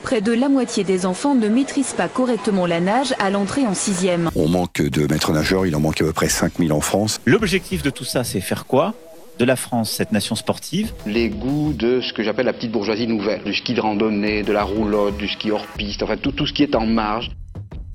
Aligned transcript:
près 0.00 0.20
de 0.20 0.32
la 0.32 0.48
moitié 0.48 0.84
des 0.84 1.06
enfants 1.06 1.34
ne 1.34 1.48
maîtrisent 1.48 1.92
pas 1.92 2.08
correctement 2.08 2.66
la 2.66 2.80
nage 2.80 3.14
à 3.18 3.30
l'entrée 3.30 3.66
en 3.66 3.74
sixième. 3.74 4.30
On 4.34 4.48
manque 4.48 4.82
de 4.82 5.06
maîtres 5.06 5.32
nageurs, 5.32 5.66
il 5.66 5.76
en 5.76 5.80
manque 5.80 6.00
à 6.02 6.04
peu 6.04 6.12
près 6.12 6.28
5000 6.28 6.72
en 6.72 6.80
France. 6.80 7.20
L'objectif 7.26 7.82
de 7.82 7.90
tout 7.90 8.04
ça, 8.04 8.24
c'est 8.24 8.40
faire 8.40 8.66
quoi? 8.66 8.94
De 9.38 9.44
la 9.44 9.56
France, 9.56 9.90
cette 9.90 10.12
nation 10.12 10.34
sportive? 10.34 10.92
Les 11.06 11.30
goûts 11.30 11.72
de 11.72 12.00
ce 12.00 12.12
que 12.12 12.22
j'appelle 12.22 12.46
la 12.46 12.52
petite 12.52 12.72
bourgeoisie 12.72 13.06
nouvelle, 13.06 13.42
du 13.44 13.54
ski 13.54 13.72
de 13.72 13.80
randonnée, 13.80 14.42
de 14.42 14.52
la 14.52 14.64
roulotte, 14.64 15.16
du 15.16 15.28
ski 15.28 15.50
hors 15.50 15.66
piste, 15.78 16.02
enfin 16.02 16.16
tout, 16.16 16.32
tout 16.32 16.46
ce 16.46 16.52
qui 16.52 16.62
est 16.62 16.74
en 16.74 16.84
marge. 16.86 17.30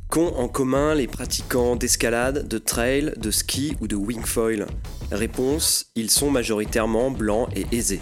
Qu'ont 0.10 0.34
en 0.38 0.48
commun 0.48 0.96
les 0.96 1.08
pratiquants 1.08 1.76
d'escalade, 1.76 2.48
de 2.48 2.58
trail, 2.58 3.14
de 3.18 3.32
ski 3.32 3.76
ou 3.82 3.88
de 3.88 3.96
wingfoil? 3.96 4.66
Réponse, 5.12 5.88
ils 5.96 6.10
sont 6.10 6.32
majoritairement 6.32 7.12
blancs 7.12 7.50
et 7.56 7.66
aisés. 7.76 8.02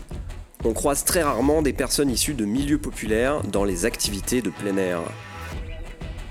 On 0.66 0.72
croise 0.72 1.04
très 1.04 1.22
rarement 1.22 1.62
des 1.62 1.74
personnes 1.74 2.10
issues 2.10 2.36
de 2.36 2.46
milieux 2.46 2.78
populaires 2.78 3.44
dans 3.44 3.66
les 3.66 3.84
activités 3.84 4.42
de 4.42 4.50
plein 4.50 4.78
air. 4.78 5.02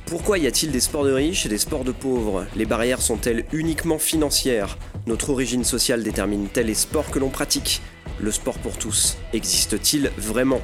Pourquoi 0.06 0.39
y 0.39 0.47
a-t-il 0.47 0.73
des 0.73 0.80
sports 0.80 1.05
de 1.05 1.12
riches 1.12 1.45
et 1.45 1.51
des 1.51 1.59
sports 1.59 1.84
de 1.84 1.93
pauvres? 1.93 2.47
Les 2.56 2.65
barrières 2.65 3.03
sont-elles 3.03 3.45
uniquement 3.53 3.98
financières? 3.98 4.79
Notre 5.06 5.29
origine 5.30 5.65
sociale 5.65 6.03
détermine-t-elle 6.03 6.66
les 6.66 6.75
sports 6.75 7.11
que 7.11 7.19
l'on 7.19 7.29
pratique? 7.29 7.83
Le 8.20 8.30
sport 8.30 8.59
pour 8.59 8.79
tous 8.79 9.19
existe-t-il 9.34 10.11
vraiment? 10.16 10.62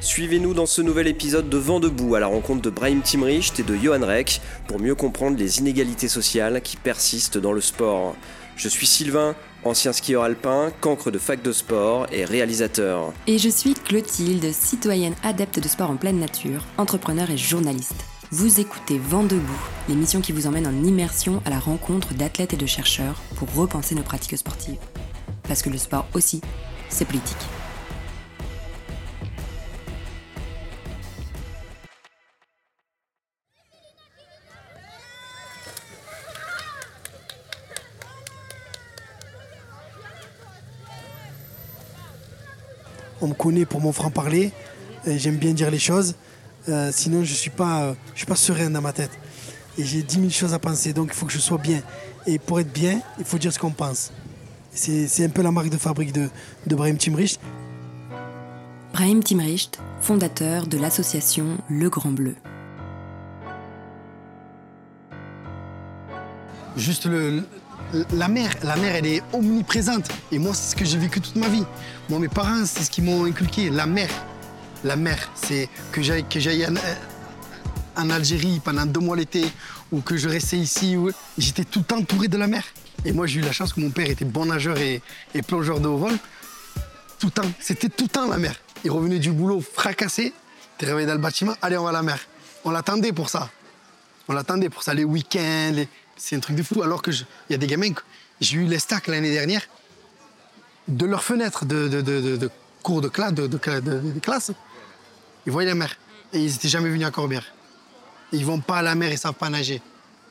Suivez-nous 0.00 0.54
dans 0.54 0.66
ce 0.66 0.80
nouvel 0.80 1.08
épisode 1.08 1.48
de 1.48 1.56
Vent 1.56 1.80
debout 1.80 2.14
à 2.14 2.20
la 2.20 2.28
rencontre 2.28 2.62
de 2.62 2.70
Brahim 2.70 3.02
Timricht 3.02 3.58
et 3.58 3.64
de 3.64 3.74
Johan 3.74 4.06
Reck 4.06 4.40
pour 4.68 4.78
mieux 4.78 4.94
comprendre 4.94 5.36
les 5.36 5.58
inégalités 5.58 6.06
sociales 6.06 6.62
qui 6.62 6.76
persistent 6.76 7.38
dans 7.38 7.52
le 7.52 7.60
sport. 7.60 8.14
Je 8.54 8.68
suis 8.68 8.86
Sylvain, 8.86 9.34
ancien 9.64 9.92
skieur 9.92 10.22
alpin, 10.22 10.72
cancre 10.80 11.10
de 11.10 11.18
fac 11.18 11.42
de 11.42 11.52
sport 11.52 12.06
et 12.12 12.24
réalisateur. 12.24 13.12
Et 13.26 13.38
je 13.38 13.48
suis 13.48 13.74
Clotilde, 13.74 14.52
citoyenne 14.52 15.14
adepte 15.22 15.60
de 15.60 15.68
sport 15.68 15.90
en 15.90 15.96
pleine 15.96 16.18
nature, 16.18 16.64
entrepreneur 16.76 17.30
et 17.30 17.36
journaliste. 17.36 18.04
Vous 18.30 18.60
écoutez 18.60 18.98
Vent 18.98 19.24
debout, 19.24 19.68
l'émission 19.88 20.20
qui 20.20 20.32
vous 20.32 20.46
emmène 20.46 20.66
en 20.66 20.84
immersion 20.84 21.42
à 21.46 21.50
la 21.50 21.58
rencontre 21.58 22.14
d'athlètes 22.14 22.52
et 22.52 22.58
de 22.58 22.66
chercheurs 22.66 23.22
pour 23.36 23.52
repenser 23.54 23.94
nos 23.94 24.02
pratiques 24.02 24.36
sportives. 24.36 24.78
Parce 25.44 25.62
que 25.62 25.70
le 25.70 25.78
sport 25.78 26.06
aussi, 26.12 26.42
c'est 26.90 27.06
politique. 27.06 27.57
On 43.20 43.28
me 43.28 43.34
connaît 43.34 43.66
pour 43.66 43.80
mon 43.80 43.92
franc-parler. 43.92 44.52
J'aime 45.06 45.36
bien 45.36 45.52
dire 45.52 45.70
les 45.70 45.78
choses. 45.78 46.14
Euh, 46.68 46.90
sinon, 46.92 47.24
je 47.24 47.30
ne 47.30 47.36
suis, 47.36 47.50
pas, 47.50 47.94
je 48.12 48.18
suis 48.18 48.26
pas 48.26 48.36
serein 48.36 48.70
dans 48.70 48.82
ma 48.82 48.92
tête. 48.92 49.10
Et 49.78 49.84
j'ai 49.84 50.02
10 50.02 50.16
000 50.16 50.30
choses 50.30 50.54
à 50.54 50.58
penser, 50.58 50.92
donc 50.92 51.08
il 51.12 51.14
faut 51.14 51.26
que 51.26 51.32
je 51.32 51.38
sois 51.38 51.58
bien. 51.58 51.80
Et 52.26 52.38
pour 52.38 52.60
être 52.60 52.72
bien, 52.72 53.00
il 53.18 53.24
faut 53.24 53.38
dire 53.38 53.52
ce 53.52 53.58
qu'on 53.58 53.70
pense. 53.70 54.12
C'est 54.72 55.24
un 55.24 55.28
peu 55.28 55.42
la 55.42 55.50
marque 55.50 55.70
de 55.70 55.76
fabrique 55.76 56.12
de, 56.12 56.28
de 56.66 56.76
Brahim 56.76 56.96
Timricht. 56.96 57.40
Brahim 58.92 59.22
Timricht, 59.22 59.78
fondateur 60.00 60.66
de 60.66 60.78
l'association 60.78 61.58
Le 61.68 61.88
Grand 61.88 62.10
Bleu. 62.10 62.34
Juste 66.76 67.06
le, 67.06 67.44
la 68.12 68.28
mer, 68.28 68.50
la 68.62 68.76
mer, 68.76 68.96
elle 68.96 69.06
est 69.06 69.22
omniprésente. 69.32 70.08
Et 70.32 70.38
moi, 70.38 70.54
c'est 70.54 70.72
ce 70.72 70.76
que 70.76 70.84
j'ai 70.84 70.98
vécu 70.98 71.20
toute 71.20 71.36
ma 71.36 71.48
vie. 71.48 71.64
Moi, 72.08 72.18
mes 72.18 72.28
parents, 72.28 72.64
c'est 72.64 72.84
ce 72.84 72.90
qu'ils 72.90 73.04
m'ont 73.04 73.24
inculqué, 73.24 73.70
la 73.70 73.86
mer 73.86 74.08
la 74.84 74.96
mer. 74.96 75.30
C'est 75.34 75.68
que 75.92 76.02
j'aille 76.02 76.24
j'aille 76.30 76.66
en, 77.96 78.10
Algérie 78.10 78.60
pendant 78.62 78.86
deux 78.86 79.00
mois 79.00 79.16
l'été 79.16 79.44
ou 79.90 80.00
que 80.00 80.16
je 80.16 80.28
restais 80.28 80.56
ici. 80.56 80.96
J'étais 81.36 81.64
tout 81.64 81.84
entouré 81.92 82.28
de 82.28 82.36
la 82.36 82.46
mer. 82.46 82.62
Et 83.04 83.12
moi, 83.12 83.26
j'ai 83.26 83.40
eu 83.40 83.42
la 83.42 83.52
chance 83.52 83.72
que 83.72 83.80
mon 83.80 83.90
père 83.90 84.08
était 84.08 84.24
bon 84.24 84.46
nageur 84.46 84.78
et, 84.78 85.02
plongeur 85.46 85.80
de 85.80 85.88
haut 85.88 85.98
vol. 85.98 86.16
Tout 87.18 87.26
le 87.26 87.32
temps, 87.32 87.50
c'était 87.60 87.88
tout 87.88 88.04
le 88.04 88.10
temps 88.10 88.28
la 88.28 88.38
mer. 88.38 88.54
Il 88.84 88.90
revenait 88.90 89.18
du 89.18 89.32
boulot 89.32 89.60
fracassé, 89.60 90.32
il 90.80 90.86
réveillé 90.86 91.06
dans 91.06 91.14
le 91.14 91.18
bâtiment, 91.18 91.54
allez, 91.62 91.76
on 91.76 91.82
va 91.82 91.90
à 91.90 91.92
la 91.92 92.02
mer. 92.02 92.20
On 92.64 92.70
l'attendait 92.70 93.12
pour 93.12 93.28
ça. 93.28 93.50
On 94.28 94.32
l'attendait 94.32 94.68
pour 94.68 94.82
ça, 94.82 94.94
les 94.94 95.04
week-ends. 95.04 95.84
C'est 96.18 96.36
un 96.36 96.40
truc 96.40 96.56
de 96.56 96.62
fou. 96.62 96.82
Alors 96.82 97.00
qu'il 97.00 97.14
y 97.48 97.54
a 97.54 97.58
des 97.58 97.66
gamins, 97.66 97.94
j'ai 98.40 98.58
eu 98.58 98.64
les 98.64 98.78
stacks 98.78 99.06
l'année 99.06 99.30
dernière, 99.30 99.62
de 100.88 101.06
leur 101.06 101.22
fenêtre 101.22 101.64
de, 101.64 101.88
de, 101.88 102.50
cours 102.82 103.00
de, 103.00 103.08
classe, 103.08 103.32
de, 103.34 104.18
classe, 104.20 104.52
ils 105.46 105.52
voyaient 105.52 105.68
la 105.68 105.74
mer. 105.74 105.96
Et 106.32 106.40
ils 106.40 106.52
n'étaient 106.52 106.68
jamais 106.68 106.90
venus 106.90 107.06
à 107.06 107.10
Corbière. 107.10 107.44
Ils 108.32 108.44
vont 108.44 108.60
pas 108.60 108.78
à 108.78 108.82
la 108.82 108.94
mer, 108.94 109.10
ils 109.10 109.18
savent 109.18 109.34
pas 109.34 109.48
nager. 109.48 109.80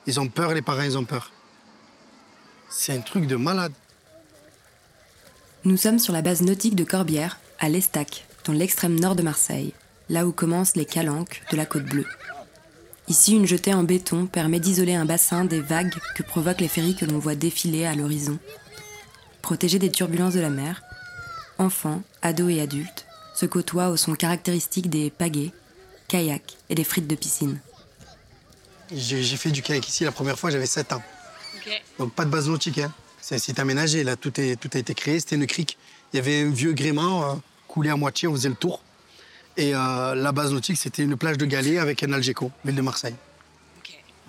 Ils 0.05 0.19
ont 0.19 0.27
peur, 0.27 0.53
les 0.53 0.61
parents, 0.61 0.83
ils 0.83 0.97
ont 0.97 1.05
peur. 1.05 1.31
C'est 2.69 2.93
un 2.93 3.01
truc 3.01 3.25
de 3.27 3.35
malade. 3.35 3.73
Nous 5.63 5.77
sommes 5.77 5.99
sur 5.99 6.13
la 6.13 6.21
base 6.21 6.41
nautique 6.41 6.75
de 6.75 6.83
Corbière, 6.83 7.39
à 7.59 7.69
l'Estac, 7.69 8.25
dans 8.45 8.53
l'extrême 8.53 8.99
nord 8.99 9.15
de 9.15 9.23
Marseille, 9.23 9.73
là 10.09 10.25
où 10.25 10.31
commencent 10.31 10.75
les 10.75 10.85
calanques 10.85 11.41
de 11.51 11.57
la 11.57 11.65
côte 11.65 11.85
bleue. 11.85 12.05
Ici, 13.09 13.35
une 13.35 13.47
jetée 13.47 13.73
en 13.73 13.83
béton 13.83 14.25
permet 14.25 14.59
d'isoler 14.59 14.95
un 14.95 15.05
bassin 15.05 15.45
des 15.45 15.61
vagues 15.61 15.95
que 16.15 16.23
provoquent 16.23 16.59
les 16.59 16.67
ferries 16.67 16.95
que 16.95 17.05
l'on 17.05 17.19
voit 17.19 17.35
défiler 17.35 17.85
à 17.85 17.95
l'horizon. 17.95 18.37
Protégés 19.41 19.79
des 19.79 19.91
turbulences 19.91 20.33
de 20.33 20.41
la 20.41 20.49
mer, 20.49 20.81
enfants, 21.57 22.01
ados 22.21 22.51
et 22.51 22.59
adultes 22.59 23.05
se 23.33 23.45
côtoient 23.45 23.89
au 23.89 23.97
son 23.97 24.13
caractéristique 24.13 24.89
des 24.89 25.09
pagaies, 25.09 25.53
kayaks 26.09 26.57
et 26.69 26.75
des 26.75 26.83
frites 26.83 27.07
de 27.07 27.15
piscine. 27.15 27.61
J'ai 28.91 29.23
fait 29.37 29.51
du 29.51 29.61
kayak 29.61 29.87
ici 29.87 30.03
la 30.03 30.11
première 30.11 30.37
fois, 30.37 30.49
j'avais 30.49 30.65
7 30.65 30.93
ans. 30.93 31.01
Donc 31.99 32.13
pas 32.13 32.25
de 32.25 32.29
base 32.29 32.49
nautique. 32.49 32.79
Hein. 32.79 32.93
C'est 33.21 33.59
aménagé, 33.59 34.03
là, 34.03 34.15
tout, 34.15 34.39
est, 34.39 34.55
tout 34.55 34.69
a 34.73 34.77
été 34.79 34.93
créé. 34.93 35.19
C'était 35.19 35.35
une 35.35 35.47
crique. 35.47 35.77
Il 36.11 36.17
y 36.17 36.19
avait 36.19 36.41
un 36.41 36.49
vieux 36.49 36.73
gréement 36.73 37.23
euh, 37.23 37.35
coulé 37.67 37.89
à 37.89 37.95
moitié, 37.95 38.27
on 38.27 38.33
faisait 38.33 38.49
le 38.49 38.55
tour. 38.55 38.81
Et 39.57 39.73
euh, 39.73 40.13
la 40.13 40.31
base 40.31 40.53
nautique, 40.53 40.77
c'était 40.77 41.03
une 41.03 41.17
plage 41.17 41.37
de 41.37 41.45
galets 41.45 41.79
avec 41.79 42.03
un 42.03 42.13
Algeco, 42.13 42.51
ville 42.63 42.75
de 42.75 42.81
Marseille. 42.81 43.15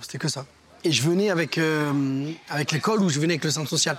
C'était 0.00 0.16
que 0.16 0.28
ça. 0.28 0.47
Et 0.84 0.93
je 0.93 1.03
venais 1.03 1.28
avec, 1.28 1.59
euh, 1.59 2.33
avec 2.49 2.72
l'école 2.72 3.03
ou 3.03 3.11
je 3.11 3.21
venais 3.21 3.34
avec 3.34 3.44
le 3.44 3.50
centre 3.50 3.69
social. 3.69 3.99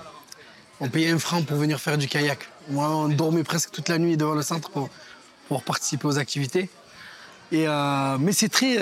On 0.80 0.90
payait 0.90 1.12
un 1.12 1.20
franc 1.20 1.44
pour 1.44 1.58
venir 1.58 1.80
faire 1.80 1.98
du 1.98 2.08
kayak. 2.08 2.48
Moi, 2.70 2.90
on 2.90 3.10
dormait 3.10 3.44
presque 3.44 3.70
toute 3.70 3.90
la 3.90 4.00
nuit 4.00 4.18
devant 4.18 4.34
le 4.34 4.42
centre 4.42 4.72
pour, 4.72 4.90
pour 5.48 5.62
participer 5.64 6.08
aux 6.08 6.18
activités. 6.18 6.70
Et, 7.52 7.68
euh, 7.68 8.18
mais 8.18 8.32
c'est 8.32 8.50
très. 8.50 8.80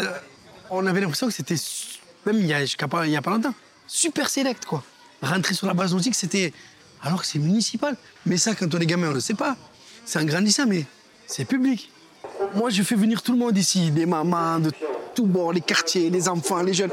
On 0.70 0.86
avait 0.86 1.02
l'impression 1.02 1.28
que 1.28 1.34
c'était, 1.34 1.56
même 2.26 2.38
il 2.38 2.46
y, 2.46 2.54
a, 2.54 2.64
il 2.64 3.12
y 3.12 3.18
a 3.18 3.22
pas 3.22 3.32
longtemps, 3.32 3.56
super 3.88 4.30
select, 4.30 4.66
quoi. 4.66 4.84
Rentrer 5.22 5.54
sur 5.54 5.68
la 5.68 5.74
base 5.74 5.94
nautique, 5.94 6.16
c'était. 6.16 6.54
Alors 7.02 7.22
que 7.22 7.28
c'est 7.28 7.40
municipal. 7.40 7.98
Mais 8.26 8.38
ça, 8.38 8.56
quand 8.56 8.74
on 8.74 8.80
est 8.80 8.86
gamin, 8.86 9.08
on 9.08 9.10
ne 9.10 9.16
le 9.16 9.20
sait 9.22 9.34
pas. 9.34 9.58
C'est 10.06 10.20
un 10.20 10.26
grandissant, 10.26 10.66
mais 10.68 10.86
c'est 11.26 11.46
public. 11.46 11.92
Moi, 12.56 12.70
je 12.70 12.84
fais 12.84 12.96
venir 12.96 13.22
tout 13.22 13.34
le 13.34 13.38
monde 13.38 13.58
ici, 13.58 13.92
des 13.92 14.06
mamans 14.06 14.60
de 14.60 14.72
tous 15.16 15.26
bords, 15.26 15.54
les 15.54 15.62
quartiers, 15.62 16.10
les 16.10 16.28
enfants, 16.30 16.62
les 16.62 16.74
jeunes. 16.74 16.92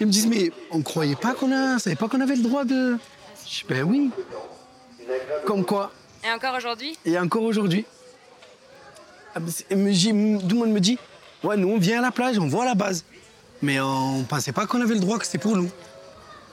Ils 0.00 0.06
me 0.06 0.12
disent, 0.12 0.26
mais 0.26 0.50
on 0.70 0.78
ne 0.78 0.82
croyait 0.82 1.16
pas 1.16 1.34
qu'on 1.34 1.52
a, 1.52 1.78
savait 1.78 1.96
pas 1.96 2.08
qu'on 2.08 2.20
avait 2.20 2.36
le 2.36 2.42
droit 2.42 2.64
de. 2.64 2.96
Je 3.44 3.60
dis, 3.60 3.64
ben 3.68 3.82
oui. 3.82 4.10
Comme 5.46 5.64
quoi. 5.64 5.92
Et 6.24 6.30
encore 6.30 6.54
aujourd'hui? 6.56 6.98
Et 7.04 7.18
encore 7.18 7.42
aujourd'hui. 7.42 7.84
Ah, 9.34 9.40
tout 9.40 9.64
le 9.70 10.54
monde 10.54 10.70
me 10.70 10.80
dit, 10.80 10.98
ouais, 11.44 11.56
nous 11.56 11.68
on 11.68 11.78
vient 11.78 11.98
à 11.98 12.02
la 12.02 12.10
plage, 12.10 12.38
on 12.38 12.48
voit 12.48 12.64
la 12.64 12.74
base. 12.74 13.04
Mais 13.62 13.78
on 13.80 14.24
pensait 14.24 14.52
pas 14.52 14.66
qu'on 14.66 14.80
avait 14.80 14.94
le 14.94 15.00
droit, 15.00 15.18
que 15.18 15.26
c'était 15.26 15.38
pour 15.38 15.56
nous. 15.56 15.70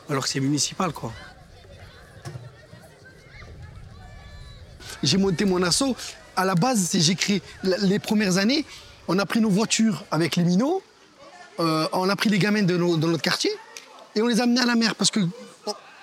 Alors 0.10 0.24
que 0.24 0.30
c'est 0.30 0.40
municipal, 0.40 0.92
quoi. 0.92 1.12
J'ai 5.04 5.18
monté 5.18 5.46
mon 5.46 5.62
assaut. 5.64 5.96
À 6.38 6.46
la 6.46 6.56
base, 6.56 6.92
j'ai 6.94 7.16
créé 7.16 7.42
les 7.64 8.00
premières 8.00 8.38
années. 8.38 8.64
On 9.08 9.18
a 9.18 9.26
pris 9.26 9.42
nos 9.42 9.50
voitures 9.50 10.06
avec 10.12 10.36
les 10.36 10.44
minots. 10.44 10.84
Euh, 11.60 11.88
on 11.94 12.08
a 12.08 12.16
pris 12.16 12.30
les 12.30 12.38
gamins 12.38 12.62
de, 12.62 12.78
notre 12.78 13.22
quartier 13.22 13.50
et 14.16 14.22
on 14.22 14.28
les 14.28 14.40
a 14.40 14.44
amenés 14.44 14.62
à 14.62 14.66
la 14.66 14.76
mer 14.76 14.94
parce 14.94 15.10
que 15.10 15.20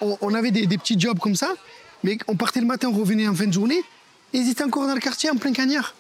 on, 0.01 0.35
avait 0.35 0.51
des, 0.51 0.67
petits 0.67 0.99
jobs 0.99 1.19
comme 1.19 1.37
ça, 1.37 1.55
mais 2.03 2.19
on 2.27 2.35
partait 2.35 2.61
le 2.61 2.67
matin, 2.67 2.89
on 2.93 2.99
revenait 2.99 3.29
en 3.29 3.35
fin 3.35 3.47
de 3.47 3.53
journée, 3.53 3.81
et 4.33 4.39
ils 4.39 4.51
étaient 4.51 4.65
encore 4.65 4.87
dans 4.87 4.95
le 4.95 5.01
quartier 5.01 5.31
en 5.31 5.37
plein 5.37 5.53
cagnard. 5.53 5.95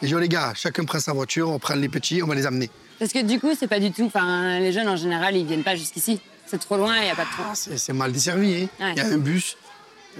Et 0.00 0.06
je 0.06 0.14
dis, 0.14 0.22
les 0.22 0.28
gars, 0.28 0.52
chacun 0.54 0.84
prend 0.84 1.00
sa 1.00 1.12
voiture, 1.12 1.50
on 1.50 1.58
prend 1.58 1.74
les 1.74 1.88
petits, 1.88 2.22
on 2.22 2.26
va 2.26 2.36
les 2.36 2.46
amener. 2.46 2.70
Parce 2.98 3.12
que 3.12 3.22
du 3.22 3.40
coup, 3.40 3.50
c'est 3.58 3.66
pas 3.66 3.80
du 3.80 3.90
tout. 3.90 4.04
Enfin, 4.04 4.60
les 4.60 4.72
jeunes 4.72 4.88
en 4.88 4.96
général, 4.96 5.36
ils 5.36 5.44
viennent 5.44 5.64
pas 5.64 5.76
jusqu'ici. 5.76 6.20
C'est 6.46 6.58
trop 6.58 6.76
loin, 6.76 6.96
il 6.98 7.04
n'y 7.04 7.10
a 7.10 7.16
pas 7.16 7.24
de 7.24 7.30
train. 7.30 7.52
Ah, 7.52 7.76
c'est 7.76 7.92
mal 7.92 8.12
desservi. 8.12 8.68
Hein. 8.80 8.92
Il 8.92 8.98
y 8.98 9.00
a 9.00 9.06
un 9.06 9.18
bus 9.18 9.56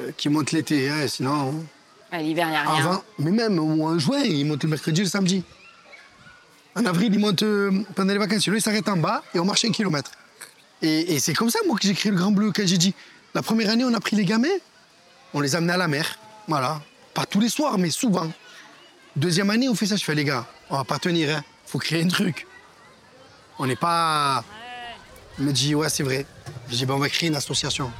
euh, 0.00 0.10
qui 0.16 0.28
monte 0.28 0.52
l'été, 0.52 0.90
hein, 0.90 1.06
sinon. 1.06 1.64
L'hiver, 2.18 2.46
il 2.46 2.50
n'y 2.50 2.56
a 2.56 2.62
rien. 2.62 3.02
mais 3.18 3.30
même 3.30 3.56
de 3.56 3.98
juin, 3.98 4.20
il 4.20 4.44
monte 4.46 4.62
le 4.62 4.70
mercredi 4.70 5.00
et 5.00 5.04
le 5.04 5.10
samedi. 5.10 5.42
En 6.76 6.84
avril, 6.86 7.12
il 7.12 7.20
monte 7.20 7.42
euh, 7.42 7.70
pendant 7.94 8.12
les 8.12 8.18
vacances. 8.18 8.46
Lui, 8.46 8.58
il 8.58 8.62
s'arrête 8.62 8.88
en 8.88 8.96
bas 8.96 9.22
et 9.34 9.38
on 9.38 9.44
marche 9.44 9.64
un 9.64 9.70
kilomètre. 9.70 10.10
Et, 10.82 11.14
et 11.14 11.20
c'est 11.20 11.34
comme 11.34 11.50
ça, 11.50 11.60
moi, 11.66 11.76
que 11.76 11.86
j'ai 11.86 11.94
créé 11.94 12.10
le 12.10 12.18
Grand 12.18 12.32
Bleu, 12.32 12.52
quand 12.54 12.66
j'ai 12.66 12.78
dit 12.78 12.94
la 13.34 13.42
première 13.42 13.70
année, 13.70 13.84
on 13.84 13.92
a 13.94 14.00
pris 14.00 14.16
les 14.16 14.24
gamins, 14.24 14.46
on 15.32 15.40
les 15.40 15.54
a 15.54 15.58
amenés 15.58 15.72
à 15.72 15.76
la 15.76 15.88
mer. 15.88 16.18
Voilà. 16.46 16.80
Pas 17.14 17.26
tous 17.26 17.40
les 17.40 17.48
soirs, 17.48 17.78
mais 17.78 17.90
souvent. 17.90 18.30
Deuxième 19.16 19.50
année, 19.50 19.68
on 19.68 19.74
fait 19.74 19.86
ça. 19.86 19.96
Je 19.96 20.04
fais, 20.04 20.14
les 20.14 20.24
gars, 20.24 20.46
on 20.70 20.76
va 20.76 20.84
pas 20.84 20.98
tenir. 20.98 21.36
Hein. 21.36 21.44
faut 21.66 21.78
créer 21.78 22.02
un 22.02 22.08
truc. 22.08 22.46
On 23.58 23.66
n'est 23.66 23.76
pas. 23.76 24.44
Il 25.38 25.46
me 25.46 25.52
dit, 25.52 25.74
ouais, 25.74 25.88
c'est 25.88 26.02
vrai. 26.02 26.26
Je 26.68 26.76
dis, 26.76 26.86
ben, 26.86 26.94
on 26.94 26.98
va 26.98 27.08
créer 27.08 27.28
une 27.28 27.36
association. 27.36 27.90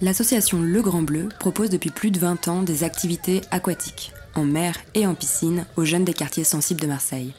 L'association 0.00 0.60
Le 0.60 0.82
Grand 0.82 1.02
Bleu 1.02 1.28
propose 1.38 1.70
depuis 1.70 1.90
plus 1.90 2.10
de 2.10 2.18
20 2.18 2.48
ans 2.48 2.62
des 2.62 2.82
activités 2.82 3.42
aquatiques, 3.52 4.12
en 4.34 4.44
mer 4.44 4.76
et 4.94 5.06
en 5.06 5.14
piscine, 5.14 5.66
aux 5.76 5.84
jeunes 5.84 6.04
des 6.04 6.12
quartiers 6.12 6.44
sensibles 6.44 6.80
de 6.80 6.88
Marseille. 6.88 7.32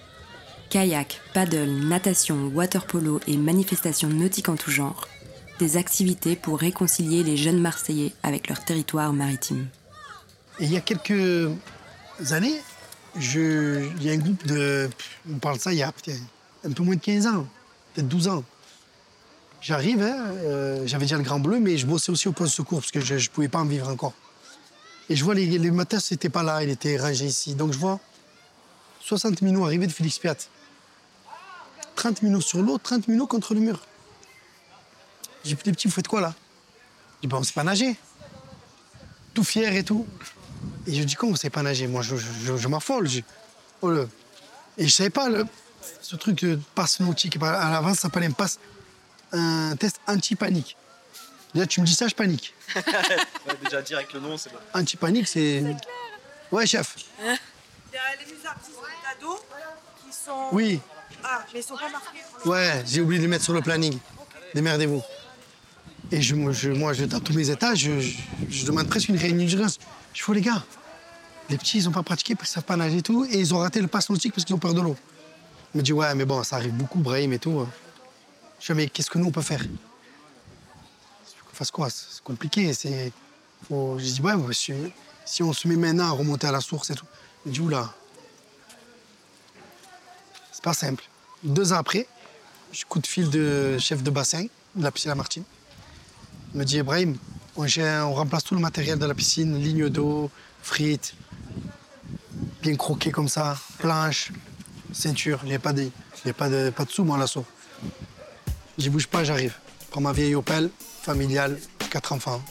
Kayak, 0.69 1.19
paddle, 1.33 1.69
natation, 1.87 2.51
water 2.53 2.85
polo 2.85 3.19
et 3.27 3.35
manifestations 3.37 4.07
nautiques 4.07 4.49
en 4.49 4.55
tout 4.55 4.71
genre. 4.71 5.07
Des 5.59 5.77
activités 5.77 6.35
pour 6.35 6.59
réconcilier 6.59 7.23
les 7.23 7.37
jeunes 7.37 7.59
Marseillais 7.59 8.13
avec 8.23 8.47
leur 8.47 8.63
territoire 8.63 9.11
maritime. 9.11 9.67
Il 10.59 10.71
y 10.71 10.77
a 10.77 10.81
quelques 10.81 11.51
années, 12.31 12.61
il 13.15 14.03
y 14.03 14.09
a 14.09 14.13
un 14.13 14.17
groupe 14.17 14.47
de. 14.47 14.89
On 15.29 15.37
parle 15.39 15.57
de 15.57 15.61
ça 15.61 15.73
il 15.73 15.79
y 15.79 15.83
a 15.83 15.91
un 16.63 16.71
peu 16.71 16.83
moins 16.83 16.95
de 16.95 17.01
15 17.01 17.27
ans, 17.27 17.47
peut-être 17.93 18.07
12 18.07 18.27
ans. 18.29 18.43
J'arrive, 19.65 19.99
hein, 20.03 20.27
euh, 20.43 20.83
j'avais 20.85 21.05
déjà 21.05 21.17
le 21.17 21.23
Grand 21.23 21.39
Bleu, 21.39 21.59
mais 21.59 21.75
je 21.75 21.87
bossais 21.87 22.11
aussi 22.11 22.27
au 22.27 22.31
poste 22.33 22.51
de 22.51 22.55
secours 22.57 22.81
parce 22.81 22.91
que 22.91 22.99
je 23.01 23.15
ne 23.15 23.27
pouvais 23.29 23.47
pas 23.47 23.57
en 23.57 23.65
vivre 23.65 23.89
encore. 23.89 24.13
Et 25.09 25.15
je 25.15 25.23
vois 25.23 25.33
les, 25.33 25.47
les 25.47 25.71
matins, 25.71 25.99
c'était 25.99 26.29
pas 26.29 26.43
là, 26.43 26.61
il 26.61 26.69
était 26.69 26.97
rangé 26.97 27.25
ici. 27.25 27.55
Donc 27.55 27.73
je 27.73 27.79
vois 27.79 27.99
60 28.99 29.41
minous 29.41 29.65
arriver 29.65 29.87
de 29.87 29.91
Félix 29.91 30.19
Piat. 30.19 30.35
30 31.95 32.21
minutes 32.21 32.43
sur 32.43 32.61
l'eau, 32.61 32.77
30 32.77 33.07
minutes 33.07 33.27
contre 33.27 33.55
le 33.55 33.61
mur. 33.61 33.81
J'ai 35.43 35.55
dit, 35.55 35.61
les 35.65 35.71
petits, 35.71 35.87
vous 35.87 35.93
faites 35.95 36.07
quoi 36.07 36.21
là? 36.21 36.35
Je 37.15 37.21
dis, 37.21 37.27
ben, 37.27 37.37
on 37.37 37.43
sait 37.43 37.53
pas 37.53 37.63
nager. 37.63 37.95
Tout 39.33 39.43
fier 39.43 39.75
et 39.75 39.83
tout. 39.83 40.05
Et 40.85 40.93
je 40.93 41.03
dis, 41.03 41.15
comment 41.15 41.31
vous 41.31 41.37
savez 41.37 41.49
pas 41.49 41.63
nager? 41.63 41.87
Moi, 41.87 42.03
je, 42.03 42.15
je, 42.15 42.67
m'affole. 42.67 43.09
oh, 43.81 43.89
le- 43.89 44.07
Et 44.77 44.87
je 44.87 44.93
savais 44.93 45.09
pas, 45.09 45.27
le- 45.27 45.47
ce 46.01 46.15
truc 46.17 46.43
de 46.45 46.59
passe 46.75 46.99
nautique, 46.99 47.37
à 47.41 47.71
l'avance, 47.71 47.95
ça 47.95 48.01
s'appelle 48.03 48.25
un 48.25 48.31
passe, 48.31 48.59
un 49.35 49.75
test 49.75 49.99
anti-panique. 50.07 50.75
Déjà, 51.53 51.65
tu 51.67 51.81
me 51.81 51.85
dis 51.85 51.93
ça, 51.95 52.07
je 52.07 52.15
panique. 52.15 52.53
déjà 53.63 53.81
direct 53.81 54.13
le 54.13 54.19
nom, 54.19 54.37
c'est 54.37 54.51
bon. 54.51 54.59
Anti-panique, 54.73 55.27
c'est. 55.27 55.63
Ouais, 56.51 56.65
chef. 56.67 56.95
Il 57.19 57.25
y 57.25 57.27
a 57.27 57.31
les 58.19 58.33
musées 58.33 58.47
artistes 58.47 58.75
d'ado 59.19 59.35
qui 60.05 60.13
sont. 60.15 60.47
Oui. 60.51 60.79
Ah, 61.23 61.43
mais 61.53 61.59
ils 61.59 61.63
sont 61.63 61.77
pas 61.77 61.89
marqués. 61.89 62.19
Ouais, 62.45 62.83
j'ai 62.85 63.01
oublié 63.01 63.19
de 63.19 63.23
les 63.25 63.29
mettre 63.29 63.43
sur 63.45 63.53
le 63.53 63.61
planning. 63.61 63.97
Démerdez-vous. 64.53 65.01
Et 66.11 66.21
je, 66.21 66.35
moi, 66.35 66.51
je, 66.51 66.69
moi, 66.69 66.93
je- 66.93 67.05
dans 67.05 67.19
tous 67.19 67.33
mes 67.33 67.49
états, 67.49 67.73
je, 67.73 67.99
je- 67.99 68.17
je 68.49 68.65
demande 68.65 68.87
presque 68.87 69.09
une 69.09 69.17
réunion 69.17 69.45
d'urgence. 69.45 69.79
Je 70.13 70.23
dis, 70.23 70.31
les 70.33 70.41
gars, 70.41 70.63
les 71.49 71.57
petits, 71.57 71.79
ils 71.79 71.85
n'ont 71.85 71.91
pas 71.91 72.03
pratiqué 72.03 72.35
parce 72.35 72.49
qu'ils 72.49 72.59
ne 72.59 72.61
savent 72.61 72.67
pas 72.67 72.75
nager 72.77 72.97
et 72.97 73.01
tout, 73.01 73.25
et 73.25 73.39
ils 73.39 73.53
ont 73.55 73.59
raté 73.59 73.81
le 73.81 73.87
pass 73.87 74.09
nautique 74.09 74.33
parce 74.33 74.45
qu'ils 74.45 74.55
ont 74.55 74.59
peur 74.59 74.73
de 74.75 74.81
l'eau. 74.81 74.95
Il 75.73 75.79
me 75.79 75.83
dit, 75.83 75.93
ouais, 75.93 76.13
mais 76.15 76.25
bon, 76.25 76.43
ça 76.43 76.57
arrive 76.57 76.73
beaucoup, 76.73 76.99
Brahim 76.99 77.33
et 77.33 77.39
tout. 77.39 77.67
Je 78.65 78.73
dis, 78.73 78.77
mais 78.77 78.89
qu'est-ce 78.89 79.11
que 79.11 79.19
nous, 79.19 79.27
on 79.27 79.31
peut 79.31 79.43
faire? 79.43 79.61
Qu'on 79.61 81.53
fasse 81.53 81.69
quoi? 81.69 81.87
C'est 81.91 82.23
compliqué. 82.23 82.73
Je 82.73 83.11
dis, 83.99 84.21
ouais, 84.21 84.33
si, 85.23 85.43
on 85.43 85.53
se 85.53 85.67
met 85.67 85.75
maintenant 85.75 86.07
à 86.07 86.11
remonter 86.11 86.47
à 86.47 86.51
la 86.51 86.61
source 86.61 86.89
et 86.89 86.95
tout. 86.95 87.05
Il 87.45 87.51
dit, 87.51 87.59
oula, 87.59 87.93
c'est 90.51 90.63
pas 90.63 90.73
simple. 90.73 91.03
Deux 91.43 91.73
ans 91.73 91.77
après, 91.77 92.07
je 92.71 92.85
coup 92.85 92.97
de 92.97 93.05
fil 93.05 93.29
de 93.29 93.77
chef 93.77 94.01
de 94.01 94.09
bassin 94.09 94.47
de 94.73 94.83
la 94.83 94.89
piscine 94.89 95.11
à 95.11 95.15
Martine. 95.15 95.43
Il 96.55 96.59
me 96.59 96.65
dit 96.65 96.77
Ibrahim, 96.77 97.17
on, 97.57 97.67
remplace 98.13 98.45
tout 98.45 98.55
le 98.55 98.61
matériel 98.61 98.97
de 98.97 99.05
la 99.05 99.13
piscine, 99.13 99.61
ligne 99.61 99.89
d'eau, 99.89 100.31
frites, 100.63 101.13
bien 102.63 102.75
croqué 102.75 103.11
comme 103.11 103.29
ça, 103.29 103.59
planche, 103.77 104.31
ceinture. 104.91 105.41
Il 105.43 105.49
n'y 105.49 105.55
a 105.55 105.59
pas 105.59 105.71
de, 105.73 105.83
il 105.83 105.91
y 106.25 106.29
a 106.31 106.33
pas 106.33 106.49
de, 106.49 106.71
de. 106.71 107.45
J'y 108.77 108.89
bouge 108.89 109.07
pas, 109.07 109.23
j'arrive. 109.23 109.53
Prends 109.91 110.01
ma 110.01 110.11
vieille 110.11 110.35
Opel 110.35 110.69
familiale, 111.01 111.57
quatre 111.89 112.11
enfants. 112.13 112.41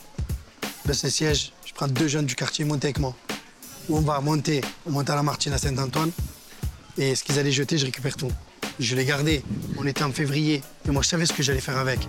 Baisse 0.86 1.02
les 1.02 1.10
sièges, 1.10 1.52
je 1.66 1.72
prends 1.74 1.88
deux 1.88 2.08
jeunes 2.08 2.26
du 2.26 2.34
quartier, 2.34 2.64
monter 2.64 2.88
avec 2.88 2.98
moi. 2.98 3.14
On 3.90 4.00
va 4.00 4.20
monter, 4.20 4.62
on 4.86 4.90
monte 4.92 5.10
à 5.10 5.14
la 5.14 5.22
Martine 5.22 5.52
à 5.52 5.58
Saint-Antoine. 5.58 6.10
Et 6.96 7.14
ce 7.14 7.24
qu'ils 7.24 7.38
allaient 7.38 7.52
jeter, 7.52 7.76
je 7.76 7.84
récupère 7.84 8.16
tout. 8.16 8.30
Je 8.80 8.94
l'ai 8.96 9.04
gardé. 9.04 9.42
On 9.78 9.86
était 9.86 10.04
en 10.04 10.12
février. 10.12 10.62
Et 10.86 10.90
moi, 10.90 11.02
je 11.02 11.08
savais 11.08 11.26
ce 11.26 11.32
que 11.32 11.42
j'allais 11.42 11.60
faire 11.60 11.76
avec. 11.76 12.00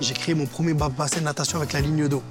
J'ai 0.00 0.14
créé 0.14 0.34
mon 0.34 0.46
premier 0.46 0.74
ba- 0.74 0.88
bassin 0.88 1.20
de 1.20 1.24
natation 1.24 1.58
avec 1.58 1.72
la 1.72 1.80
ligne 1.80 2.08
d'eau. 2.08 2.22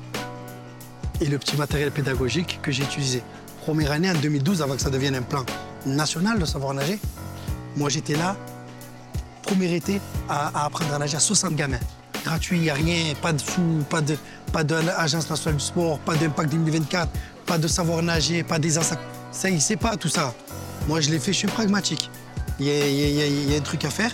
Et 1.21 1.25
le 1.25 1.37
petit 1.39 1.57
matériel 1.57 1.91
pédagogique 1.91 2.59
que 2.61 2.71
j'ai 2.71 2.83
utilisé. 2.83 3.23
Première 3.63 3.91
année 3.91 4.09
en 4.09 4.15
2012, 4.15 4.61
avant 4.61 4.75
que 4.75 4.81
ça 4.81 4.89
devienne 4.89 5.15
un 5.15 5.21
plan 5.21 5.45
national 5.85 6.39
de 6.39 6.45
savoir 6.45 6.73
nager. 6.73 6.99
Moi, 7.75 7.89
j'étais 7.89 8.15
là, 8.15 8.35
premier 9.41 9.73
été, 9.75 9.99
à, 10.29 10.65
apprendre 10.65 10.93
à 10.93 10.99
nager 10.99 11.17
à 11.17 11.19
60 11.19 11.55
gamins. 11.55 11.79
Gratuit, 12.23 12.57
il 12.57 12.61
n'y 12.63 12.69
a 12.69 12.73
rien, 12.73 13.13
pas 13.21 13.31
de 13.33 13.39
sous, 13.39 13.83
pas 13.89 14.01
de 14.01 14.17
pas 14.51 14.63
d'agence 14.63 15.29
nationale 15.29 15.57
du 15.57 15.63
sport, 15.63 15.99
pas 15.99 16.15
d'impact 16.15 16.51
2024, 16.51 17.07
pas 17.45 17.57
de 17.59 17.67
savoir 17.67 18.01
nager, 18.01 18.43
pas 18.43 18.57
des 18.59 18.77
ensacs. 18.77 18.99
Ça, 19.31 19.49
il 19.49 19.61
sait 19.61 19.75
pas 19.77 19.95
tout 19.95 20.09
ça. 20.09 20.33
Moi, 20.87 21.01
je 21.01 21.11
l'ai 21.11 21.19
fait, 21.19 21.31
je 21.33 21.37
suis 21.37 21.47
pragmatique. 21.47 22.09
Il 22.59 22.65
y 22.65 22.71
a, 22.71 22.87
y 22.89 23.21
a- 23.21 23.27
y 23.27 23.53
a- 23.53 23.57
un 23.57 23.61
truc 23.61 23.85
à 23.85 23.89
faire, 23.89 24.11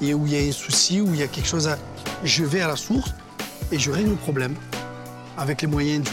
et 0.00 0.14
où 0.14 0.26
il 0.26 0.32
y 0.32 0.36
a 0.36 0.48
un 0.48 0.52
souci, 0.52 1.00
où 1.00 1.12
il 1.12 1.20
y 1.20 1.22
a 1.22 1.26
quelque 1.26 1.48
chose 1.48 1.66
à. 1.68 1.76
Je 2.22 2.44
vais 2.44 2.60
à 2.62 2.68
la 2.68 2.76
source 2.76 3.12
et 3.72 3.78
je 3.78 3.90
règle 3.90 4.10
le 4.10 4.16
problème 4.16 4.54
avec 5.36 5.60
les 5.62 5.68
moyens 5.68 6.04
du. 6.04 6.10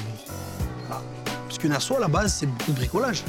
Voilà. 0.88 1.01
Parce 1.48 1.57
qu'une 1.59 1.71
asso, 1.71 1.92
à 1.95 2.00
la 2.00 2.07
base, 2.07 2.33
c'est 2.39 2.48
beaucoup 2.48 2.71
de 2.71 2.77
bricolage. 2.77 3.24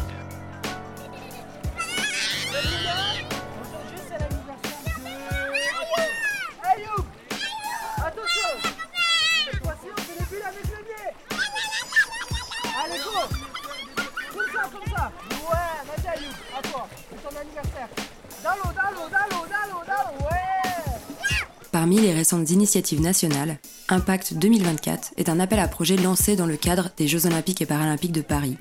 Récentes 22.33 22.51
initiatives 22.51 23.03
nationales, 23.03 23.59
Impact 23.91 24.33
2024 24.35 25.13
est 25.19 25.29
un 25.29 25.39
appel 25.39 25.59
à 25.59 25.69
projet 25.69 25.99
lancé 25.99 26.35
dans 26.35 26.47
le 26.47 26.57
cadre 26.57 26.89
des 26.97 27.07
Jeux 27.07 27.27
Olympiques 27.27 27.61
et 27.61 27.67
Paralympiques 27.67 28.13
de 28.13 28.23
Paris 28.23 28.57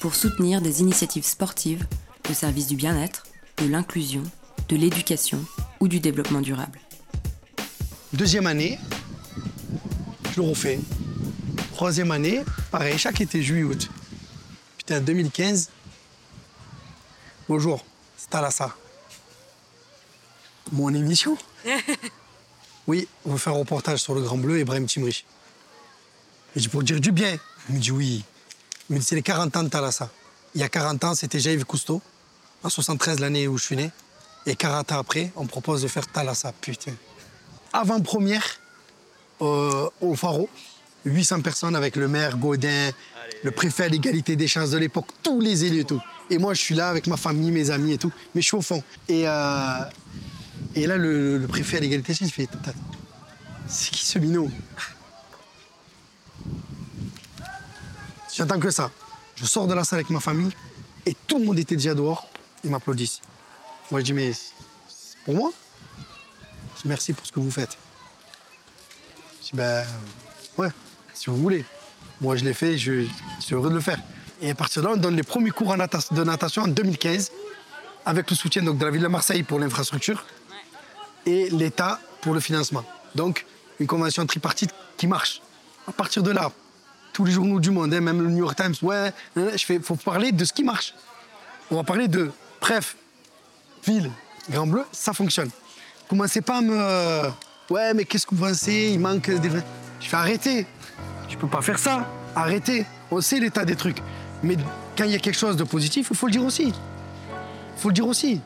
pour 0.00 0.14
soutenir 0.14 0.60
des 0.60 0.80
initiatives 0.80 1.24
sportives 1.24 1.84
au 2.30 2.34
service 2.34 2.68
du 2.68 2.76
bien-être, 2.76 3.24
de 3.56 3.66
l'inclusion, 3.66 4.22
de 4.68 4.76
l'éducation 4.76 5.44
ou 5.80 5.88
du 5.88 5.98
développement 5.98 6.40
durable. 6.40 6.78
Deuxième 8.12 8.46
année, 8.46 8.78
je 10.32 10.40
le 10.40 10.48
refais. 10.48 10.78
Troisième 11.72 12.12
année, 12.12 12.44
pareil, 12.70 12.96
chaque 12.96 13.20
été, 13.20 13.42
juillet, 13.42 13.64
août. 13.64 13.90
Putain, 14.78 15.00
2015. 15.00 15.70
Bonjour, 17.48 17.84
c'est 18.16 18.30
Talassa. 18.30 18.72
Mon 20.70 20.94
émission 20.94 21.36
Oui, 22.86 23.08
on 23.24 23.32
veut 23.32 23.38
faire 23.38 23.52
un 23.54 23.58
reportage 23.58 24.00
sur 24.00 24.14
le 24.14 24.22
Grand 24.22 24.36
Bleu 24.36 24.58
et 24.58 24.60
Ibrahim 24.60 24.86
Timri. 24.86 25.24
Je 26.54 26.60
dis 26.60 26.68
pour 26.68 26.82
dire 26.82 27.00
du 27.00 27.12
bien. 27.12 27.36
Il 27.68 27.76
me 27.76 27.80
dit 27.80 27.90
oui. 27.90 28.24
Il 28.88 28.94
me 28.94 29.00
dit 29.00 29.06
c'est 29.06 29.16
les 29.16 29.22
40 29.22 29.56
ans 29.56 29.62
de 29.64 29.68
Talassa. 29.68 30.10
Il 30.54 30.60
y 30.60 30.64
a 30.64 30.68
40 30.68 31.04
ans, 31.04 31.14
c'était 31.14 31.40
Jaïve 31.40 31.64
Cousteau, 31.64 32.00
en 32.62 32.68
73, 32.68 33.20
l'année 33.20 33.48
où 33.48 33.58
je 33.58 33.64
suis 33.64 33.76
né. 33.76 33.90
Et 34.46 34.54
40 34.54 34.92
ans 34.92 34.98
après, 35.00 35.32
on 35.36 35.46
propose 35.46 35.82
de 35.82 35.88
faire 35.88 36.06
Talassa, 36.06 36.52
putain. 36.52 36.94
Avant-première 37.72 38.60
euh, 39.42 39.90
au 40.00 40.14
Faro, 40.14 40.48
800 41.04 41.42
personnes 41.42 41.76
avec 41.76 41.96
le 41.96 42.08
maire 42.08 42.38
Gaudin, 42.38 42.90
le 43.42 43.50
préfet 43.50 43.84
à 43.84 43.88
l'égalité 43.88 44.36
des 44.36 44.48
chances 44.48 44.70
de 44.70 44.78
l'époque, 44.78 45.08
tous 45.22 45.40
les 45.40 45.64
élus 45.64 45.80
et 45.80 45.84
tout. 45.84 46.00
Et 46.30 46.38
moi, 46.38 46.54
je 46.54 46.60
suis 46.60 46.74
là 46.74 46.88
avec 46.88 47.06
ma 47.06 47.16
famille, 47.16 47.50
mes 47.50 47.70
amis 47.70 47.92
et 47.92 47.98
tout, 47.98 48.12
mais 48.34 48.40
je 48.40 48.46
suis 48.46 48.56
au 48.56 48.62
fond. 48.62 48.82
Et, 49.08 49.28
euh, 49.28 49.80
et 50.76 50.86
là, 50.86 50.98
le, 50.98 51.44
préfet 51.48 51.78
à 51.78 51.80
l'égalité 51.80 52.12
il 52.20 52.30
fait 52.30 52.48
C'est 53.66 53.90
qui 53.90 54.04
ce 54.04 54.18
minot? 54.18 54.50
J'attends 58.34 58.60
que 58.60 58.70
ça. 58.70 58.90
Je 59.36 59.46
sors 59.46 59.66
de 59.66 59.72
la 59.72 59.84
salle 59.84 60.00
avec 60.00 60.10
ma 60.10 60.20
famille 60.20 60.52
et 61.06 61.16
tout 61.26 61.38
le 61.38 61.46
monde 61.46 61.58
était 61.58 61.76
déjà 61.76 61.94
dehors. 61.94 62.28
Ils 62.62 62.70
m'applaudissent. 62.70 63.22
Moi, 63.90 64.00
je 64.00 64.04
dis, 64.04 64.12
mais 64.12 64.32
c'est 64.34 65.18
pour 65.24 65.34
moi? 65.34 65.50
Merci 66.84 67.14
pour 67.14 67.26
ce 67.26 67.32
que 67.32 67.40
vous 67.40 67.50
faites. 67.50 67.78
Je 69.40 69.46
dis, 69.46 69.50
ben, 69.54 69.86
ouais, 70.58 70.68
si 71.14 71.30
vous 71.30 71.36
voulez. 71.36 71.64
Moi, 72.20 72.36
je 72.36 72.44
l'ai 72.44 72.54
fait, 72.54 72.76
je, 72.76 73.02
je 73.02 73.08
suis 73.40 73.54
heureux 73.54 73.70
de 73.70 73.74
le 73.74 73.80
faire. 73.80 73.98
Et 74.42 74.50
à 74.50 74.54
partir 74.54 74.82
de 74.82 74.88
là, 74.88 74.94
on 74.94 74.98
donne 74.98 75.16
les 75.16 75.22
premiers 75.22 75.50
cours 75.50 75.74
de 75.74 76.24
natation 76.24 76.62
en 76.62 76.68
2015, 76.68 77.32
avec 78.04 78.28
le 78.28 78.36
soutien 78.36 78.62
donc, 78.62 78.76
de 78.76 78.84
la 78.84 78.90
ville 78.90 79.02
de 79.02 79.08
Marseille 79.08 79.42
pour 79.42 79.58
l'infrastructure 79.58 80.24
et 81.26 81.50
l'État 81.50 82.00
pour 82.22 82.32
le 82.32 82.40
financement. 82.40 82.84
Donc, 83.14 83.44
une 83.78 83.86
convention 83.86 84.24
tripartite 84.24 84.70
qui 84.96 85.06
marche. 85.06 85.42
À 85.86 85.92
partir 85.92 86.22
de 86.22 86.30
là, 86.30 86.50
tous 87.12 87.24
les 87.24 87.32
journaux 87.32 87.60
du 87.60 87.70
monde, 87.70 87.92
hein, 87.92 88.00
même 88.00 88.22
le 88.22 88.30
New 88.30 88.38
York 88.38 88.56
Times, 88.56 88.74
ouais, 88.82 89.12
hein, 89.36 89.48
je 89.54 89.64
fais, 89.64 89.78
faut 89.80 89.96
parler 89.96 90.32
de 90.32 90.44
ce 90.44 90.52
qui 90.52 90.64
marche. 90.64 90.94
On 91.70 91.76
va 91.76 91.84
parler 91.84 92.08
de, 92.08 92.30
bref, 92.60 92.96
ville, 93.84 94.10
Grand 94.50 94.66
Bleu, 94.66 94.84
ça 94.92 95.12
fonctionne. 95.12 95.50
Commencez 96.08 96.40
pas 96.40 96.58
à 96.58 96.60
me. 96.60 97.30
Ouais, 97.68 97.92
mais 97.94 98.04
qu'est-ce 98.04 98.26
que 98.26 98.34
vous 98.34 98.44
pensez? 98.44 98.90
Il 98.92 99.00
manque 99.00 99.28
des. 99.28 99.50
Je 100.00 100.08
fais 100.08 100.16
arrêter. 100.16 100.66
Je 101.28 101.36
peux 101.36 101.48
pas 101.48 101.62
faire 101.62 101.78
ça. 101.78 102.06
Arrêtez. 102.34 102.86
On 103.10 103.20
sait 103.20 103.40
l'état 103.40 103.64
des 103.64 103.74
trucs. 103.74 104.00
Mais 104.42 104.56
quand 104.96 105.04
il 105.04 105.10
y 105.10 105.16
a 105.16 105.18
quelque 105.18 105.38
chose 105.38 105.56
de 105.56 105.64
positif, 105.64 106.08
il 106.10 106.16
faut 106.16 106.26
le 106.26 106.32
dire 106.32 106.44
aussi. 106.44 106.68
Il 106.68 107.80
faut 107.80 107.88
le 107.88 107.94
dire 107.94 108.06
aussi. 108.06 108.40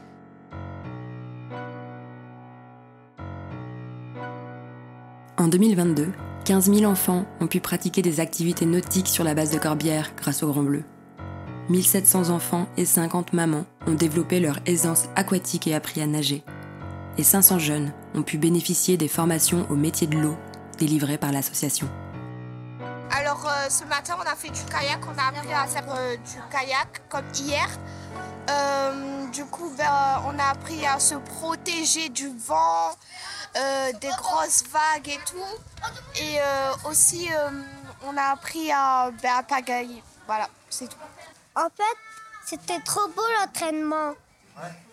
En 5.41 5.49
2022, 5.49 6.13
15 6.45 6.71
000 6.71 6.85
enfants 6.85 7.25
ont 7.41 7.47
pu 7.47 7.61
pratiquer 7.61 8.03
des 8.03 8.21
activités 8.21 8.67
nautiques 8.67 9.09
sur 9.09 9.25
la 9.25 9.33
base 9.33 9.51
de 9.51 9.59
Corbière 9.59 10.13
grâce 10.15 10.43
au 10.43 10.49
Grand 10.49 10.63
Bleu. 10.63 10.85
1700 11.71 12.29
enfants 12.29 12.69
et 12.77 12.85
50 12.85 13.33
mamans 13.33 13.65
ont 13.87 13.95
développé 13.95 14.39
leur 14.39 14.59
aisance 14.67 15.09
aquatique 15.17 15.67
et 15.67 15.75
appris 15.75 16.03
à 16.03 16.07
nager. 16.07 16.45
Et 17.17 17.23
500 17.23 17.59
jeunes 17.59 17.91
ont 18.15 18.23
pu 18.23 18.37
bénéficier 18.37 18.99
des 18.99 19.09
formations 19.09 19.67
au 19.71 19.77
métier 19.77 20.07
de 20.07 20.19
l'eau 20.19 20.37
délivrées 20.77 21.17
par 21.17 21.33
l'association. 21.33 21.89
Alors 23.11 23.47
euh, 23.47 23.71
ce 23.71 23.85
matin 23.85 24.17
on 24.19 24.31
a 24.31 24.37
fait 24.37 24.51
du 24.51 24.61
kayak, 24.71 25.01
on 25.07 25.19
a 25.19 25.29
appris 25.29 25.53
à 25.55 25.67
faire 25.67 25.87
euh, 25.97 26.17
du 26.17 26.39
kayak 26.53 27.03
comme 27.09 27.25
hier. 27.35 27.67
Euh, 28.51 29.27
du 29.33 29.45
coup 29.47 29.73
ben, 29.79 30.23
on 30.27 30.39
a 30.39 30.51
appris 30.51 30.85
à 30.87 30.99
se 30.99 31.15
protéger 31.15 32.11
du 32.11 32.29
vent, 32.29 32.91
des 33.55 34.11
grosses 34.19 34.65
vagues 34.65 35.09
et 35.09 35.21
tout. 35.27 36.21
Et 36.21 36.39
aussi 36.85 37.29
on 38.03 38.17
a 38.17 38.31
appris 38.33 38.71
à, 38.73 39.11
ben, 39.23 39.37
à 39.37 39.43
pagailler. 39.43 40.03
Voilà, 40.27 40.49
c'est 40.69 40.89
tout. 40.89 40.97
En 41.57 41.69
fait, 41.69 41.99
c'était 42.47 42.81
trop 42.81 43.09
beau 43.09 43.23
l'entraînement. 43.41 44.15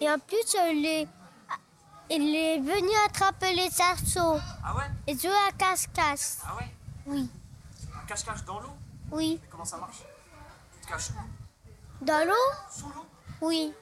Et 0.01 0.09
en 0.09 0.17
plus, 0.17 0.55
il 0.71 0.85
est, 0.85 1.07
il 2.09 2.35
est 2.35 2.59
venu 2.59 2.89
attraper 3.05 3.53
les 3.53 3.69
cerceaux. 3.69 4.39
Ah 4.63 4.75
ouais? 4.75 4.83
Et 5.07 5.17
jouer 5.17 5.29
à 5.47 5.51
cache-cache. 5.51 6.39
Ah 6.45 6.55
ouais? 6.55 6.73
Oui. 7.05 7.29
Un 7.95 8.05
cache-cache 8.07 8.43
dans 8.45 8.59
l'eau? 8.59 8.73
Oui. 9.11 9.39
Et 9.43 9.47
comment 9.49 9.65
ça 9.65 9.77
marche? 9.77 9.97
Tu 10.73 10.85
te 10.85 10.91
caches 10.91 11.09
où? 11.11 12.05
Dans 12.05 12.27
l'eau? 12.27 12.33
Sous 12.71 12.87
l'eau? 12.87 13.05
Oui. 13.41 13.73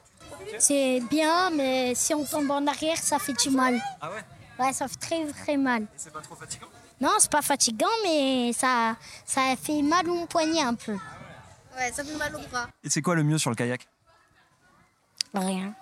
C'est 0.60 1.02
bien, 1.10 1.50
mais 1.52 1.96
si 1.96 2.14
on 2.14 2.26
tombe 2.26 2.52
en 2.52 2.66
arrière, 2.68 2.98
ça 2.98 3.20
fait 3.20 3.34
du 3.34 3.50
mal. 3.50 3.80
Ah 4.02 4.10
ouais? 4.12 4.26
Ouais, 4.60 4.74
ça 4.74 4.88
fait 4.88 4.96
très 4.98 5.26
très 5.32 5.58
mal. 5.58 5.84
Et 5.84 5.88
c'est 5.98 6.14
pas 6.14 6.22
trop 6.22 6.36
fatigant? 6.36 6.68
Non, 7.02 7.12
c'est 7.20 7.32
pas 7.32 7.42
fatigant, 7.42 7.88
mais 8.04 8.54
ça, 8.54 8.96
ça 9.26 9.56
fait 9.62 9.82
mal 9.82 10.10
au 10.10 10.26
poignet 10.28 10.62
un 10.62 10.76
peu. 10.76 10.94
Ouais, 10.94 11.92
ça 11.92 12.04
fait 12.04 12.16
mal 12.16 12.34
au 12.36 12.40
bras. 12.48 12.70
Et 12.84 12.90
c'est 12.90 13.02
quoi 13.02 13.16
le 13.16 13.24
mieux 13.24 13.38
sur 13.38 13.50
le 13.50 13.56
kayak? 13.56 13.88
Rien. 15.34 15.74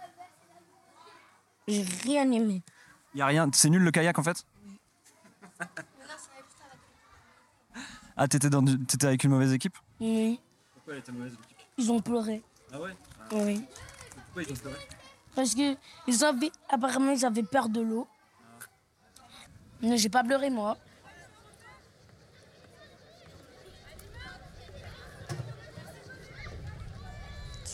J'ai 1.68 1.84
rien 2.04 2.30
aimé. 2.32 2.64
Y 3.14 3.22
a 3.22 3.26
rien. 3.28 3.50
C'est 3.54 3.70
nul 3.70 3.84
le 3.84 3.92
kayak 3.92 4.18
en 4.18 4.24
fait? 4.24 4.44
Ah, 8.16 8.28
t'étais, 8.28 8.50
dans 8.52 8.62
du- 8.62 8.78
t'étais 8.86 9.08
avec 9.08 9.24
une 9.24 9.32
mauvaise 9.32 9.54
équipe? 9.54 9.76
Oui. 10.00 10.40
Pourquoi 10.76 10.94
elle 10.94 11.00
était 11.00 11.12
mauvaise 11.12 11.32
l'équipe 11.32 11.58
Ils 11.80 11.92
ont 11.92 12.00
pleuré. 12.00 12.44
Ah 12.72 12.80
ouais? 12.80 12.96
Oui. 13.32 13.64
Pourquoi 14.26 14.44
ils 14.44 14.52
ont 14.52 14.56
pleuré? 14.56 14.76
Parce 15.36 15.56
que 15.56 15.76
ils 16.06 16.24
avaient, 16.24 16.52
apparemment, 16.70 17.12
ils 17.12 17.26
avaient 17.26 17.42
peur 17.42 17.70
de 17.70 17.82
l'eau. 17.82 18.08
Mais 19.84 19.98
j'ai 19.98 20.10
pas 20.10 20.24
pleuré, 20.24 20.50
moi. 20.50 20.78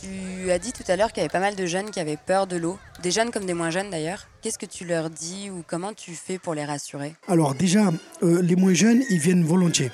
Tu 0.02 0.50
as 0.52 0.60
dit 0.60 0.72
tout 0.72 0.84
à 0.88 0.96
l'heure 0.96 1.10
qu'il 1.12 1.18
y 1.22 1.26
avait 1.26 1.32
pas 1.32 1.40
mal 1.42 1.56
de 1.56 1.66
jeunes 1.66 1.92
qui 1.92 2.00
avaient 2.00 2.18
peur 2.18 2.48
de 2.48 2.56
l'eau, 2.56 2.80
des 3.04 3.12
jeunes 3.12 3.32
comme 3.32 3.46
des 3.46 3.54
moins 3.54 3.70
jeunes 3.70 3.90
d'ailleurs. 3.90 4.28
Qu'est-ce 4.42 4.58
que 4.58 4.66
tu 4.66 4.86
leur 4.86 5.10
dis 5.10 5.50
ou 5.50 5.64
comment 5.68 5.94
tu 5.94 6.14
fais 6.14 6.38
pour 6.40 6.54
les 6.54 6.64
rassurer? 6.64 7.16
Alors 7.28 7.54
déjà, 7.54 7.90
euh, 8.24 8.42
les 8.42 8.56
moins 8.56 8.74
jeunes, 8.74 9.04
ils 9.10 9.20
viennent 9.20 9.44
volontiers. 9.44 9.92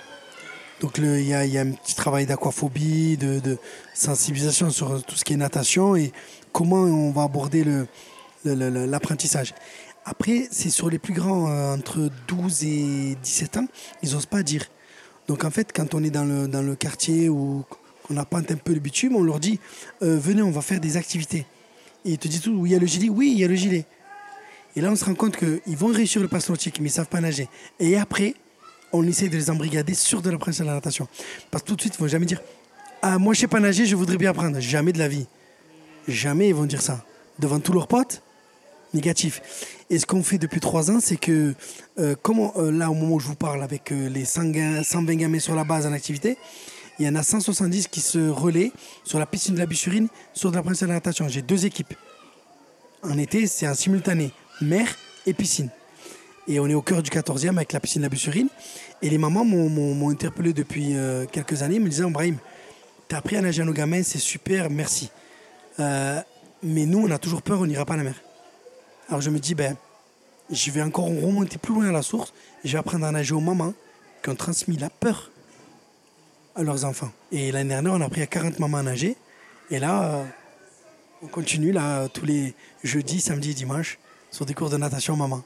Donc 0.81 0.98
il 1.00 1.22
y 1.25 1.34
a, 1.34 1.45
il 1.45 1.51
y 1.51 1.57
a 1.57 1.62
un 1.62 1.72
petit 1.72 1.95
travail 1.95 2.25
d'aquaphobie, 2.27 3.17
de, 3.17 3.39
de 3.39 3.57
sensibilisation 3.95 4.69
sur 4.69 5.03
tout 5.03 5.15
ce 5.15 5.24
qui 5.24 5.34
est 5.34 5.38
natation 5.38 5.95
et 5.95 6.12
comment 6.51 6.81
on 6.84 7.12
va 7.12 7.24
aborder 7.24 7.63
le- 7.63 7.88
le- 8.43 8.53
le- 8.55 8.69
le- 8.69 8.86
l'apprentissage. 8.86 9.53
Après, 10.06 10.48
c'est 10.52 10.70
sur 10.70 10.90
les 10.90 11.00
plus 11.00 11.14
grands, 11.14 11.50
euh, 11.50 11.74
entre 11.74 12.10
12 12.28 12.64
et 12.64 13.18
17 13.24 13.58
ans, 13.58 13.68
ils 14.04 14.14
n'osent 14.14 14.28
pas 14.28 14.44
dire. 14.44 14.64
Donc 15.28 15.44
en 15.44 15.50
fait, 15.50 15.72
quand 15.74 15.96
on 15.96 16.04
est 16.04 16.12
dans 16.12 16.26
le, 16.26 16.48
dans 16.48 16.62
le 16.62 16.76
quartier 16.76 17.28
ou 17.28 17.66
qu'on 18.04 18.18
apprend 18.18 18.38
un 18.38 18.44
peu 18.44 18.74
le 18.74 18.80
bitume, 18.80 19.16
on 19.16 19.24
leur 19.24 19.40
dit 19.40 19.60
euh, 20.04 20.18
venez, 20.20 20.44
on 20.44 20.52
va 20.52 20.62
faire 20.62 20.80
des 20.80 20.96
activités. 20.96 21.48
Et 22.06 22.12
ils 22.12 22.18
te 22.20 22.28
disent 22.28 22.48
oui, 22.48 22.70
il 22.70 22.74
y 22.74 22.76
a 22.76 22.80
le 22.80 22.86
gilet, 22.86 23.10
oui, 23.10 23.32
il 23.32 23.40
y 23.40 23.44
a 23.44 23.48
le 23.48 23.56
gilet. 23.56 23.86
Et 24.76 24.82
là, 24.82 24.92
on 24.92 24.96
se 24.96 25.06
rend 25.06 25.16
compte 25.16 25.38
qu'ils 25.38 25.78
vont 25.78 25.88
réussir 25.88 26.22
le 26.22 26.28
pass 26.28 26.50
nautique, 26.50 26.80
mais 26.80 26.90
ils 26.90 26.92
ne 26.92 26.96
savent 26.96 27.08
pas 27.08 27.22
nager. 27.22 27.50
Et 27.80 27.98
après, 27.98 28.36
on 28.94 29.08
essaie 29.08 29.30
de 29.30 29.36
les 29.36 29.50
embrigader 29.50 29.96
sur 29.96 30.22
de 30.22 30.30
l'apprentissage 30.30 30.66
de 30.66 30.70
la 30.70 30.76
natation. 30.76 31.08
Parce 31.50 31.64
que 31.64 31.70
tout 31.70 31.76
de 31.76 31.82
suite, 31.82 31.96
ils 31.96 32.02
ne 32.02 32.06
vont 32.06 32.12
jamais 32.12 32.28
dire 32.28 32.42
Ah, 33.02 33.18
moi, 33.18 33.34
je 33.34 33.40
ne 33.40 33.42
sais 33.42 33.48
pas 33.48 33.60
nager, 33.60 33.88
je 33.88 33.96
voudrais 33.96 34.18
bien 34.18 34.30
apprendre. 34.30 34.60
Jamais 34.60 34.92
de 34.92 35.00
la 35.00 35.08
vie. 35.08 35.26
Jamais 36.08 36.50
ils 36.50 36.56
vont 36.56 36.66
dire 36.66 36.82
ça. 36.82 37.04
Devant 37.40 37.60
tous 37.60 37.74
leurs 37.74 37.88
potes, 37.88 38.22
négatif. 38.96 39.42
Et 39.90 40.00
ce 40.00 40.06
qu'on 40.08 40.24
fait 40.24 40.38
depuis 40.40 40.60
trois 40.60 40.90
ans, 40.90 41.00
c'est 41.00 41.18
que, 41.18 41.54
euh, 42.00 42.16
euh, 42.58 42.72
là, 42.72 42.90
au 42.90 42.94
moment 42.96 43.16
où 43.16 43.20
je 43.20 43.28
vous 43.28 43.36
parle, 43.36 43.62
avec 43.62 43.92
euh, 43.92 44.10
les 44.10 44.25
100 44.25 44.46
ga- 44.52 44.84
120 44.84 45.16
gamins 45.16 45.40
sur 45.40 45.54
la 45.56 45.64
base 45.64 45.86
en 45.86 45.94
activité, 45.94 46.38
il 46.98 47.06
y 47.06 47.10
en 47.10 47.16
a 47.16 47.24
170 47.24 47.88
qui 47.90 48.00
se 48.02 48.30
relaient 48.30 48.72
sur 49.04 49.20
la 49.20 49.25
piscine 49.25 49.54
de 49.54 49.60
la 49.60 49.66
Bussurine 49.66 50.08
sur 50.34 50.50
de 50.50 50.56
l'apprentissage 50.56 50.88
de 50.88 50.94
la 50.94 50.98
natation. 50.98 51.28
J'ai 51.28 51.42
deux 51.42 51.66
équipes. 51.66 51.94
En 53.04 53.18
été, 53.18 53.46
c'est 53.48 53.68
en 53.68 53.75
simultané, 53.75 54.32
mer 54.62 54.88
et 55.28 55.34
piscine. 55.34 55.70
Et 56.48 56.60
on 56.60 56.68
est 56.68 56.74
au 56.74 56.82
cœur 56.82 57.04
du 57.04 57.10
14e 57.10 57.58
avec 57.58 57.74
la 57.74 57.80
piscine 57.80 58.02
de 58.02 58.06
la 58.06 58.10
Bussurine. 58.10 58.48
Et 59.02 59.10
les 59.10 59.18
mamans 59.18 59.44
m'ont- 59.44 60.10
interpellé 60.10 60.54
depuis 60.54 60.96
quelques 61.32 61.62
années, 61.64 61.80
me 61.80 61.90
disaient 61.90 62.06
Brahim, 62.10 62.38
t'as 63.10 63.18
appris 63.18 63.36
à 63.36 63.42
nager 63.42 63.62
à 63.62 63.66
nos 63.66 63.74
gamins, 63.74 64.02
c'est 64.04 64.20
super, 64.20 64.70
merci. 64.70 65.10
Mais 65.78 66.86
nous, 66.86 67.00
on 67.00 67.12
a 67.12 67.18
toujours 67.18 67.42
peur, 67.42 67.60
on 67.62 67.66
n'ira 67.66 67.86
pas 67.86 67.96
à 67.96 67.98
la 67.98 68.04
mer. 68.04 68.16
Alors 69.10 69.22
je 69.22 69.30
me 69.30 69.40
dis, 69.40 69.56
ben, 69.56 69.76
je 70.50 70.72
vais 70.72 70.82
encore 70.82 71.06
remonter 71.06 71.58
plus 71.58 71.74
loin 71.74 71.90
à 71.90 71.92
la 71.92 72.02
source 72.02 72.34
et 72.64 72.68
je 72.68 72.74
vais 72.74 72.80
apprendre 72.80 73.06
à 73.06 73.12
nager 73.12 73.34
aux 73.34 73.40
mamans 73.40 73.74
qui 74.24 74.30
ont 74.30 74.36
transmis 74.36 74.78
la 74.78 74.90
peur 74.90 75.32
à 76.56 76.64
leurs 76.64 76.86
enfants. 76.86 77.12
Et 77.32 77.52
l'année 77.52 77.70
dernière, 77.70 77.94
on 77.94 78.02
a 78.02 78.06
appris 78.06 78.22
à 78.22 78.28
40 78.28 78.60
mamans 78.60 78.78
à 78.78 78.84
nager. 78.84 79.16
Et 79.70 79.80
là, 79.80 80.04
euh, 80.04 80.24
on 81.22 81.28
continue 81.28 81.72
là 81.72 82.08
tous 82.10 82.26
les 82.26 82.56
jeudis, 82.84 83.22
samedis 83.22 83.52
et 83.52 83.54
dimanches 83.54 84.00
sur 84.32 84.46
des 84.46 84.54
cours 84.54 84.70
de 84.70 84.78
natation 84.78 85.16
maman. 85.16 85.42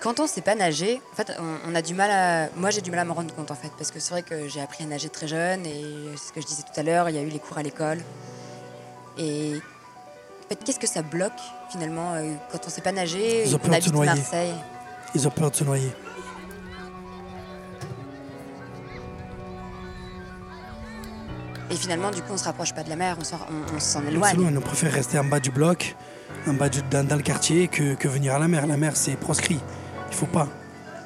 Quand 0.00 0.20
on 0.20 0.26
sait 0.26 0.42
pas 0.42 0.54
nager, 0.54 1.00
en 1.12 1.16
fait, 1.16 1.32
on, 1.66 1.74
a 1.74 1.82
du 1.82 1.92
mal 1.92 2.10
à. 2.10 2.50
Moi, 2.56 2.70
j'ai 2.70 2.80
du 2.80 2.90
mal 2.90 3.00
à 3.00 3.04
me 3.04 3.12
rendre 3.12 3.34
compte 3.34 3.50
en 3.50 3.56
fait, 3.56 3.70
parce 3.76 3.90
que 3.90 3.98
c'est 3.98 4.10
vrai 4.10 4.22
que 4.22 4.48
j'ai 4.48 4.60
appris 4.60 4.84
à 4.84 4.86
nager 4.86 5.08
très 5.08 5.26
jeune 5.26 5.66
et 5.66 5.82
ce 6.16 6.32
que 6.32 6.40
je 6.40 6.46
disais 6.46 6.62
tout 6.62 6.78
à 6.78 6.84
l'heure, 6.84 7.08
il 7.08 7.16
y 7.16 7.18
a 7.18 7.22
eu 7.22 7.28
les 7.28 7.40
cours 7.40 7.58
à 7.58 7.62
l'école. 7.62 7.98
Et 9.18 9.54
en 9.56 10.48
fait, 10.48 10.62
qu'est-ce 10.64 10.78
que 10.78 10.86
ça 10.86 11.02
bloque 11.02 11.32
finalement 11.70 12.14
euh, 12.14 12.32
quand 12.50 12.58
on 12.66 12.70
sait 12.70 12.80
pas 12.80 12.92
nager 12.92 13.44
Ils 13.46 13.54
ont 13.54 13.58
qu'on 13.58 13.68
peur 13.68 13.78
de 13.78 13.84
se 13.84 13.90
noyer. 13.90 14.10
Marseille 14.14 14.54
Ils 15.14 15.26
ont 15.26 15.30
peur 15.30 15.50
de 15.50 15.56
se 15.56 15.64
noyer. 15.64 15.92
Et 21.70 21.74
finalement, 21.76 22.10
du 22.10 22.22
coup, 22.22 22.32
on 22.32 22.36
se 22.38 22.44
rapproche 22.44 22.72
pas 22.74 22.82
de 22.82 22.88
la 22.88 22.96
mer, 22.96 23.16
on 23.20 23.24
s'en 23.24 23.36
on- 23.36 23.76
on 23.76 23.80
s'en 23.80 24.02
éloigne. 24.06 24.56
on 24.56 24.60
préfère 24.60 24.92
rester 24.92 25.18
en 25.18 25.24
bas 25.24 25.38
du 25.40 25.50
bloc, 25.50 25.96
en 26.46 26.54
bas 26.54 26.68
du- 26.70 26.80
dans, 26.90 27.06
dans 27.06 27.16
le 27.16 27.22
quartier, 27.22 27.68
que, 27.68 27.94
que 27.94 28.08
venir 28.08 28.34
à 28.34 28.38
la 28.38 28.48
mer. 28.48 28.66
La 28.66 28.76
mer, 28.78 28.96
c'est 28.96 29.16
proscrit. 29.16 29.60
Il 30.10 30.14
faut 30.16 30.26
pas. 30.26 30.48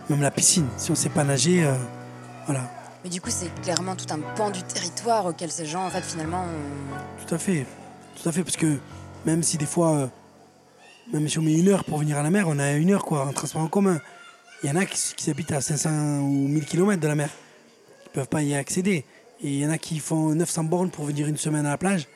Même 0.09 0.21
la 0.23 0.31
piscine, 0.31 0.67
si 0.77 0.91
on 0.91 0.95
sait 0.95 1.09
pas 1.09 1.25
nager, 1.25 1.65
euh, 1.65 1.75
voilà. 2.47 2.61
Mais 3.03 3.11
du 3.11 3.21
coup, 3.21 3.31
c'est 3.31 3.53
clairement 3.63 3.97
tout 3.97 4.07
un 4.15 4.21
pan 4.37 4.51
du 4.51 4.63
territoire 4.63 5.27
auquel 5.27 5.51
ces 5.51 5.67
gens, 5.67 5.85
en 5.85 5.91
fait, 5.91 6.03
finalement, 6.03 6.45
Tout 7.27 7.35
à 7.35 7.39
fait. 7.39 7.67
Tout 8.23 8.29
à 8.29 8.33
fait, 8.33 8.45
parce 8.45 8.57
que 8.57 8.77
même 9.27 9.43
si 9.43 9.57
des 9.59 9.67
fois, 9.67 9.93
euh, 9.97 10.07
même 11.13 11.29
si 11.29 11.39
on 11.39 11.43
met 11.43 11.59
une 11.59 11.69
heure 11.69 11.85
pour 11.85 11.99
venir 11.99 12.17
à 12.17 12.23
la 12.23 12.31
mer, 12.31 12.47
on 12.49 12.59
a 12.59 12.73
une 12.73 12.91
heure 12.91 13.05
quoi, 13.05 13.27
en 13.27 13.33
transport 13.33 13.63
en 13.63 13.69
commun. 13.69 14.01
Il 14.63 14.69
y 14.69 14.73
en 14.73 14.77
a 14.77 14.87
qui, 14.87 15.15
qui 15.15 15.31
habitent 15.31 15.53
à 15.53 15.61
500 15.61 16.21
ou 16.21 16.49
1000 16.49 16.65
km 16.65 17.01
de 17.01 17.09
la 17.09 17.15
mer, 17.15 17.31
qui 18.05 18.11
peuvent 18.11 18.29
pas 18.29 18.43
y 18.43 18.55
accéder. 18.55 19.05
Et 19.43 19.49
il 19.49 19.59
y 19.59 19.67
en 19.67 19.71
a 19.71 19.79
qui 19.79 19.99
font 19.99 20.35
900 20.35 20.65
bornes 20.65 20.91
pour 20.91 21.05
venir 21.05 21.27
une 21.27 21.37
semaine 21.37 21.67
à 21.67 21.71
la 21.71 21.79
plage 21.79 22.07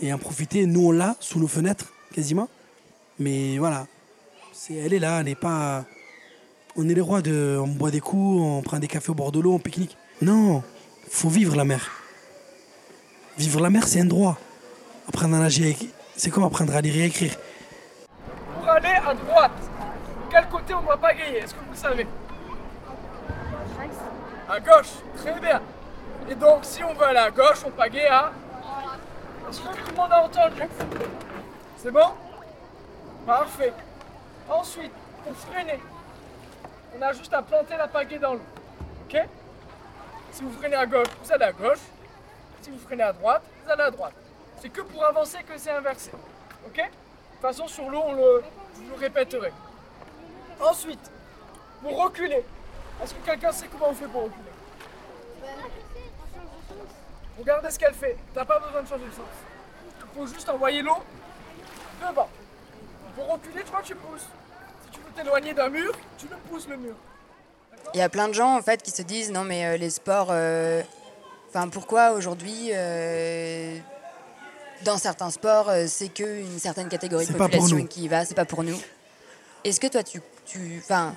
et 0.00 0.12
en 0.12 0.18
profiter. 0.18 0.66
Nous, 0.66 0.88
on 0.88 0.92
l'a 0.92 1.16
sous 1.20 1.40
nos 1.40 1.48
fenêtres, 1.48 1.92
quasiment. 2.12 2.48
Mais 3.18 3.58
voilà, 3.58 3.86
elle 4.70 4.92
est 4.92 4.98
là, 4.98 5.20
elle 5.20 5.26
n'est 5.26 5.34
pas. 5.34 5.84
On 6.76 6.88
est 6.88 6.94
les 6.94 7.00
rois 7.00 7.22
de. 7.22 7.58
On 7.60 7.68
boit 7.68 7.90
des 7.90 8.00
coups, 8.00 8.42
on 8.42 8.62
prend 8.62 8.78
des 8.78 8.88
cafés 8.88 9.10
au 9.10 9.14
bord 9.14 9.32
de 9.32 9.40
l'eau, 9.40 9.54
on 9.54 9.58
pique-nique. 9.58 9.96
Non, 10.22 10.62
faut 11.08 11.28
vivre 11.28 11.56
la 11.56 11.64
mer. 11.64 11.90
Vivre 13.38 13.60
la 13.60 13.70
mer, 13.70 13.88
c'est 13.88 14.00
un 14.00 14.04
droit. 14.04 14.38
Apprendre 15.08 15.36
à 15.36 15.38
nager, 15.38 15.76
c'est 16.16 16.30
comme 16.30 16.44
apprendre 16.44 16.74
à 16.74 16.80
lire 16.80 16.96
et 16.96 17.02
à 17.02 17.06
écrire. 17.06 17.36
Aller 18.70 19.00
à 19.04 19.14
droite, 19.14 19.50
quel 20.30 20.48
côté 20.48 20.74
on 20.74 20.82
doit 20.82 20.96
pagayer 20.96 21.38
Est-ce 21.38 21.54
que 21.54 21.58
vous 21.58 21.72
le 21.72 21.76
savez? 21.76 22.06
À 24.48 24.60
gauche, 24.60 24.92
très 25.16 25.40
bien. 25.40 25.60
Et 26.28 26.36
donc, 26.36 26.64
si 26.64 26.84
on 26.84 26.94
veut 26.94 27.04
aller 27.04 27.18
à 27.18 27.32
gauche, 27.32 27.64
on 27.66 27.70
pagaie 27.70 28.06
à? 28.06 28.30
Est-ce 29.48 29.60
que 29.60 29.76
tout 29.76 29.90
le 29.90 29.96
monde 29.96 30.12
a 30.12 30.22
entendu? 30.22 30.62
C'est 31.78 31.90
bon? 31.90 32.10
Parfait. 33.26 33.72
Ensuite, 34.48 34.92
pour 35.24 35.34
freiner, 35.34 35.80
on 36.96 37.02
a 37.02 37.12
juste 37.12 37.34
à 37.34 37.42
planter 37.42 37.76
la 37.76 37.88
pagaie 37.88 38.20
dans 38.20 38.34
l'eau. 38.34 38.46
Ok? 39.04 39.20
Si 40.30 40.44
vous 40.44 40.52
freinez 40.52 40.76
à 40.76 40.86
gauche, 40.86 41.08
vous 41.24 41.32
allez 41.32 41.46
à 41.46 41.52
gauche. 41.52 41.80
Si 42.62 42.70
vous 42.70 42.78
freinez 42.78 43.02
à 43.02 43.12
droite, 43.12 43.42
vous 43.64 43.70
allez 43.72 43.82
à 43.82 43.90
droite. 43.90 44.14
C'est 44.60 44.68
que 44.68 44.82
pour 44.82 45.04
avancer 45.04 45.38
que 45.42 45.58
c'est 45.58 45.72
inversé. 45.72 46.12
Ok? 46.66 46.76
De 46.76 46.82
toute 46.82 47.40
façon, 47.42 47.66
sur 47.66 47.90
l'eau, 47.90 48.02
on 48.06 48.12
le, 48.12 48.42
vous 48.80 48.90
le 48.90 49.00
répéterai. 49.00 49.52
Ensuite, 50.60 51.10
pour 51.82 52.02
reculer, 52.02 52.44
est-ce 53.02 53.14
que 53.14 53.24
quelqu'un 53.24 53.52
sait 53.52 53.66
comment 53.72 53.90
on 53.90 53.94
fait 53.94 54.06
pour 54.06 54.24
reculer 54.24 54.50
Regardez 57.38 57.70
ce 57.70 57.78
qu'elle 57.78 57.94
fait. 57.94 58.16
T'as 58.34 58.44
pas 58.44 58.58
besoin 58.58 58.82
de 58.82 58.88
changer 58.88 59.06
de 59.06 59.10
sens. 59.12 59.24
Il 59.98 60.18
faut 60.18 60.26
juste 60.26 60.48
envoyer 60.48 60.82
l'eau 60.82 60.98
devant. 62.00 62.28
Pour 63.16 63.32
reculer, 63.32 63.62
tu 63.64 63.70
vois, 63.70 63.82
tu 63.82 63.94
pousses. 63.94 64.28
Si 64.84 64.90
tu 64.90 65.00
veux 65.00 65.10
t'éloigner 65.12 65.54
d'un 65.54 65.68
mur, 65.70 65.92
tu 66.18 66.26
le 66.28 66.36
pousses 66.48 66.68
le 66.68 66.76
mur. 66.76 66.94
Il 67.94 67.98
y 67.98 68.02
a 68.02 68.08
plein 68.08 68.28
de 68.28 68.34
gens 68.34 68.56
en 68.56 68.62
fait 68.62 68.82
qui 68.82 68.90
se 68.90 69.02
disent 69.02 69.32
non 69.32 69.42
mais 69.42 69.66
euh, 69.66 69.76
les 69.76 69.90
sports, 69.90 70.28
euh, 70.30 70.82
enfin 71.48 71.68
pourquoi 71.68 72.12
aujourd'hui 72.12 72.70
euh, 72.72 73.78
dans 74.84 74.98
certains 74.98 75.30
sports 75.30 75.68
euh, 75.68 75.86
c'est 75.88 76.08
que 76.08 76.40
une 76.40 76.58
certaine 76.58 76.88
catégorie 76.88 77.26
de 77.26 77.32
population 77.32 77.84
qui 77.86 78.04
y 78.04 78.08
va, 78.08 78.24
c'est 78.24 78.34
pas 78.34 78.44
pour 78.44 78.62
nous. 78.62 78.76
Est-ce 79.64 79.78
que 79.80 79.86
toi 79.88 80.02
tu, 80.02 80.20
tu, 80.46 80.78
enfin, 80.82 81.14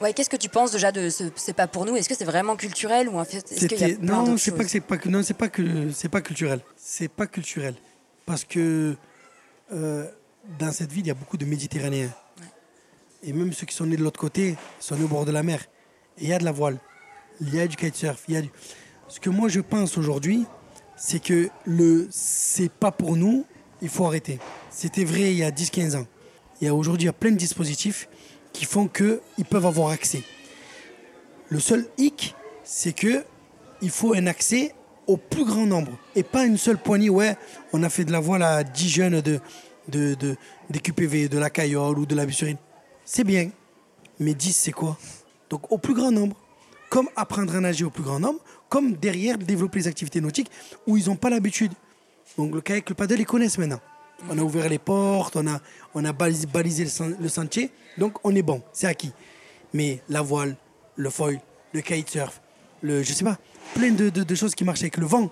ouais, 0.00 0.12
qu'est-ce 0.12 0.30
que 0.30 0.36
tu 0.36 0.48
penses 0.48 0.72
déjà 0.72 0.90
de 0.92 1.10
ce 1.10 1.24
c'est 1.36 1.52
pas 1.52 1.66
pour 1.68 1.84
nous? 1.86 1.96
Est-ce 1.96 2.08
que 2.08 2.14
c'est 2.16 2.24
vraiment 2.24 2.56
culturel 2.56 3.08
ou 3.08 3.18
en 3.18 3.24
fait 3.24 3.38
est-ce 3.52 3.66
qu'il 3.66 3.78
y 3.80 3.84
a 3.84 3.88
C'était- 3.88 3.94
plein 4.00 4.24
non, 4.24 4.36
c'est 4.36 4.52
pas 4.52 4.64
que 4.64 4.70
c'est 4.70 4.80
pas 4.80 4.96
que 4.96 5.08
non, 5.08 5.22
c'est 5.22 5.34
pas 5.34 5.48
que 5.48 5.90
c'est 5.92 6.08
pas 6.08 6.20
culturel. 6.20 6.60
C'est 6.76 7.08
pas 7.08 7.26
culturel 7.26 7.74
parce 8.24 8.44
que 8.44 8.96
euh, 9.72 10.04
dans 10.58 10.72
cette 10.72 10.90
ville, 10.92 11.04
il 11.04 11.08
y 11.08 11.12
a 11.12 11.14
beaucoup 11.14 11.36
de 11.36 11.44
Méditerranéens. 11.44 12.10
Et 13.22 13.32
même 13.32 13.52
ceux 13.52 13.66
qui 13.66 13.74
sont 13.74 13.86
nés 13.86 13.96
de 13.96 14.02
l'autre 14.04 14.20
côté 14.20 14.56
sont 14.78 14.94
nés 14.96 15.04
au 15.04 15.08
bord 15.08 15.24
de 15.24 15.32
la 15.32 15.42
mer. 15.42 15.60
Et 16.18 16.24
il 16.24 16.28
y 16.28 16.32
a 16.32 16.38
de 16.38 16.44
la 16.44 16.52
voile, 16.52 16.78
il 17.40 17.54
y 17.54 17.60
a 17.60 17.66
du 17.66 17.76
kitesurf, 17.76 18.22
il 18.28 18.34
y 18.34 18.36
a 18.36 18.42
du... 18.42 18.50
Ce 19.08 19.18
que 19.20 19.30
moi 19.30 19.48
je 19.48 19.60
pense 19.60 19.96
aujourd'hui, 19.98 20.46
c'est 20.96 21.22
que 21.22 21.48
le 21.64 22.08
c'est 22.10 22.70
pas 22.70 22.90
pour 22.90 23.16
nous, 23.16 23.44
il 23.82 23.88
faut 23.88 24.06
arrêter. 24.06 24.38
C'était 24.70 25.04
vrai 25.04 25.32
il 25.32 25.36
y 25.36 25.44
a 25.44 25.50
10-15 25.50 25.96
ans. 25.96 26.06
Il 26.60 26.66
y 26.66 26.68
a 26.68 26.74
aujourd'hui 26.74 27.10
plein 27.12 27.30
de 27.30 27.36
dispositifs 27.36 28.08
qui 28.52 28.64
font 28.64 28.88
qu'ils 28.88 29.44
peuvent 29.48 29.66
avoir 29.66 29.90
accès. 29.90 30.22
Le 31.48 31.60
seul 31.60 31.86
hic, 31.98 32.34
c'est 32.64 32.92
que 32.92 33.24
il 33.82 33.90
faut 33.90 34.14
un 34.14 34.26
accès 34.26 34.74
au 35.06 35.16
plus 35.16 35.44
grand 35.44 35.66
nombre 35.66 35.92
et 36.14 36.22
pas 36.22 36.44
une 36.46 36.56
seule 36.56 36.78
poignée. 36.78 37.10
Ouais, 37.10 37.36
on 37.72 37.82
a 37.82 37.90
fait 37.90 38.04
de 38.04 38.12
la 38.12 38.20
voile 38.20 38.42
à 38.42 38.64
10 38.64 38.88
jeunes 38.88 39.20
de, 39.20 39.38
de, 39.88 40.14
de, 40.14 40.36
des 40.70 40.80
QPV, 40.80 41.28
de 41.28 41.38
la 41.38 41.50
Caillole 41.50 41.98
ou 41.98 42.06
de 42.06 42.14
la 42.14 42.26
Bussurine. 42.26 42.56
C'est 43.04 43.24
bien, 43.24 43.50
mais 44.18 44.34
10, 44.34 44.52
c'est 44.52 44.72
quoi? 44.72 44.96
Donc 45.50 45.70
au 45.70 45.78
plus 45.78 45.94
grand 45.94 46.10
nombre. 46.10 46.36
Comme 46.88 47.08
apprendre 47.16 47.54
à 47.54 47.60
nager 47.60 47.84
au 47.84 47.90
plus 47.90 48.04
grand 48.04 48.20
nombre, 48.20 48.40
comme 48.68 48.94
derrière 48.94 49.38
développer 49.38 49.80
les 49.80 49.88
activités 49.88 50.20
nautiques 50.20 50.50
où 50.86 50.96
ils 50.96 51.06
n'ont 51.06 51.16
pas 51.16 51.30
l'habitude. 51.30 51.72
Donc 52.36 52.54
le 52.54 52.60
kayak, 52.60 52.88
le 52.88 52.94
paddle, 52.94 53.20
ils 53.20 53.26
connaissent 53.26 53.58
maintenant. 53.58 53.80
On 54.30 54.38
a 54.38 54.42
ouvert 54.42 54.68
les 54.68 54.78
portes, 54.78 55.36
on 55.36 55.46
a, 56.04 56.12
balisé, 56.12 56.84
le, 56.84 56.90
sen- 56.90 57.16
le 57.20 57.28
sentier, 57.28 57.70
donc 57.98 58.16
on 58.24 58.34
est 58.34 58.42
bon, 58.42 58.62
c'est 58.72 58.86
acquis. 58.86 59.12
Mais 59.74 60.00
la 60.08 60.22
voile, 60.22 60.56
le 60.96 61.10
foil, 61.10 61.38
le 61.72 61.80
kitesurf, 61.82 62.40
le, 62.82 63.02
je 63.02 63.12
sais 63.12 63.24
pas, 63.24 63.38
plein 63.74 63.90
de, 63.90 64.34
choses 64.34 64.54
qui 64.54 64.64
marchent 64.64 64.80
avec 64.80 64.96
le 64.96 65.06
vent. 65.06 65.30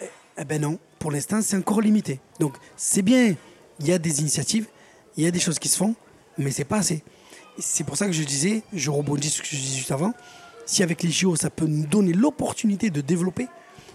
Eh, 0.00 0.04
eh 0.38 0.44
ben 0.44 0.60
non, 0.60 0.78
pour 0.98 1.10
l'instant, 1.10 1.42
c'est 1.42 1.56
encore 1.56 1.82
limité. 1.82 2.18
Donc 2.38 2.56
c'est 2.76 3.02
bien, 3.02 3.34
il 3.78 3.86
y 3.86 3.92
a 3.92 3.98
des 3.98 4.20
initiatives, 4.20 4.66
il 5.16 5.24
y 5.24 5.26
a 5.26 5.30
des 5.30 5.40
choses 5.40 5.58
qui 5.58 5.68
se 5.68 5.76
font, 5.76 5.94
mais 6.38 6.50
c'est 6.50 6.64
pas 6.64 6.78
assez. 6.78 7.04
C'est 7.58 7.84
pour 7.84 7.96
ça 7.96 8.06
que 8.06 8.12
je 8.12 8.22
disais, 8.22 8.62
je 8.72 8.90
rebondis 8.90 9.28
sur 9.28 9.44
ce 9.44 9.50
que 9.50 9.56
je 9.56 9.60
disais 9.60 9.78
juste 9.78 9.90
avant, 9.90 10.14
si 10.70 10.82
avec 10.82 11.02
les 11.02 11.10
JO, 11.10 11.34
ça 11.36 11.50
peut 11.50 11.66
nous 11.66 11.86
donner 11.86 12.12
l'opportunité 12.12 12.90
de 12.90 13.00
développer 13.00 13.48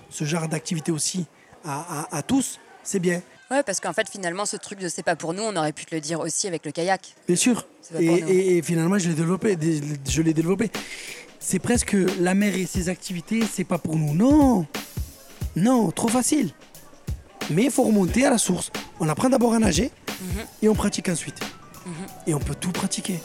ce 0.10 0.24
genre 0.26 0.48
d'activité 0.48 0.92
aussi 0.92 1.26
à, 1.64 2.02
à- 2.02 2.18
à 2.18 2.22
tous, 2.22 2.60
c'est 2.84 3.00
bien. 3.00 3.22
Ouais, 3.52 3.64
parce 3.64 3.80
qu'en 3.80 3.94
fait 3.94 4.10
finalement 4.10 4.46
ce 4.46 4.58
truc 4.58 4.80
de 4.80 4.90
c'est 4.90 5.04
pas 5.04 5.16
pour 5.16 5.34
nous, 5.34 5.44
on 5.44 5.56
aurait 5.56 5.72
pu 5.72 5.86
te 5.86 5.94
le 5.96 6.02
dire 6.02 6.20
aussi 6.20 6.48
avec 6.48 6.66
le 6.66 6.72
kayak. 6.72 7.16
Bien 7.28 7.36
sûr. 7.38 7.66
Et, 8.00 8.62
finalement, 8.64 8.98
je 8.98 9.08
l'ai 9.10 9.14
développé. 9.16 9.56
dé- 9.56 9.80
Je 10.10 10.22
l'ai 10.24 10.34
développé. 10.34 10.72
C'est 11.40 11.60
presque 11.60 11.96
la 12.20 12.34
mer 12.34 12.56
et 12.56 12.66
ses 12.66 12.90
activités, 12.90 13.44
c'est 13.52 13.64
pas 13.64 13.78
pour 13.78 13.96
nous. 13.96 14.16
Non. 14.16 14.66
Non, 15.56 15.92
trop 15.92 16.08
facile. 16.08 16.50
Mais 17.52 17.66
il 17.66 17.72
faut 17.72 17.84
remonter 17.84 18.26
à 18.26 18.32
la 18.32 18.40
source. 18.40 18.72
On 19.00 19.08
apprend 19.08 19.30
d'abord 19.30 19.54
à 19.54 19.60
nager 19.60 19.92
Mhm. 20.20 20.46
et 20.64 20.70
on 20.70 20.74
pratique 20.74 21.08
ensuite. 21.10 21.40
Et 22.26 22.34
on 22.34 22.40
peut 22.40 22.56
tout 22.56 22.72
pratiquer. 22.72 23.20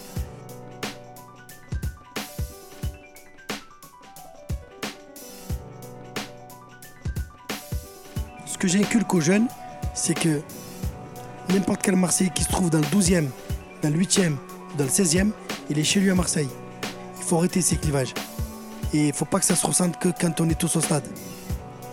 Que 8.61 8.69
j'inculque 8.69 9.13
aux 9.15 9.21
jeunes, 9.23 9.49
c'est 9.95 10.15
que 10.15 10.43
n'importe 11.49 11.81
quel 11.83 11.97
Marseillais 11.97 12.31
qui 12.33 12.45
se 12.45 12.49
trouve 12.49 12.69
dans 12.69 12.79
le 12.79 12.85
12e, 12.85 13.27
dans 13.83 13.89
le 13.89 13.99
8e, 13.99 14.37
dans 14.77 14.85
le 14.85 14.91
16e, 14.91 15.31
il 15.71 15.79
est 15.79 15.85
chez 15.85 15.99
lui 15.99 16.11
à 16.11 16.15
Marseille. 16.15 16.49
Il 17.19 17.25
faut 17.25 17.39
arrêter 17.39 17.63
ces 17.63 17.77
clivages. 17.77 18.13
Et 18.93 19.09
il 19.09 19.13
faut 19.15 19.25
pas 19.25 19.41
que 19.41 19.47
ça 19.47 19.57
se 19.57 19.67
ressente 19.67 19.99
que 19.99 20.11
quand 20.11 20.41
on 20.43 20.49
est 20.51 20.59
tous 20.59 20.77
au 20.77 20.81
stade, 20.83 21.05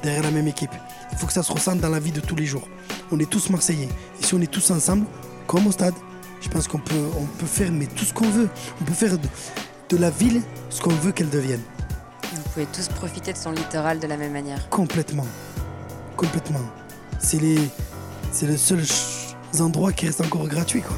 derrière 0.04 0.24
la 0.24 0.32
même 0.32 0.48
équipe. 0.48 0.74
Il 1.12 1.18
faut 1.18 1.26
que 1.26 1.34
ça 1.34 1.42
se 1.42 1.52
ressente 1.54 1.80
dans 1.80 1.90
la 1.90 2.02
vie 2.02 2.12
de 2.12 2.20
tous 2.20 2.36
les 2.36 2.46
jours. 2.46 2.68
On 3.12 3.20
est 3.20 3.30
tous 3.30 3.50
Marseillais. 3.50 3.88
Et 4.20 4.26
si 4.26 4.34
on 4.34 4.42
est 4.42 4.52
tous 4.52 4.70
ensemble, 4.70 5.06
comme 5.48 5.66
au 5.68 5.72
stade, 5.72 5.96
je 6.42 6.50
pense 6.50 6.68
qu'on 6.68 6.80
peut, 6.80 7.06
on 7.18 7.26
peut 7.26 7.46
faire 7.46 7.72
mais 7.72 7.86
tout 7.86 8.04
ce 8.04 8.14
qu'on 8.14 8.30
veut. 8.30 8.50
On 8.82 8.84
peut 8.84 8.94
faire 8.94 9.18
de, 9.18 9.28
de 9.90 9.98
la 9.98 10.10
ville 10.10 10.42
ce 10.70 10.82
qu'on 10.82 10.90
veut 10.90 11.14
qu'elle 11.14 11.30
devienne. 11.30 11.62
Vous 12.34 12.42
pouvez 12.54 12.66
tous 12.66 12.90
profiter 12.90 13.32
de 13.32 13.38
son 13.38 13.52
littoral 13.52 14.00
de 14.00 14.08
la 14.08 14.18
même 14.18 14.34
manière. 14.34 14.68
Complètement. 14.70 15.26
Complètement. 16.18 16.60
C'est 17.20 17.40
les, 17.40 17.70
c'est 18.32 18.48
le 18.48 18.58
seul 18.58 18.82
endroit 19.60 19.94
qui 19.94 20.08
reste 20.08 20.20
encore 20.22 20.48
gratuit, 20.48 20.82
quoi. 20.82 20.98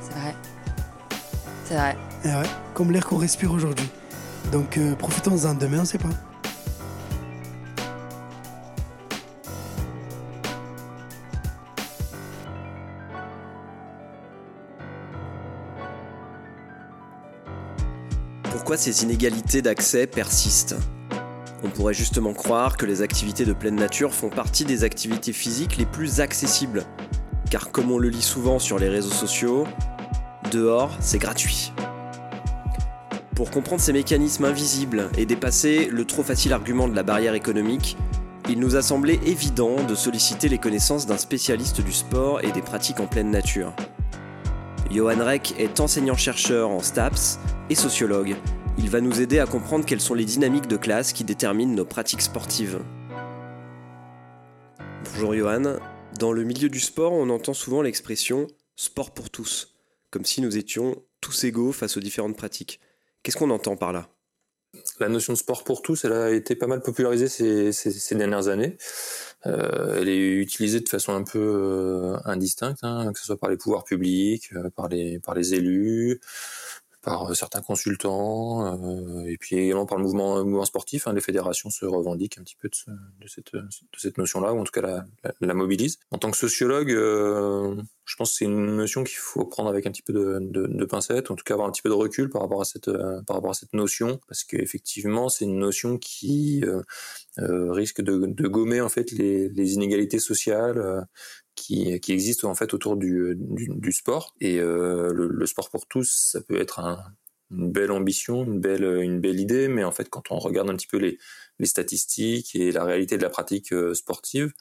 C'est 0.00 0.18
vrai. 0.18 0.34
C'est 1.64 1.74
vrai. 1.74 1.96
Eh 2.24 2.28
ouais, 2.28 2.48
comme 2.72 2.92
l'air 2.92 3.04
qu'on 3.04 3.18
respire 3.18 3.52
aujourd'hui. 3.52 3.88
Donc 4.52 4.78
euh, 4.78 4.94
profitons-en 4.94 5.54
demain, 5.54 5.80
on 5.80 5.84
sait 5.84 5.98
pas. 5.98 6.08
Pourquoi 18.50 18.76
ces 18.76 19.02
inégalités 19.02 19.62
d'accès 19.62 20.06
persistent? 20.06 20.76
On 21.64 21.70
pourrait 21.70 21.94
justement 21.94 22.34
croire 22.34 22.76
que 22.76 22.86
les 22.86 23.02
activités 23.02 23.44
de 23.44 23.52
pleine 23.52 23.74
nature 23.74 24.14
font 24.14 24.28
partie 24.28 24.64
des 24.64 24.84
activités 24.84 25.32
physiques 25.32 25.76
les 25.76 25.86
plus 25.86 26.20
accessibles. 26.20 26.84
Car 27.50 27.72
comme 27.72 27.90
on 27.90 27.98
le 27.98 28.08
lit 28.08 28.22
souvent 28.22 28.58
sur 28.58 28.78
les 28.78 28.88
réseaux 28.88 29.10
sociaux, 29.10 29.66
dehors, 30.52 30.96
c'est 31.00 31.18
gratuit. 31.18 31.72
Pour 33.34 33.50
comprendre 33.50 33.80
ces 33.80 33.92
mécanismes 33.92 34.44
invisibles 34.44 35.08
et 35.16 35.26
dépasser 35.26 35.88
le 35.90 36.04
trop 36.04 36.22
facile 36.22 36.52
argument 36.52 36.88
de 36.88 36.94
la 36.94 37.02
barrière 37.02 37.34
économique, 37.34 37.96
il 38.48 38.60
nous 38.60 38.76
a 38.76 38.82
semblé 38.82 39.20
évident 39.26 39.82
de 39.82 39.94
solliciter 39.94 40.48
les 40.48 40.58
connaissances 40.58 41.06
d'un 41.06 41.18
spécialiste 41.18 41.80
du 41.80 41.92
sport 41.92 42.40
et 42.42 42.52
des 42.52 42.62
pratiques 42.62 43.00
en 43.00 43.06
pleine 43.06 43.30
nature. 43.30 43.72
Johan 44.90 45.24
Reck 45.24 45.54
est 45.58 45.80
enseignant-chercheur 45.80 46.70
en 46.70 46.80
STAPS 46.80 47.38
et 47.68 47.74
sociologue. 47.74 48.36
Il 48.80 48.90
va 48.90 49.00
nous 49.00 49.20
aider 49.20 49.40
à 49.40 49.46
comprendre 49.46 49.84
quelles 49.84 50.00
sont 50.00 50.14
les 50.14 50.24
dynamiques 50.24 50.68
de 50.68 50.76
classe 50.76 51.12
qui 51.12 51.24
déterminent 51.24 51.74
nos 51.74 51.84
pratiques 51.84 52.22
sportives. 52.22 52.78
Bonjour 55.04 55.34
Johan. 55.34 55.78
Dans 56.20 56.32
le 56.32 56.44
milieu 56.44 56.68
du 56.68 56.78
sport, 56.78 57.12
on 57.12 57.28
entend 57.28 57.54
souvent 57.54 57.82
l'expression 57.82 58.46
sport 58.76 59.10
pour 59.10 59.30
tous, 59.30 59.74
comme 60.10 60.24
si 60.24 60.40
nous 60.40 60.56
étions 60.56 61.02
tous 61.20 61.42
égaux 61.42 61.72
face 61.72 61.96
aux 61.96 62.00
différentes 62.00 62.36
pratiques. 62.36 62.78
Qu'est-ce 63.24 63.36
qu'on 63.36 63.50
entend 63.50 63.76
par 63.76 63.92
là? 63.92 64.08
La 65.00 65.08
notion 65.08 65.32
de 65.32 65.38
sport 65.38 65.64
pour 65.64 65.82
tous, 65.82 66.04
elle 66.04 66.12
a 66.12 66.30
été 66.30 66.54
pas 66.54 66.68
mal 66.68 66.80
popularisée 66.80 67.28
ces, 67.28 68.14
dernières 68.14 68.46
années. 68.46 68.76
Euh, 69.46 69.98
elle 70.00 70.08
est 70.08 70.34
utilisée 70.36 70.80
de 70.80 70.88
façon 70.88 71.14
un 71.14 71.24
peu 71.24 71.38
euh, 71.38 72.16
indistincte, 72.24 72.80
hein, 72.82 73.12
que 73.12 73.18
ce 73.18 73.26
soit 73.26 73.38
par 73.38 73.50
les 73.50 73.56
pouvoirs 73.56 73.84
publics, 73.84 74.50
euh, 74.54 74.70
par 74.70 74.88
les 74.88 75.54
élus, 75.54 76.20
par 77.08 77.30
euh, 77.30 77.34
certains 77.34 77.62
consultants, 77.62 78.66
euh, 78.66 79.24
et 79.24 79.38
puis 79.38 79.56
également 79.56 79.86
par 79.86 79.96
le 79.96 80.04
mouvement, 80.04 80.64
sportif. 80.64 81.06
hein, 81.06 81.14
les 81.14 81.20
fédérations 81.22 81.70
se 81.70 81.86
revendiquent 81.86 82.38
un 82.38 82.42
petit 82.42 82.56
peu 82.56 82.68
de, 82.68 82.74
ce- 82.74 82.90
de 82.90 83.68
cette, 83.96 84.18
notion-là, 84.18 84.52
ou 84.52 84.60
en 84.60 84.64
tout 84.64 84.72
cas 84.72 84.82
la, 84.82 85.06
la, 85.40 85.54
mobilisent. 85.54 85.98
En 86.10 86.18
tant 86.18 86.30
que 86.30 86.36
sociologue, 86.36 86.90
euh, 86.90 87.80
je 88.04 88.16
pense 88.16 88.32
que 88.32 88.36
c'est 88.38 88.44
une 88.44 88.76
notion 88.76 89.04
qu'il 89.04 89.16
faut 89.16 89.46
prendre 89.46 89.70
avec 89.70 89.86
un 89.86 89.90
petit 89.90 90.02
peu 90.02 90.12
de, 90.12 90.84
pincette, 90.84 91.30
en 91.30 91.34
tout 91.34 91.44
cas 91.44 91.54
avoir 91.54 91.68
un 91.68 91.72
petit 91.72 91.82
peu 91.82 91.88
de 91.88 91.94
recul 91.94 92.28
par 92.28 92.42
rapport 92.42 92.60
à 92.60 92.64
cette, 92.64 92.88
notion, 93.72 94.20
parce 94.28 94.44
qu'effectivement, 94.44 95.28
c'est 95.28 95.44
une 95.44 95.58
notion 95.58 95.98
qui 95.98 96.62
risque 97.38 98.02
de, 98.02 98.48
gommer 98.48 98.80
en 98.80 98.88
fait 98.88 99.10
les, 99.12 99.72
inégalités 99.72 100.18
sociales 100.18 101.06
qui, 101.60 102.00
qui 102.00 102.12
existent 102.12 102.48
en 102.48 102.54
fait 102.54 102.74
autour 102.74 102.96
du, 102.96 103.34
du, 103.36 103.68
du 103.68 103.92
sport. 103.92 104.34
Et 104.40 104.58
le, 104.58 105.28
le, 105.28 105.46
sport 105.46 105.70
pour 105.70 105.86
tous, 105.86 106.30
ça 106.32 106.40
peut 106.40 106.60
être 106.60 106.80
un, 106.80 106.98
une 107.50 107.72
belle 107.72 107.90
ambition, 107.92 108.44
une 108.44 108.60
belle, 108.60 108.84
une 108.84 109.20
belle 109.20 109.40
idée, 109.40 109.68
mais 109.68 109.84
en 109.84 109.92
fait, 109.92 110.08
quand 110.08 110.30
on 110.30 110.38
regarde 110.38 110.68
un 110.68 110.76
petit 110.76 110.86
peu 110.86 110.98
les, 110.98 111.18
les 111.58 111.66
statistiques 111.66 112.54
et 112.54 112.72
la 112.72 112.84
réalité 112.84 113.16
de 113.16 113.22
la 113.22 113.30
pratique 113.30 113.72
euh, 113.72 113.94
sportive, 113.94 114.52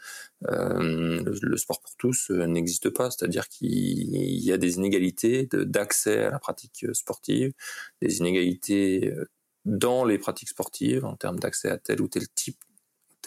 euh, 0.48 1.24
le, 1.42 1.58
sport 1.58 1.82
pour 1.82 1.96
tous 1.98 2.32
euh, 2.32 2.46
n'existe 2.46 2.90
pas. 2.90 3.12
C'est-à-dire 3.12 3.50
qu'il 3.50 4.16
y 4.16 4.52
a 4.52 4.58
des 4.58 4.76
inégalités 4.76 5.48
d'accès 5.52 6.24
à 6.24 6.32
la 6.32 6.40
pratique 6.40 6.86
sportive, 6.94 7.54
des 8.02 8.18
inégalités 8.18 9.14
dans 9.66 10.06
les 10.06 10.18
pratiques 10.18 10.50
sportives 10.50 11.04
en 11.04 11.16
termes 11.16 11.40
d'accès 11.40 11.70
à 11.70 11.78
tel 11.78 12.02
ou 12.02 12.08
tel 12.08 12.28
type 12.30 12.64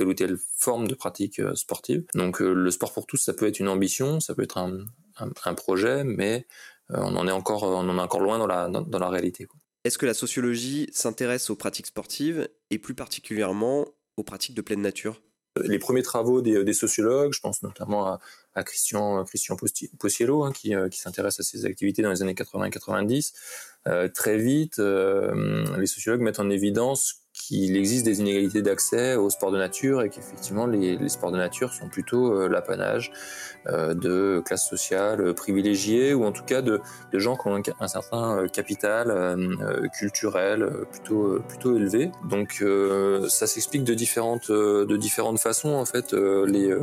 telle 0.00 0.08
ou 0.08 0.14
telle 0.14 0.38
forme 0.56 0.88
de 0.88 0.94
pratique 0.94 1.40
sportive. 1.54 2.04
Donc 2.14 2.40
le 2.40 2.70
sport 2.70 2.92
pour 2.92 3.06
tous, 3.06 3.18
ça 3.18 3.32
peut 3.32 3.46
être 3.46 3.60
une 3.60 3.68
ambition, 3.68 4.20
ça 4.20 4.34
peut 4.34 4.42
être 4.42 4.58
un, 4.58 4.84
un 5.18 5.54
projet, 5.54 6.04
mais 6.04 6.46
euh, 6.92 6.98
on 6.98 7.16
en 7.16 7.28
est 7.28 7.32
encore, 7.32 7.64
on 7.64 7.88
en 7.88 7.98
est 7.98 8.00
encore 8.00 8.20
loin 8.20 8.38
dans 8.38 8.46
la, 8.46 8.68
dans, 8.68 8.98
la 8.98 9.08
réalité. 9.08 9.46
Est-ce 9.84 9.98
que 9.98 10.06
la 10.06 10.14
sociologie 10.14 10.88
s'intéresse 10.92 11.50
aux 11.50 11.56
pratiques 11.56 11.86
sportives 11.86 12.48
et 12.70 12.78
plus 12.78 12.94
particulièrement 12.94 13.86
aux 14.16 14.24
pratiques 14.24 14.54
de 14.54 14.62
pleine 14.62 14.82
nature? 14.82 15.22
Les 15.64 15.78
premiers 15.78 16.02
travaux 16.02 16.42
des, 16.42 16.72
sociologues, 16.72 17.32
je 17.32 17.40
pense 17.40 17.62
notamment 17.62 18.18
à, 18.54 18.64
Christian, 18.64 19.24
Christian 19.24 19.56
Possiello, 19.98 20.44
hein, 20.44 20.52
qui, 20.52 20.74
euh, 20.74 20.88
qui 20.88 21.00
s'intéresse 21.00 21.40
à 21.40 21.42
ces 21.42 21.64
activités 21.64 22.02
dans 22.02 22.10
les 22.10 22.22
années 22.22 22.34
80-90, 22.34 23.32
euh, 23.32 23.69
très 24.14 24.36
vite, 24.36 24.78
les 24.78 25.86
sociologues 25.86 26.20
mettent 26.20 26.40
en 26.40 26.50
évidence 26.50 27.20
qu'il 27.32 27.76
existe 27.76 28.04
des 28.04 28.20
inégalités 28.20 28.62
d'accès 28.62 29.16
aux 29.16 29.30
sports 29.30 29.52
de 29.52 29.58
nature 29.58 30.02
et 30.02 30.10
qu'effectivement 30.10 30.66
les, 30.66 31.08
sports 31.08 31.32
de 31.32 31.36
nature 31.36 31.72
sont 31.72 31.88
plutôt 31.88 32.32
euh, 32.32 32.48
l'apanage 32.48 33.12
euh, 33.66 33.94
de 33.94 34.42
classes 34.44 34.68
sociales 34.68 35.20
euh, 35.20 35.32
privilégiées 35.32 36.12
ou 36.12 36.24
en 36.24 36.32
tout 36.32 36.42
cas 36.44 36.60
de, 36.60 36.80
de 37.12 37.18
gens 37.18 37.36
qui 37.36 37.48
ont 37.48 37.62
un, 37.80 37.88
certain 37.88 38.46
capital 38.48 39.36
culturel 39.98 40.68
plutôt 40.90 41.40
plutôt 41.48 41.76
élevé. 41.76 42.10
Donc 42.28 42.64
ça 43.28 43.46
s'explique 43.46 43.84
de 43.84 43.94
différentes 43.94 44.50
de 44.50 44.96
différentes 44.96 45.40
façons 45.40 45.74
en 45.74 45.84
fait 45.84 46.12
les, 46.12 46.74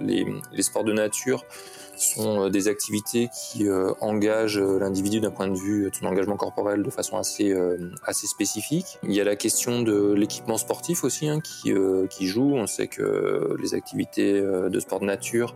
les, 0.00 0.26
les 0.52 0.62
sports 0.62 0.84
de 0.84 0.92
nature 0.92 1.44
sont 1.96 2.44
euh, 2.44 2.50
des 2.50 2.68
activités 2.68 3.28
qui 3.28 3.66
euh, 3.66 3.92
engagent 4.00 4.58
euh, 4.58 4.78
l'individu 4.78 5.20
d'un 5.20 5.30
point 5.30 5.48
de 5.48 5.56
vue 5.56 5.90
de 5.90 5.94
son 5.94 6.06
engagement 6.06 6.36
corporel 6.36 6.82
de 6.82 6.90
façon 6.90 7.16
assez 7.16 7.54
assez 8.04 8.26
spécifique. 8.26 8.98
Il 9.02 9.12
y 9.12 9.20
a 9.20 9.24
la 9.24 9.36
question 9.36 9.82
de 9.82 10.12
l'équipement 10.12 10.58
sportif 10.58 11.04
aussi 11.04 11.28
hein, 11.28 11.40
qui 11.40 11.72
qui 12.10 12.26
joue. 12.26 12.54
On 12.54 12.66
sait 12.66 12.88
que 12.88 13.56
les 13.60 13.74
activités 13.74 14.40
de 14.40 14.80
sport 14.80 15.00
de 15.00 15.06
nature 15.06 15.54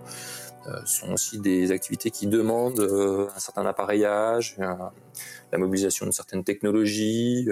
sont 0.85 1.13
aussi 1.13 1.39
des 1.39 1.73
activités 1.73 2.11
qui 2.11 2.27
demandent 2.27 2.81
un 2.81 3.39
certain 3.39 3.67
appareillage, 3.67 4.57
la 4.59 5.59
mobilisation 5.59 6.07
de 6.07 6.13
certaines 6.13 6.45
technologies, 6.45 7.49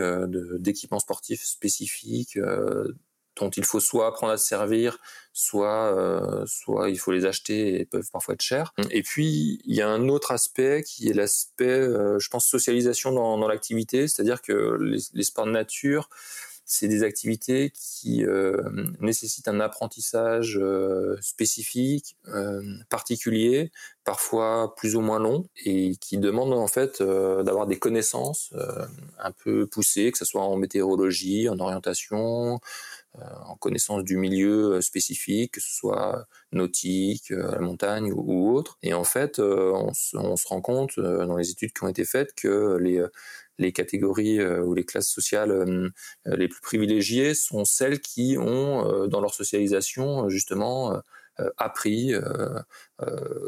d'équipements 0.58 1.00
sportifs 1.00 1.44
spécifiques 1.44 2.38
dont 3.38 3.50
il 3.50 3.64
faut 3.64 3.80
soit 3.80 4.06
apprendre 4.06 4.32
à 4.32 4.36
se 4.36 4.46
servir, 4.46 4.98
soit 5.32 5.96
euh, 5.96 6.44
soit 6.46 6.90
il 6.90 6.98
faut 6.98 7.12
les 7.12 7.24
acheter 7.24 7.80
et 7.80 7.84
peuvent 7.84 8.10
parfois 8.12 8.34
être 8.34 8.42
chers. 8.42 8.74
Et 8.90 9.02
puis 9.02 9.60
il 9.64 9.74
y 9.74 9.80
a 9.80 9.88
un 9.88 10.08
autre 10.08 10.32
aspect 10.32 10.82
qui 10.84 11.08
est 11.08 11.12
l'aspect, 11.12 11.64
euh, 11.64 12.18
je 12.18 12.28
pense, 12.28 12.46
socialisation 12.46 13.12
dans, 13.12 13.38
dans 13.38 13.48
l'activité, 13.48 14.08
c'est-à-dire 14.08 14.42
que 14.42 14.76
les, 14.80 14.98
les, 15.14 15.22
sports 15.22 15.46
de 15.46 15.52
nature 15.52 16.08
c'est 16.70 16.88
des 16.88 17.02
activités 17.02 17.72
qui 17.72 18.26
euh, 18.26 18.60
nécessitent 19.00 19.48
un 19.48 19.58
apprentissage 19.58 20.60
spécifique, 21.22 22.18
particulier, 22.90 23.72
parfois 24.04 24.74
plus 24.76 24.94
ou 24.94 25.00
moins 25.00 25.18
long, 25.18 25.48
et 25.64 25.96
qui 25.96 26.18
demandent 26.18 26.52
en 26.52 26.66
fait 26.66 27.02
d'avoir 27.02 27.66
des 27.66 27.78
connaissances 27.78 28.52
un 29.18 29.32
peu 29.32 29.66
poussées, 29.66 30.12
que 30.12 30.18
ce 30.18 30.26
soit 30.26 30.42
en 30.42 30.58
météorologie, 30.58 31.48
en 31.48 31.58
orientation, 31.58 32.60
en 33.46 33.56
connaissance 33.56 34.04
du 34.04 34.16
milieu 34.16 34.80
spécifique, 34.80 35.54
que 35.54 35.60
ce 35.60 35.74
soit 35.74 36.26
nautique, 36.52 37.30
la 37.30 37.60
montagne 37.60 38.12
ou, 38.12 38.50
autre. 38.54 38.78
Et 38.82 38.94
en 38.94 39.04
fait, 39.04 39.38
on, 39.38 39.92
se 39.92 40.48
rend 40.48 40.60
compte 40.60 40.98
dans 40.98 41.36
les 41.36 41.50
études 41.50 41.72
qui 41.72 41.84
ont 41.84 41.88
été 41.88 42.04
faites 42.04 42.34
que 42.34 42.78
les 43.58 43.72
catégories 43.72 44.40
euh, 44.40 44.62
ou 44.62 44.74
les 44.74 44.84
classes 44.84 45.08
sociales 45.08 45.50
euh, 45.50 45.90
les 46.24 46.48
plus 46.48 46.60
privilégiées 46.60 47.34
sont 47.34 47.64
celles 47.64 48.00
qui 48.00 48.36
ont, 48.38 48.88
euh, 48.88 49.06
dans 49.06 49.20
leur 49.20 49.34
socialisation, 49.34 50.28
justement, 50.28 51.00
appris 51.56 52.12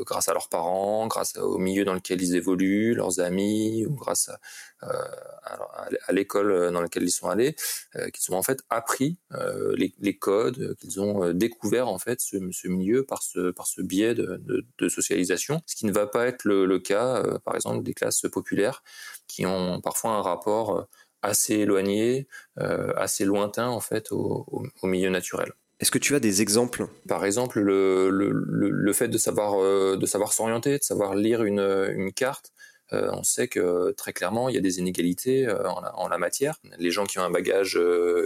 grâce 0.07 0.29
à 0.29 0.33
leurs 0.33 0.49
parents, 0.49 1.07
grâce 1.07 1.37
au 1.37 1.59
milieu 1.59 1.85
dans 1.85 1.95
lequel 1.95 2.23
ils 2.23 2.37
évoluent, 2.37 2.95
leurs 2.95 3.21
amis, 3.21 3.85
ou 3.87 3.95
grâce 3.95 4.31
à, 4.81 6.13
l'école 6.13 6.73
dans 6.73 6.81
laquelle 6.81 7.03
ils 7.03 7.11
sont 7.11 7.29
allés, 7.29 7.55
qu'ils 8.13 8.35
ont 8.35 8.39
en 8.39 8.43
fait 8.43 8.61
appris 8.71 9.19
les, 9.77 10.19
codes, 10.19 10.77
qu'ils 10.77 11.01
ont 11.01 11.33
découvert 11.33 11.89
en 11.89 11.99
fait 11.99 12.21
ce, 12.21 12.37
milieu 12.69 13.05
par 13.05 13.23
ce 13.23 13.51
par 13.51 13.67
ce 13.67 13.83
biais 13.83 14.15
de, 14.15 14.89
socialisation, 14.89 15.63
ce 15.67 15.77
qui 15.77 15.87
ne 15.87 15.93
va 15.93 16.07
pas 16.07 16.27
être 16.27 16.45
le, 16.45 16.67
le 16.67 16.79
cas, 16.79 17.23
par 17.45 17.55
exemple, 17.55 17.83
des 17.83 17.95
classes 17.95 18.23
populaires 18.33 18.83
qui 19.31 19.47
ont 19.47 19.81
parfois 19.81 20.13
un 20.13 20.23
rapport 20.23 20.77
euh, 20.77 20.83
assez 21.23 21.55
éloigné, 21.55 22.27
euh, 22.59 22.93
assez 22.97 23.25
lointain 23.25 23.69
en 23.69 23.81
fait 23.81 24.11
au, 24.11 24.65
milieu 24.83 25.11
naturel. 25.11 25.53
Est-ce 25.81 25.91
que 25.91 25.99
tu 25.99 26.15
as 26.15 26.21
des 26.21 26.43
exemples? 26.43 26.89
Par 27.09 27.25
exemple, 27.25 27.59
le, 27.59 28.93
fait 28.93 29.09
de 29.09 29.17
savoir, 29.17 29.63
euh, 29.63 29.97
de 29.97 30.05
savoir 30.05 30.35
s'orienter, 30.35 30.77
de 30.77 30.83
savoir 30.83 31.15
lire 31.15 31.43
une, 31.43 32.13
carte, 32.15 32.53
euh, 32.93 33.09
on 33.15 33.23
sait 33.23 33.49
que 33.49 33.93
très 33.93 34.13
clairement, 34.13 34.51
il 34.51 34.55
y 34.55 34.59
a 34.59 34.61
des 34.61 34.79
inégalités 34.79 35.47
euh, 35.47 35.67
en 35.71 36.09
la, 36.09 36.19
matière. 36.19 36.57
Les 36.79 36.91
gens 36.91 37.07
qui 37.07 37.19
ont 37.19 37.23
un 37.23 37.31
bagage 37.31 37.81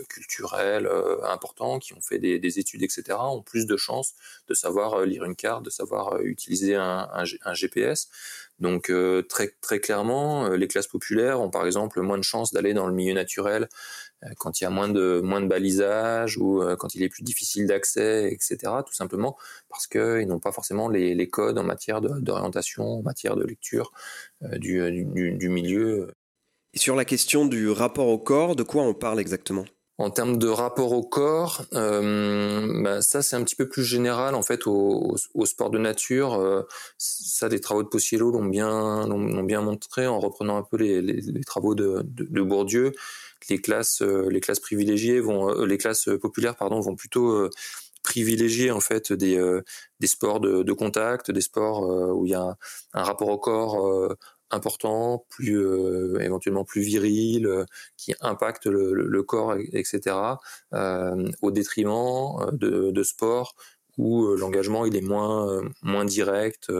culturel 0.08 0.88
important, 1.22 1.78
qui 1.78 1.94
ont 1.94 2.00
fait 2.00 2.18
des, 2.18 2.58
études, 2.58 2.82
etc., 2.82 3.18
ont 3.20 3.42
plus 3.42 3.66
de 3.66 3.76
chances 3.76 4.14
de 4.48 4.54
savoir 4.54 5.02
lire 5.02 5.24
une 5.24 5.36
carte, 5.36 5.64
de 5.64 5.70
savoir 5.70 6.20
utiliser 6.22 6.74
un 6.74 7.24
GPS. 7.52 8.08
Donc 8.60 8.92
très 9.28 9.48
très 9.60 9.80
clairement, 9.80 10.48
les 10.50 10.68
classes 10.68 10.86
populaires 10.86 11.40
ont 11.40 11.50
par 11.50 11.66
exemple 11.66 12.00
moins 12.00 12.18
de 12.18 12.22
chances 12.22 12.52
d'aller 12.52 12.72
dans 12.72 12.86
le 12.86 12.94
milieu 12.94 13.12
naturel 13.12 13.68
euh, 14.24 14.28
quand 14.38 14.60
il 14.60 14.64
y 14.64 14.66
a 14.66 14.70
moins 14.70 14.88
de 14.88 15.20
moins 15.22 15.40
de 15.40 15.46
balisage 15.46 16.38
ou 16.38 16.62
euh, 16.62 16.76
quand 16.76 16.94
il 16.94 17.02
est 17.02 17.08
plus 17.08 17.22
difficile 17.22 17.66
d'accès, 17.66 18.32
etc. 18.32 18.56
Tout 18.86 18.94
simplement 18.94 19.36
parce 19.68 19.86
qu'ils 19.86 20.26
n'ont 20.26 20.40
pas 20.40 20.52
forcément 20.52 20.88
les, 20.88 21.14
les, 21.14 21.28
codes 21.28 21.58
en 21.58 21.64
matière 21.64 22.00
d'orientation, 22.00 22.84
en 22.84 23.02
matière 23.02 23.36
de 23.36 23.44
lecture 23.44 23.92
euh, 24.42 24.58
du, 24.58 24.90
du, 24.92 25.32
du, 25.32 25.48
milieu. 25.48 26.12
Et 26.74 26.78
sur 26.78 26.96
la 26.96 27.04
question 27.04 27.46
du 27.46 27.70
rapport 27.70 28.08
au 28.08 28.18
corps, 28.18 28.56
de 28.56 28.62
quoi 28.62 28.82
on 28.82 28.94
parle 28.94 29.20
exactement? 29.20 29.64
En 29.98 30.10
termes 30.10 30.38
de 30.38 30.48
rapport 30.48 30.92
au 30.92 31.02
corps, 31.02 31.64
euh, 31.74 32.82
bah 32.82 33.00
ça 33.00 33.22
c'est 33.22 33.36
un 33.36 33.44
petit 33.44 33.54
peu 33.54 33.68
plus 33.68 33.84
général 33.84 34.34
en 34.34 34.42
fait 34.42 34.66
au, 34.66 35.16
au, 35.34 35.46
sport 35.46 35.70
de 35.70 35.78
nature. 35.78 36.66
ça, 36.98 37.48
les 37.48 37.60
travaux 37.60 37.82
de 37.84 37.88
Possiello 37.88 38.30
l'ont 38.32 38.44
bien 38.44 39.06
l'ont 39.06 39.42
bien 39.44 39.60
montré 39.60 40.06
en 40.06 40.18
reprenant 40.18 40.56
un 40.56 40.62
peu 40.62 40.76
les, 40.78 41.00
les, 41.00 41.20
les 41.20 41.44
travaux 41.44 41.74
de, 41.76 42.02
de, 42.04 42.42
Bourdieu 42.42 42.92
les 43.50 43.60
classes, 43.60 44.02
euh, 44.02 44.28
les 44.30 44.40
classes 44.40 44.60
privilégiées 44.60 45.20
vont, 45.20 45.50
euh, 45.50 45.66
les 45.66 45.78
classes 45.78 46.08
populaires 46.20 46.56
pardon, 46.56 46.80
vont 46.80 46.96
plutôt 46.96 47.30
euh, 47.32 47.50
privilégier 48.02 48.70
en 48.70 48.80
fait 48.80 49.12
des, 49.12 49.38
des 49.98 50.06
sports 50.06 50.38
de, 50.38 50.62
de, 50.62 50.72
contact, 50.74 51.30
des 51.30 51.40
sports 51.40 51.80
où 52.14 52.26
il 52.26 52.32
y 52.32 52.34
a 52.34 52.54
un, 52.92 53.02
rapport 53.02 53.28
au 53.28 53.38
corps 53.38 54.14
important, 54.50 55.24
plus 55.30 55.60
éventuellement 56.20 56.64
plus 56.64 56.82
viril, 56.82 57.64
qui 57.96 58.14
impacte 58.20 58.66
le, 58.66 58.92
le, 58.92 59.22
corps, 59.22 59.56
etc. 59.72 60.38
au 61.42 61.50
détriment 61.50 62.50
de, 62.52 62.90
de 62.90 63.02
sports 63.02 63.54
où 63.96 64.34
l'engagement 64.36 64.86
il 64.86 64.96
est 64.96 65.00
moins 65.00 65.62
moins 65.82 66.04
direct, 66.04 66.70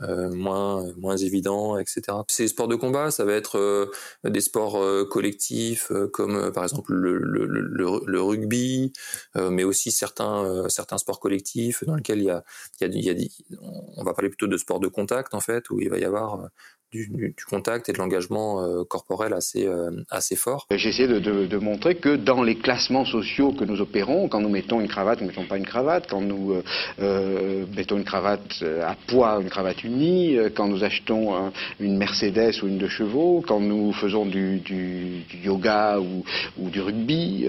euh, 0.00 0.30
moins 0.30 0.92
moins 0.96 1.16
évident, 1.16 1.78
etc. 1.78 2.02
Ces 2.28 2.48
sports 2.48 2.68
de 2.68 2.76
combat, 2.76 3.10
ça 3.10 3.24
va 3.24 3.34
être 3.34 3.58
euh, 3.58 3.90
des 4.24 4.40
sports 4.40 4.76
euh, 4.76 5.04
collectifs 5.04 5.92
comme 6.12 6.52
par 6.52 6.64
exemple 6.64 6.92
le, 6.92 7.18
le, 7.18 7.46
le, 7.46 8.00
le 8.06 8.22
rugby, 8.22 8.92
mais 9.36 9.64
aussi 9.64 9.92
certains 9.92 10.68
certains 10.68 10.98
sports 10.98 11.20
collectifs 11.20 11.84
dans 11.84 11.94
lesquels 11.94 12.20
il 12.20 12.24
y 12.24 12.30
a 12.30 12.44
il 12.80 13.04
y 13.04 13.10
a, 13.10 13.12
il 13.12 13.22
y 13.22 13.56
a 13.56 13.58
on 13.96 14.02
va 14.04 14.14
parler 14.14 14.28
plutôt 14.28 14.46
de 14.46 14.56
sports 14.56 14.80
de 14.80 14.88
contact 14.88 15.34
en 15.34 15.40
fait 15.40 15.70
où 15.70 15.80
il 15.80 15.88
va 15.90 15.98
y 15.98 16.04
avoir 16.04 16.48
du, 16.92 17.08
du, 17.08 17.44
contact 17.48 17.88
et 17.88 17.92
de 17.92 17.98
l'engagement 17.98 18.62
euh, 18.62 18.84
corporel 18.84 19.32
assez, 19.32 19.66
euh, 19.66 19.90
assez 20.10 20.36
fort. 20.36 20.66
J'ai 20.70 20.90
essayé 20.90 21.08
de, 21.08 21.18
de, 21.18 21.46
de, 21.46 21.56
montrer 21.56 21.94
que 21.94 22.16
dans 22.16 22.42
les 22.42 22.56
classements 22.56 23.06
sociaux 23.06 23.52
que 23.52 23.64
nous 23.64 23.80
opérons, 23.80 24.28
quand 24.28 24.40
nous 24.40 24.50
mettons 24.50 24.80
une 24.80 24.88
cravate 24.88 25.20
ou 25.20 25.24
ne 25.24 25.28
mettons 25.28 25.46
pas 25.46 25.56
une 25.56 25.64
cravate, 25.64 26.06
quand 26.08 26.20
nous 26.20 26.52
euh, 26.52 26.62
euh 27.00 27.64
mettons 27.74 27.96
une 27.96 28.04
cravate 28.04 28.62
à 28.62 28.96
poids, 29.06 29.38
une 29.40 29.48
cravate 29.48 29.82
unie, 29.84 30.36
quand 30.54 30.68
nous 30.68 30.84
achetons 30.84 31.52
une 31.80 31.96
Mercedes 31.96 32.62
ou 32.62 32.68
une 32.68 32.78
de 32.78 32.88
chevaux, 32.88 33.42
quand 33.46 33.60
nous 33.60 33.92
faisons 33.92 34.26
du, 34.26 34.58
du, 34.58 35.22
du 35.28 35.36
yoga 35.44 35.98
ou, 35.98 36.24
ou, 36.58 36.70
du 36.70 36.80
rugby, 36.80 37.48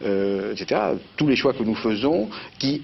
etc., 0.00 0.80
tous 1.16 1.28
les 1.28 1.36
choix 1.36 1.52
que 1.52 1.62
nous 1.62 1.74
faisons 1.74 2.28
qui 2.58 2.82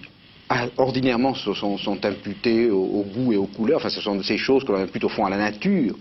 ordinairement 0.77 1.35
sont, 1.35 1.77
sont, 1.79 2.05
imputés 2.05 2.71
au, 2.71 3.03
goût 3.03 3.33
et 3.33 3.37
aux 3.37 3.47
couleurs, 3.47 3.79
enfin 3.79 3.91
ce 3.91 4.01
sont 4.01 4.23
ces 4.23 4.39
choses 4.39 4.65
qu'on 4.65 4.75
impute 4.75 5.05
au 5.05 5.09
fond 5.09 5.25
à 5.27 5.31
la 5.31 5.37
nature. 5.37 5.95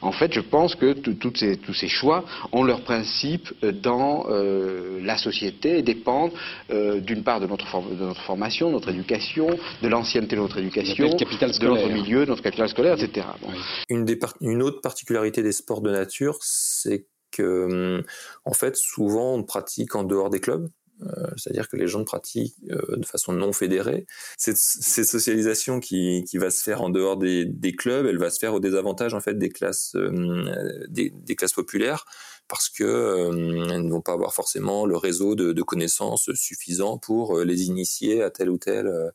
En 0.00 0.12
fait, 0.12 0.32
je 0.32 0.40
pense 0.40 0.74
que 0.74 0.92
toutes 0.92 1.36
ces, 1.36 1.56
tous 1.56 1.74
ces 1.74 1.88
choix 1.88 2.24
ont 2.52 2.64
leur 2.64 2.82
principe 2.82 3.48
dans 3.82 4.26
euh, 4.28 5.00
la 5.02 5.16
société 5.18 5.78
et 5.78 5.82
dépendent 5.82 6.32
euh, 6.70 7.00
d'une 7.00 7.22
part 7.22 7.40
de 7.40 7.46
notre, 7.46 7.64
de 7.90 8.04
notre, 8.04 8.22
formation, 8.22 8.70
notre 8.70 8.90
éducation, 8.90 9.46
de 9.82 9.88
l'ancienneté 9.88 10.36
de 10.36 10.40
notre 10.40 10.58
éducation, 10.58 11.08
de 11.08 11.66
notre 11.66 11.88
milieu, 11.88 12.24
de 12.24 12.30
notre 12.30 12.42
capital 12.42 12.68
scolaire, 12.68 12.94
etc. 13.00 13.26
Une, 13.88 14.04
des 14.04 14.18
une 14.40 14.62
autre 14.62 14.80
particularité 14.80 15.42
des 15.42 15.52
sports 15.52 15.80
de 15.80 15.90
nature, 15.90 16.36
c'est 16.40 17.06
que, 17.30 17.98
hum, 17.98 18.02
en 18.44 18.52
fait, 18.52 18.76
souvent 18.76 19.34
on 19.34 19.42
pratique 19.42 19.94
en 19.94 20.04
dehors 20.04 20.30
des 20.30 20.40
clubs. 20.40 20.68
Euh, 21.06 21.26
c'est-à-dire 21.36 21.68
que 21.68 21.76
les 21.76 21.86
gens 21.86 22.04
pratiquent 22.04 22.56
euh, 22.70 22.96
de 22.96 23.06
façon 23.06 23.32
non 23.32 23.52
fédérée. 23.52 24.06
Cette, 24.36 24.56
socialisation 24.56 25.80
qui, 25.80 26.24
va 26.34 26.50
se 26.50 26.62
faire 26.62 26.82
en 26.82 26.90
dehors 26.90 27.16
des, 27.16 27.74
clubs, 27.76 28.06
elle 28.06 28.18
va 28.18 28.30
se 28.30 28.38
faire 28.38 28.54
au 28.54 28.60
désavantage 28.60 29.14
en 29.14 29.20
fait 29.20 29.38
des 29.38 29.48
classes 29.48 29.94
euh, 29.96 30.86
des, 30.88 31.36
classes 31.36 31.52
populaires 31.52 32.04
parce 32.48 32.68
que 32.68 33.30
elles 33.72 33.84
ne 33.84 33.90
vont 33.90 34.00
pas 34.00 34.12
avoir 34.12 34.34
forcément 34.34 34.84
le 34.84 34.96
réseau 34.96 35.34
de, 35.34 35.52
de 35.52 35.62
connaissances 35.62 36.30
suffisant 36.34 36.98
pour 36.98 37.38
les 37.38 37.64
initier 37.64 38.22
à 38.22 38.30
tel 38.30 38.50
ou 38.50 38.58
tel 38.58 39.12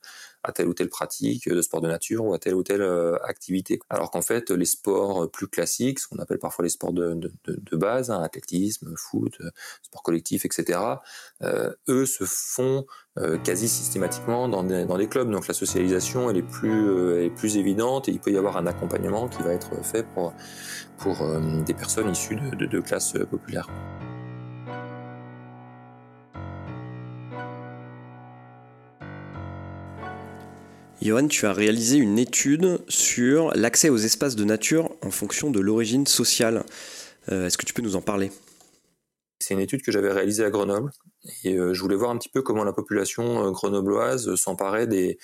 à 0.47 0.53
telle 0.53 0.67
ou 0.67 0.73
telle 0.73 0.89
pratique 0.89 1.49
de 1.49 1.61
sport 1.61 1.81
de 1.81 1.87
nature 1.87 2.25
ou 2.25 2.33
à 2.33 2.39
telle 2.39 2.55
ou 2.55 2.63
telle 2.63 2.81
euh, 2.81 3.17
activité. 3.23 3.79
Alors 3.89 4.11
qu'en 4.11 4.21
fait, 4.21 4.49
les 4.49 4.65
sports 4.65 5.29
plus 5.29 5.47
classiques, 5.47 5.99
ce 5.99 6.07
qu'on 6.07 6.19
appelle 6.19 6.39
parfois 6.39 6.63
les 6.63 6.69
sports 6.69 6.93
de, 6.93 7.13
de, 7.45 7.77
base, 7.77 8.09
hein, 8.09 8.21
athlétisme, 8.21 8.93
foot, 8.95 9.37
sport 9.81 10.03
collectif, 10.03 10.45
etc., 10.45 10.79
euh, 11.43 11.71
eux 11.89 12.05
se 12.05 12.23
font 12.25 12.85
euh, 13.17 13.37
quasi 13.37 13.67
systématiquement 13.67 14.47
dans 14.47 14.63
des, 14.63 14.85
dans 14.85 14.97
des 14.97 15.07
clubs. 15.07 15.29
Donc 15.29 15.47
la 15.47 15.53
socialisation, 15.53 16.29
elle 16.29 16.37
est 16.37 16.49
plus, 16.49 17.25
est 17.25 17.29
plus 17.29 17.57
évidente 17.57 18.07
et 18.07 18.11
il 18.11 18.19
peut 18.19 18.31
y 18.31 18.37
avoir 18.37 18.57
un 18.57 18.67
accompagnement 18.67 19.27
qui 19.27 19.43
va 19.43 19.53
être 19.53 19.83
fait 19.83 20.03
pour, 20.13 20.33
pour 20.97 21.17
des 21.65 21.73
personnes 21.73 22.09
issues 22.09 22.35
de, 22.35 22.65
de 22.65 22.79
classes 22.79 23.17
populaires. 23.29 23.67
Johan, 31.07 31.29
tu 31.29 31.45
as 31.45 31.53
réalisé 31.53 31.95
une 31.95 32.19
étude 32.19 32.79
sur 32.89 33.53
l'accès 33.55 33.87
aux 33.87 33.95
espaces 33.95 34.35
de 34.35 34.43
nature 34.43 34.91
en 35.01 35.09
fonction 35.09 35.51
de 35.51 35.61
l'origine 35.61 36.05
sociale. 36.05 36.65
Euh, 37.31 37.47
est-ce 37.47 37.57
que 37.57 37.65
tu 37.65 37.73
peux 37.73 37.81
nous 37.81 37.95
en 37.95 38.01
parler? 38.01 38.29
C'est 39.39 39.53
une 39.53 39.61
étude 39.61 39.83
que 39.83 39.91
j'avais 39.93 40.11
réalisée 40.11 40.43
à 40.43 40.49
Grenoble 40.49 40.91
et 41.45 41.55
euh, 41.55 41.73
je 41.73 41.81
voulais 41.81 41.95
voir 41.95 42.11
un 42.11 42.17
petit 42.17 42.27
peu 42.27 42.41
comment 42.41 42.65
la 42.65 42.73
population 42.73 43.45
euh, 43.45 43.51
grenobloise 43.51 44.35
s'emparait 44.35 44.85
des, 44.85 45.17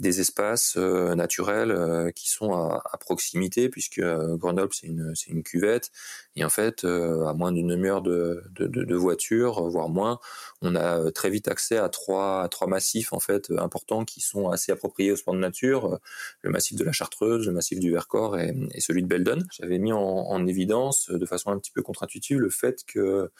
des 0.00 0.20
espaces 0.20 0.74
euh, 0.78 1.14
naturels 1.14 1.70
euh, 1.70 2.10
qui 2.10 2.28
sont 2.30 2.52
à, 2.54 2.82
proximité, 2.98 3.68
puisque 3.68 3.98
euh, 3.98 4.36
Grenoble 4.36 4.72
c'est 4.72 4.86
une, 4.86 5.12
une 5.28 5.42
cuvette, 5.42 5.90
et 6.36 6.44
en 6.44 6.48
fait, 6.48 6.84
à 6.84 7.34
moins 7.34 7.52
d'une 7.52 7.68
demi-heure 7.68 8.02
de, 8.02 8.42
de, 8.56 8.94
voiture, 8.94 9.68
voire 9.68 9.88
moins, 9.88 10.18
on 10.62 10.74
a 10.74 11.10
très 11.12 11.28
vite 11.28 11.48
accès 11.48 11.76
à 11.76 11.88
trois, 11.88 12.48
trois 12.48 12.66
massifs 12.66 13.12
en 13.12 13.20
fait 13.20 13.50
importants 13.58 14.04
qui 14.04 14.20
sont 14.20 14.48
assez 14.48 14.72
appropriés 14.72 15.12
au 15.12 15.16
sport 15.16 15.34
de 15.34 15.40
nature, 15.40 15.98
le 16.42 16.50
massif 16.50 16.78
de 16.78 16.84
la 16.84 16.92
Chartreuse, 16.92 17.46
le 17.46 17.52
massif 17.52 17.78
du 17.78 17.90
Vercors 17.90 18.38
et, 18.38 18.54
celui 18.78 19.02
de 19.02 19.08
Beldon. 19.08 19.40
J'avais 19.52 19.78
mis 19.78 19.92
en, 19.92 19.98
en, 19.98 20.46
évidence 20.46 21.10
de 21.10 21.26
façon 21.26 21.50
un 21.50 21.58
petit 21.58 21.72
peu 21.72 21.82
contre-intuitive 21.82 22.38
le 22.38 22.50
fait 22.50 22.84
que 22.86 23.30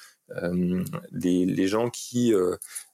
les, 1.12 1.66
gens 1.68 1.90
qui 1.90 2.35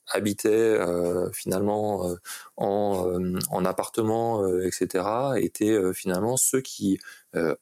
habitaient 0.09 0.49
euh, 0.49 1.31
finalement 1.31 2.09
euh, 2.09 2.15
en, 2.55 3.07
euh, 3.07 3.39
en, 3.51 3.65
appartement, 3.65 4.47
etc., 4.59 5.05
étaient 5.37 5.93
finalement 5.93 6.37
ceux 6.37 6.61
qui 6.61 6.99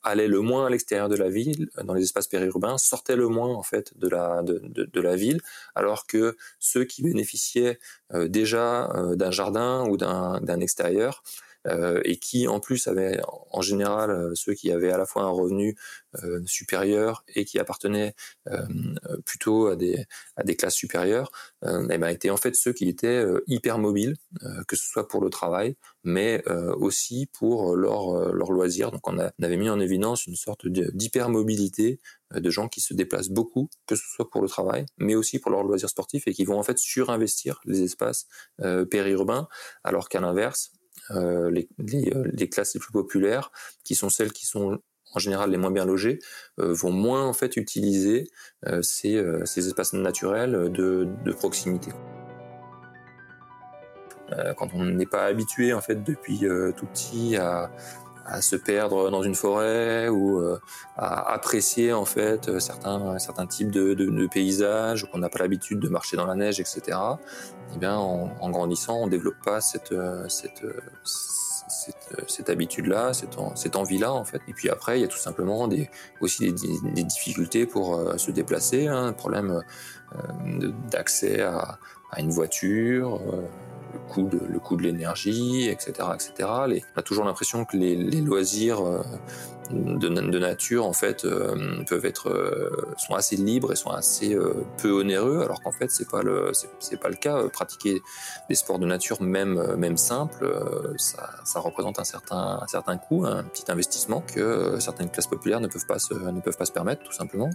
allaient 0.03 0.29
le 0.29 0.39
moins 0.39 0.67
à 0.67 0.69
l'extérieur 0.69 1.09
de 1.09 1.17
la 1.17 1.29
ville, 1.29 1.69
dans 1.83 1.93
les 1.93 2.03
espaces 2.03 2.27
périurbains, 2.27 2.77
sortaient 2.77 3.17
le 3.17 3.27
moins 3.27 3.53
en 3.53 3.63
fait 3.63 3.97
de 3.97 4.07
la 4.07 4.41
de, 4.41 4.61
de, 4.63 4.85
de 4.85 5.01
la 5.01 5.15
ville, 5.17 5.41
alors 5.73 6.07
que 6.07 6.37
ceux 6.59 6.85
qui 6.85 7.03
bénéficiaient 7.03 7.77
déjà 8.13 8.89
d'un 9.15 9.31
jardin 9.31 9.85
ou 9.89 9.97
d'un 9.97 10.59
extérieur 10.61 11.23
euh, 11.23 11.54
et 12.03 12.17
qui 12.17 12.47
en 12.47 12.59
plus 12.59 12.87
avaient 12.87 13.19
en 13.55 13.61
général 13.61 14.11
euh, 14.11 14.31
ceux 14.35 14.53
qui 14.53 14.71
avaient 14.71 14.91
à 14.91 14.97
la 14.97 15.05
fois 15.05 15.23
un 15.23 15.29
revenu 15.29 15.77
euh, 16.23 16.41
supérieur 16.45 17.23
et 17.27 17.45
qui 17.45 17.59
appartenaient 17.59 18.13
plutôt 19.25 19.67
à 19.67 19.75
des, 19.75 20.05
classes 20.57 20.75
supérieures, 20.75 21.31
eh 21.63 21.97
ben, 21.97 22.07
étaient 22.07 22.29
en 22.29 22.37
fait 22.37 22.55
ceux 22.55 22.73
qui 22.73 22.87
étaient 22.87 23.25
hyper 23.47 23.79
mobiles, 23.79 24.15
que 24.67 24.75
ce 24.75 24.85
soit 24.85 25.07
pour 25.07 25.21
le 25.21 25.29
travail, 25.29 25.75
mais 26.03 26.43
aussi 26.77 27.27
pour 27.33 27.75
leur, 27.75 28.33
leur 28.33 28.51
loisir. 28.51 28.91
Donc 28.91 29.07
on, 29.07 29.17
avait 29.17 29.57
mis 29.57 29.69
en 29.69 29.79
évidence 29.79 30.27
une 30.27 30.35
sorte 30.35 30.67
d'hypermobilité 30.67 31.99
de 32.33 32.49
gens 32.49 32.67
qui 32.67 32.81
se 32.81 32.93
déplacent 32.93 33.29
beaucoup, 33.29 33.69
que 33.87 33.95
ce 33.95 34.03
soit 34.07 34.29
pour 34.29 34.41
le 34.41 34.47
travail, 34.47 34.85
mais 34.97 35.15
aussi 35.15 35.39
pour 35.39 35.51
leur 35.51 35.63
loisir 35.63 35.89
sportif 35.89 36.27
et 36.27 36.33
qui 36.33 36.45
vont 36.45 36.59
en 36.59 36.63
fait 36.63 36.77
surinvestir 36.77 37.59
les 37.65 37.81
espaces 37.81 38.27
périurbains, 38.89 39.47
alors 39.83 40.07
qu'à 40.07 40.21
l'inverse, 40.21 40.71
euh, 41.11 41.51
les, 41.51 41.67
euh, 42.13 42.23
les, 42.33 42.49
classes 42.49 42.73
les 42.73 42.79
plus 42.79 42.91
populaires, 42.91 43.51
qui 43.83 43.95
sont 43.95 44.09
celles 44.09 44.31
qui 44.31 44.45
sont 44.45 44.79
en 45.13 45.19
général 45.19 45.51
les 45.51 45.57
moins 45.57 45.71
bien 45.71 45.85
logées, 45.85 46.19
euh, 46.59 46.73
vont 46.73 46.91
moins 46.91 47.25
en 47.25 47.33
fait 47.33 47.57
utiliser 47.57 48.27
ces, 48.81 49.23
ces, 49.45 49.67
espaces 49.67 49.93
naturels 49.93 50.71
de, 50.71 51.07
de 51.23 51.31
proximité. 51.31 51.91
quand 54.57 54.73
on 54.73 54.83
n'est 54.85 55.05
pas 55.05 55.25
habitué 55.25 55.71
en 55.71 55.81
fait 55.81 56.03
depuis 56.03 56.39
tout 56.75 56.85
petit 56.87 57.37
à, 57.37 57.71
à 58.25 58.41
se 58.41 58.55
perdre 58.55 59.09
dans 59.11 59.23
une 59.23 59.35
forêt 59.35 60.09
ou 60.09 60.39
euh, 60.39 60.59
à 60.97 61.33
apprécier 61.33 61.93
en 61.93 62.05
fait 62.05 62.59
certains 62.59 63.19
certains 63.19 63.47
types 63.47 63.71
de, 63.71 63.93
de, 63.93 64.05
de 64.05 64.27
paysages 64.27 65.09
qu'on 65.11 65.19
n'a 65.19 65.29
pas 65.29 65.39
l'habitude 65.39 65.79
de 65.79 65.89
marcher 65.89 66.17
dans 66.17 66.25
la 66.25 66.35
neige 66.35 66.59
etc 66.59 66.97
eh 67.73 67.77
bien 67.77 67.95
en, 67.95 68.31
en 68.39 68.49
grandissant 68.49 68.97
on 69.01 69.07
développe 69.07 69.41
pas 69.43 69.61
cette 69.61 69.93
cette 70.27 70.63
cette, 71.85 72.29
cette 72.29 72.49
habitude-là, 72.49 73.13
cette, 73.13 73.37
cette 73.55 73.75
envie-là 73.75 74.11
en 74.13 74.23
fait. 74.23 74.41
Et 74.47 74.53
puis 74.53 74.69
après, 74.69 74.99
il 74.99 75.01
y 75.01 75.05
a 75.05 75.07
tout 75.07 75.17
simplement 75.17 75.67
des, 75.67 75.89
aussi 76.21 76.51
des, 76.51 76.91
des 76.93 77.03
difficultés 77.03 77.65
pour 77.65 77.95
euh, 77.95 78.17
se 78.17 78.31
déplacer, 78.31 78.87
hein, 78.87 79.07
un 79.07 79.13
problème 79.13 79.61
euh, 80.15 80.71
d'accès 80.89 81.41
à, 81.41 81.79
à, 82.11 82.21
une 82.21 82.31
voiture, 82.31 83.19
euh, 83.33 83.41
le 83.95 84.59
coût 84.59 84.75
de, 84.75 84.83
l'énergie, 84.83 85.67
etc., 85.69 86.09
etc. 86.13 86.49
On 86.95 86.99
a 86.99 87.01
toujours 87.01 87.25
l'impression 87.25 87.65
que 87.65 87.77
les, 87.77 87.95
loisirs 88.21 88.85
euh, 88.85 89.01
de, 89.71 90.09
de, 90.09 90.39
nature, 90.39 90.85
en 90.85 90.93
fait, 90.93 91.25
euh, 91.25 91.83
peuvent 91.87 92.05
être, 92.05 92.29
euh, 92.29 92.93
sont 92.97 93.15
assez 93.15 93.35
libres 93.35 93.71
et 93.71 93.75
sont 93.75 93.89
assez 93.89 94.37
peu 94.77 94.91
onéreux, 94.91 95.41
alors 95.41 95.61
qu'en 95.61 95.71
fait, 95.71 95.89
c'est 95.91 96.09
pas 96.09 96.21
le, 96.21 96.51
c'est 96.79 96.99
pas 96.99 97.09
le 97.09 97.15
cas. 97.15 97.47
Pratiquer 97.49 98.01
des 98.49 98.55
sports 98.55 98.79
de 98.79 98.85
nature, 98.85 99.21
même, 99.21 99.75
même 99.75 99.97
simples, 99.97 100.47
ça, 100.97 101.29
ça 101.43 101.59
représente 101.59 101.99
un 101.99 102.03
certain, 102.03 102.59
un 102.61 102.67
certain 102.67 102.97
coût, 102.97 103.25
un 103.25 103.43
petit 103.43 103.71
investissement 103.71 104.21
que 104.21 104.79
certaines 104.79 105.09
classes 105.09 105.27
populaires 105.27 105.61
ne 105.61 105.67
peuvent 105.67 105.85
pas 105.85 105.99
se, 105.99 106.13
ne 106.13 106.41
peuvent 106.41 106.57
pas 106.57 106.65
se 106.65 106.71
permettre, 106.71 107.03
tout 107.03 107.13
simplement. 107.13 107.49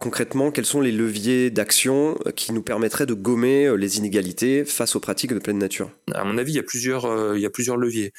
Concrètement, 0.00 0.52
quels 0.52 0.64
sont 0.64 0.80
les 0.80 0.92
leviers 0.92 1.50
d'action 1.50 2.16
euh, 2.26 2.30
qui 2.30 2.52
nous 2.52 2.62
permettraient 2.62 3.06
de 3.06 3.14
gommer 3.14 3.66
euh, 3.66 3.74
les 3.74 3.98
inégalités 3.98 4.64
face 4.64 4.94
aux 4.94 5.00
pratiques 5.00 5.32
de 5.32 5.40
pleine 5.40 5.58
nature? 5.58 5.90
À 6.14 6.24
mon 6.24 6.38
avis, 6.38 6.52
il 6.52 6.56
y 6.56 6.60
a 6.60 6.62
plusieurs, 6.62 7.04
euh, 7.04 7.36
il 7.36 7.42
y 7.42 7.46
a 7.46 7.50
plusieurs 7.50 7.76
leviers. 7.76 8.12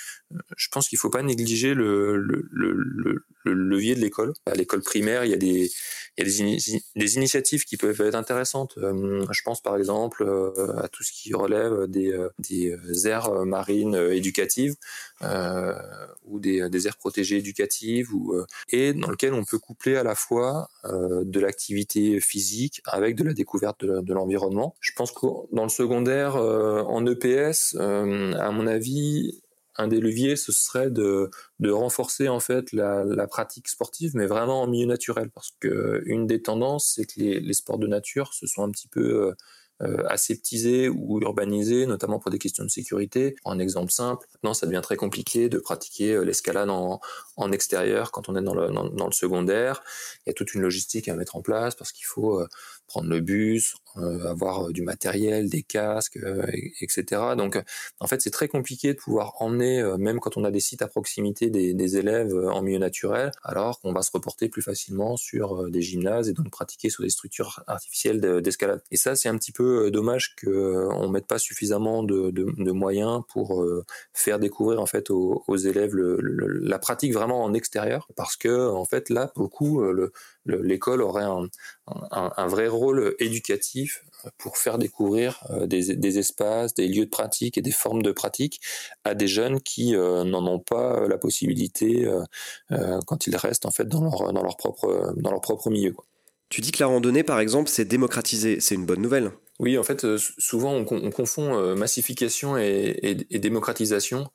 Je 0.57 0.67
pense 0.71 0.89
qu'il 0.89 0.97
ne 0.97 0.99
faut 0.99 1.09
pas 1.09 1.23
négliger 1.23 1.73
le, 1.73 2.17
le, 2.17 2.47
le, 2.51 3.25
le 3.45 3.53
levier 3.53 3.95
de 3.95 4.01
l'école. 4.01 4.33
À 4.45 4.55
l'école 4.55 4.81
primaire, 4.81 5.23
il 5.23 5.31
y 5.31 5.33
a 5.33 5.37
des, 5.37 5.69
il 6.19 6.49
y 6.49 6.75
a 6.75 6.79
des, 6.95 7.15
initiatives 7.15 7.65
qui 7.65 7.77
peuvent 7.77 7.99
être 8.01 8.15
intéressantes. 8.15 8.77
je 8.77 9.41
pense 9.43 9.61
par 9.61 9.77
exemple 9.77 10.23
à 10.77 10.87
tout 10.87 11.03
ce 11.03 11.11
qui 11.11 11.33
relève 11.33 11.87
des, 11.87 12.15
des 12.39 13.07
aires 13.07 13.45
marines 13.45 13.95
éducatives 13.95 14.75
euh, 15.23 15.73
ou 16.25 16.39
des, 16.39 16.69
des, 16.69 16.87
aires 16.87 16.97
protégées 16.97 17.37
éducatives, 17.37 18.13
ou, 18.13 18.35
et 18.69 18.93
dans 18.93 19.09
lequel 19.09 19.33
on 19.33 19.43
peut 19.43 19.59
coupler 19.59 19.95
à 19.95 20.03
la 20.03 20.15
fois 20.15 20.69
de 20.85 21.39
l'activité 21.39 22.19
physique 22.19 22.81
avec 22.85 23.15
de 23.15 23.23
la 23.23 23.33
découverte 23.33 23.85
de, 23.85 24.13
l'environnement. 24.13 24.75
Je 24.79 24.91
pense 24.95 25.11
que 25.11 25.25
dans 25.53 25.63
le 25.63 25.69
secondaire, 25.69 26.35
euh, 26.35 26.83
en 26.83 27.05
EPS, 27.05 27.75
euh, 27.79 28.33
à 28.33 28.51
mon 28.51 28.67
avis, 28.67 29.41
un 29.79 29.87
des 29.87 29.99
leviers, 29.99 30.35
ce 30.35 30.51
serait 30.51 30.91
de, 30.91 31.31
renforcer 31.65 32.27
en 32.29 32.39
fait 32.39 32.71
la, 32.73 33.27
pratique 33.27 33.67
sportive, 33.67 34.11
mais 34.15 34.27
vraiment 34.27 34.61
en 34.61 34.67
milieu 34.67 34.85
naturel, 34.85 35.29
parce 35.31 35.53
que 35.59 36.03
une 36.05 36.27
des 36.27 36.41
tendances, 36.41 36.93
c'est 36.95 37.05
que 37.05 37.19
les, 37.19 37.53
sports 37.53 37.79
de 37.79 37.87
nature 37.87 38.33
se 38.33 38.45
sont 38.45 38.63
un 38.63 38.71
petit 38.71 38.89
peu 38.89 39.27
euh, 39.27 39.33
euh, 39.81 40.03
aseptisé 40.09 40.89
ou 40.89 41.21
urbanisé, 41.21 41.85
notamment 41.85 42.19
pour 42.19 42.31
des 42.31 42.37
questions 42.37 42.65
de 42.65 42.69
sécurité. 42.69 43.37
Un 43.45 43.59
exemple 43.59 43.93
simple, 43.93 44.27
maintenant 44.33 44.53
ça 44.53 44.65
devient 44.65 44.81
très 44.83 44.97
compliqué 44.97 45.47
de 45.47 45.57
pratiquer 45.57 46.15
euh, 46.15 46.25
l'escalade 46.25 46.69
en, 46.69 46.99
extérieur 47.53 48.11
quand 48.11 48.27
on 48.27 48.35
est 48.35 48.41
dans 48.41 48.53
le, 48.53 49.11
secondaire. 49.11 49.81
Il 50.17 50.29
y 50.29 50.31
a 50.31 50.33
toute 50.33 50.53
une 50.53 50.63
logistique 50.63 51.07
à 51.07 51.15
mettre 51.15 51.37
en 51.37 51.41
place 51.41 51.75
parce 51.75 51.93
qu'il 51.93 52.05
faut 52.05 52.41
euh, 52.41 52.47
prendre 52.89 53.07
le 53.07 53.21
bus, 53.21 53.75
euh, 53.97 54.25
avoir 54.27 54.67
euh, 54.67 54.71
du 54.71 54.81
matériel, 54.81 55.49
des 55.49 55.63
casques, 55.63 56.17
euh, 56.17 56.45
etc. 56.81 57.21
Donc, 57.37 57.61
en 57.99 58.07
fait, 58.07 58.21
c'est 58.21 58.29
très 58.29 58.47
compliqué 58.47 58.93
de 58.93 58.99
pouvoir 58.99 59.41
emmener, 59.41 59.83
même 59.97 60.19
quand 60.19 60.37
on 60.37 60.43
a 60.43 60.51
des 60.51 60.59
sites 60.59 60.81
à 60.81 60.87
proximité, 60.87 61.49
des, 61.49 61.97
élèves 61.97 62.35
en 62.35 62.61
milieu 62.61 62.77
naturel, 62.77 63.31
alors 63.43 63.79
qu'on 63.79 63.93
va 63.93 64.03
se 64.03 64.11
reporter 64.11 64.47
plus 64.47 64.61
facilement 64.61 65.17
sur 65.17 65.69
des 65.71 65.81
gymnases 65.81 66.29
et 66.29 66.33
donc 66.33 66.51
pratiquer 66.51 66.89
sur 66.89 67.03
des 67.03 67.09
structures 67.09 67.63
artificielles 67.65 68.21
d'escalade. 68.41 68.81
Et 68.91 68.97
ça, 68.97 69.15
c'est 69.15 69.27
un 69.27 69.37
petit 69.37 69.51
peu 69.51 69.89
dommage 69.89 70.35
qu'on 70.35 71.09
mette 71.09 71.25
pas 71.25 71.39
suffisamment 71.39 72.03
de, 72.03 72.71
moyens 72.71 73.21
pour 73.29 73.65
faire 74.13 74.39
découvrir 74.39 74.79
en 74.79 74.85
fait 74.85 75.09
aux, 75.09 75.57
élèves 75.57 75.95
le, 75.95 76.19
la 76.61 76.77
pratique 76.77 77.13
vraiment 77.13 77.43
en 77.43 77.53
extérieur, 77.53 78.07
parce 78.15 78.35
que 78.35 78.69
en 78.69 78.85
fait 78.85 79.09
là, 79.09 79.31
pour 79.33 79.43
le 79.43 79.49
coup, 79.49 79.83
l'école 80.45 81.01
aurait 81.01 81.23
un, 81.23 81.47
un, 81.87 82.31
un 82.35 82.47
vrai 82.47 82.67
rôle 82.67 83.15
éducatif 83.19 84.03
pour 84.37 84.57
faire 84.57 84.77
découvrir 84.77 85.43
euh, 85.49 85.67
des, 85.67 86.19
espaces, 86.19 86.73
des 86.73 86.87
lieux 86.87 87.05
de 87.05 87.09
pratique 87.09 87.57
et 87.57 87.61
des 87.61 87.71
formes 87.71 88.01
de 88.01 88.11
pratique 88.11 88.59
à 89.03 89.15
des 89.15 89.27
jeunes 89.27 89.61
qui 89.61 89.95
euh, 89.95 90.23
n'en 90.23 90.45
ont 90.47 90.59
pas 90.59 91.07
la 91.07 91.17
possibilité 91.17 92.05
euh, 92.71 92.99
quand 93.05 93.27
ils 93.27 93.35
restent 93.35 93.65
en 93.65 93.71
fait 93.71 93.87
dans 93.87 94.03
leur, 94.03 94.33
dans 94.33 94.43
leur, 94.43 94.57
propre, 94.57 95.13
dans 95.17 95.31
leur 95.31 95.41
propre 95.41 95.69
milieu. 95.69 95.95
Tu 96.49 96.61
dis 96.61 96.71
que 96.71 96.79
la 96.81 96.87
randonnée, 96.87 97.23
par 97.23 97.39
exemple, 97.39 97.69
c'est 97.69 97.85
démocratisé. 97.85 98.59
C'est 98.59 98.75
une 98.75 98.85
bonne 98.85 99.01
nouvelle. 99.01 99.31
Oui, 99.59 99.77
en 99.77 99.83
fait, 99.83 100.05
souvent 100.17 100.73
on, 100.73 101.11
confond 101.11 101.75
massification 101.75 102.57
et, 102.57 102.97
et 103.29 103.39
démocratisation. 103.39 104.29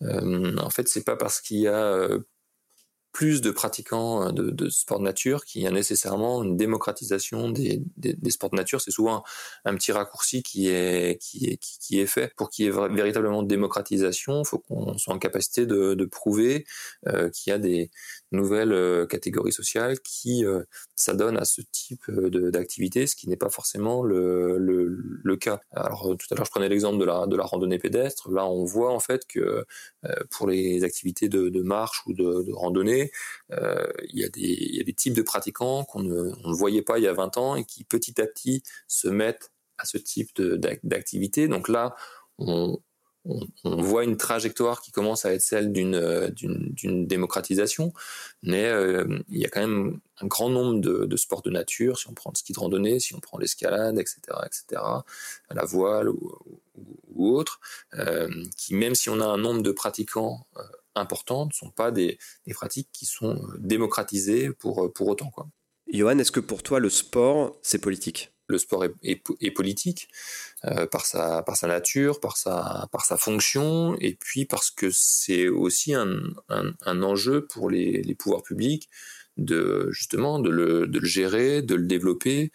en 0.00 0.70
fait, 0.70 0.88
c'est 0.88 1.04
pas 1.04 1.16
parce 1.16 1.40
qu'il 1.40 1.58
y 1.58 1.68
a 1.68 2.08
plus 3.12 3.40
de 3.40 3.50
pratiquants 3.50 4.28
euh, 4.28 4.32
de, 4.32 4.50
de 4.50 4.68
sport 4.68 4.98
de 4.98 5.04
nature 5.04 5.44
qu'il 5.44 5.62
y 5.62 5.66
a 5.66 5.70
nécessairement 5.70 6.42
une 6.42 6.56
démocratisation 6.56 7.50
des, 7.50 7.82
sports 8.28 8.50
de 8.50 8.56
nature. 8.56 8.80
C'est 8.80 8.90
souvent 8.90 9.24
un, 9.64 9.74
petit 9.74 9.92
raccourci 9.92 10.42
qui 10.42 10.68
est, 10.68 11.20
qui 11.20 11.46
est, 11.46 11.56
qui, 11.56 12.00
est 12.00 12.06
fait. 12.06 12.32
Pour 12.36 12.50
qu'il 12.50 12.66
y 12.66 12.68
ait 12.68 12.88
véritablement 12.90 13.42
démocratisation, 13.42 14.42
il 14.42 14.46
faut 14.46 14.58
qu'on 14.58 14.96
soit 14.98 15.14
en 15.14 15.18
capacité 15.18 15.66
de, 15.66 15.94
de 15.94 16.04
prouver 16.04 16.64
euh, 17.06 17.30
qu'il 17.30 17.50
y 17.50 17.54
a 17.54 17.58
des 17.58 17.90
nouvelles 18.32 18.72
euh, 18.72 19.06
catégories 19.06 19.52
sociales 19.52 20.00
qui 20.00 20.44
euh, 20.44 20.62
s'adonnent 20.96 21.38
à 21.38 21.44
ce 21.44 21.62
type 21.72 22.10
d'activité, 22.10 23.06
ce 23.06 23.16
qui 23.16 23.28
n'est 23.28 23.36
pas 23.36 23.50
forcément 23.50 24.02
le, 24.02 24.58
le, 24.58 24.86
le, 24.86 25.36
cas. 25.36 25.60
Alors 25.72 26.14
tout 26.18 26.26
à 26.30 26.34
l'heure, 26.34 26.44
je 26.44 26.50
prenais 26.50 26.68
l'exemple 26.68 26.98
de 26.98 27.04
la, 27.04 27.26
de 27.26 27.36
la 27.36 27.44
randonnée 27.44 27.78
pédestre. 27.78 28.30
Là, 28.30 28.46
on 28.46 28.64
voit 28.64 28.92
en 28.92 29.00
fait 29.00 29.26
que 29.26 29.64
pour 30.30 30.46
les 30.48 30.84
activités 30.84 31.28
de, 31.28 31.48
de 31.48 31.62
marche 31.62 32.02
ou 32.06 32.12
de, 32.12 32.42
de 32.42 32.52
randonnée, 32.52 33.10
euh, 33.52 33.86
il, 34.08 34.20
y 34.20 34.24
a 34.24 34.28
des, 34.28 34.40
il 34.40 34.76
y 34.76 34.80
a 34.80 34.84
des 34.84 34.92
types 34.92 35.14
de 35.14 35.22
pratiquants 35.22 35.84
qu'on 35.84 36.02
ne, 36.02 36.24
ne 36.24 36.54
voyait 36.54 36.82
pas 36.82 36.98
il 36.98 37.04
y 37.04 37.08
a 37.08 37.12
20 37.12 37.36
ans 37.38 37.56
et 37.56 37.64
qui 37.64 37.84
petit 37.84 38.20
à 38.20 38.26
petit 38.26 38.62
se 38.86 39.08
mettent 39.08 39.52
à 39.78 39.84
ce 39.84 39.98
type 39.98 40.40
d'activité. 40.40 41.48
Donc 41.48 41.68
là, 41.68 41.94
on, 42.38 42.78
on, 43.28 43.82
voit 43.82 44.04
une 44.04 44.16
trajectoire 44.16 44.80
qui 44.80 44.90
commence 44.90 45.24
à 45.24 45.32
être 45.34 45.42
celle 45.42 45.72
d'une 45.72 46.30
d'une 46.34 47.06
démocratisation, 47.06 47.92
mais 48.42 48.64
euh, 48.64 49.18
il 49.28 49.38
y 49.38 49.44
a 49.44 49.48
quand 49.48 49.60
même 49.60 50.00
un 50.20 50.26
grand 50.26 50.50
nombre 50.50 50.80
de, 50.80 51.16
sports 51.16 51.42
de 51.42 51.50
nature, 51.50 51.98
si 51.98 52.08
on 52.08 52.14
prend 52.14 52.30
le 52.30 52.38
ski 52.38 52.52
de 52.52 52.58
randonnée, 52.58 52.98
si 52.98 53.14
on 53.14 53.20
prend 53.20 53.38
l'escalade, 53.38 53.98
etc., 53.98 54.20
etc., 54.44 54.82
la 55.50 55.64
voile 55.64 56.08
ou, 56.08 56.28
autre, 57.16 57.60
euh, 57.94 58.28
qui 58.56 58.74
même 58.74 58.94
si 58.94 59.10
on 59.10 59.20
a 59.20 59.26
un 59.26 59.38
nombre 59.38 59.62
de 59.62 59.72
pratiquants 59.72 60.46
euh, 60.56 60.62
importantes, 60.98 61.50
ne 61.50 61.54
sont 61.54 61.70
pas 61.70 61.90
des, 61.90 62.18
pratiques 62.50 62.88
qui 62.92 63.06
sont 63.06 63.36
euh, 63.36 63.56
démocratisées 63.58 64.50
pour, 64.50 64.84
euh, 64.84 64.92
pour 64.92 65.08
autant. 65.08 65.32
Johan, 65.90 66.18
est-ce 66.18 66.32
que 66.32 66.40
pour 66.40 66.62
toi 66.62 66.80
le 66.80 66.90
sport, 66.90 67.56
c'est 67.62 67.78
politique? 67.78 68.32
Le 68.48 68.58
sport 68.58 68.84
est, 68.84 69.50
politique 69.50 70.08
euh, 70.64 70.86
par, 70.86 71.04
sa, 71.06 71.44
nature, 71.64 72.20
par 72.20 72.36
sa, 72.36 73.16
fonction, 73.18 73.96
et 74.00 74.14
puis 74.14 74.46
parce 74.46 74.70
que 74.70 74.90
c'est 74.90 75.48
aussi 75.48 75.94
un, 75.94 76.14
enjeu 76.86 77.46
pour 77.46 77.70
les, 77.70 78.14
pouvoirs 78.18 78.42
publics 78.42 78.88
de 79.36 79.88
justement 79.92 80.40
de 80.40 80.50
de 80.86 80.98
le 80.98 81.06
gérer, 81.06 81.62
de 81.62 81.76
le 81.76 81.84
développer 81.84 82.50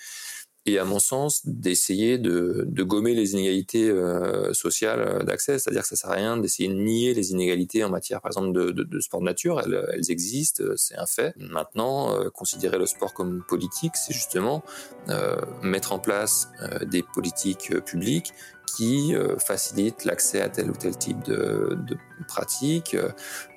et 0.65 0.80
à 0.80 0.86
mon 0.86 0.99
sens 0.99 1.45
d'essayer 1.45 2.17
de, 2.17 2.65
de, 2.67 2.84
gommer 2.84 3.13
les 3.13 3.34
inégalités 3.34 3.89
euh, 3.89 4.54
sociales 4.54 5.02
euh, 5.02 5.23
d'accès, 5.23 5.60
c'est-à-dire 5.60 5.82
que 5.82 5.88
ça 5.89 5.95
sert 5.95 6.10
à 6.10 6.13
rien 6.13 6.38
d'essayer 6.38 6.69
de 6.69 6.76
nier 6.76 7.13
les 7.13 7.32
inégalités 7.32 7.84
en 7.84 7.89
matière 7.89 8.21
par 8.21 8.30
exemple 8.30 8.54
de, 8.54 8.71
de, 8.71 8.84
de 8.84 8.99
sport 8.99 9.19
de 9.19 9.26
nature, 9.26 9.60
elles, 9.60 9.86
elles 9.93 10.12
existent, 10.12 10.63
euh, 10.63 10.76
c'est 10.78 10.97
un 10.97 11.06
fait. 11.06 11.34
Maintenant, 11.38 12.17
euh, 12.17 12.30
considérer 12.30 12.78
le 12.78 12.86
sport 12.86 13.13
comme 13.13 13.43
politique, 13.47 13.95
c'est 13.95 14.13
justement 14.13 14.63
euh, 15.10 15.36
mettre 15.62 15.91
en 15.91 15.99
place 15.99 16.49
des 16.86 17.04
politiques 17.04 17.73
publiques 17.86 18.34
qui 18.76 19.13
facilitent 19.38 20.04
l'accès 20.04 20.41
à 20.41 20.49
tel 20.49 20.71
ou 20.71 20.73
tel 20.73 20.97
type 20.97 21.21
de, 21.23 21.78
de 21.88 21.97
pratique, 22.28 22.95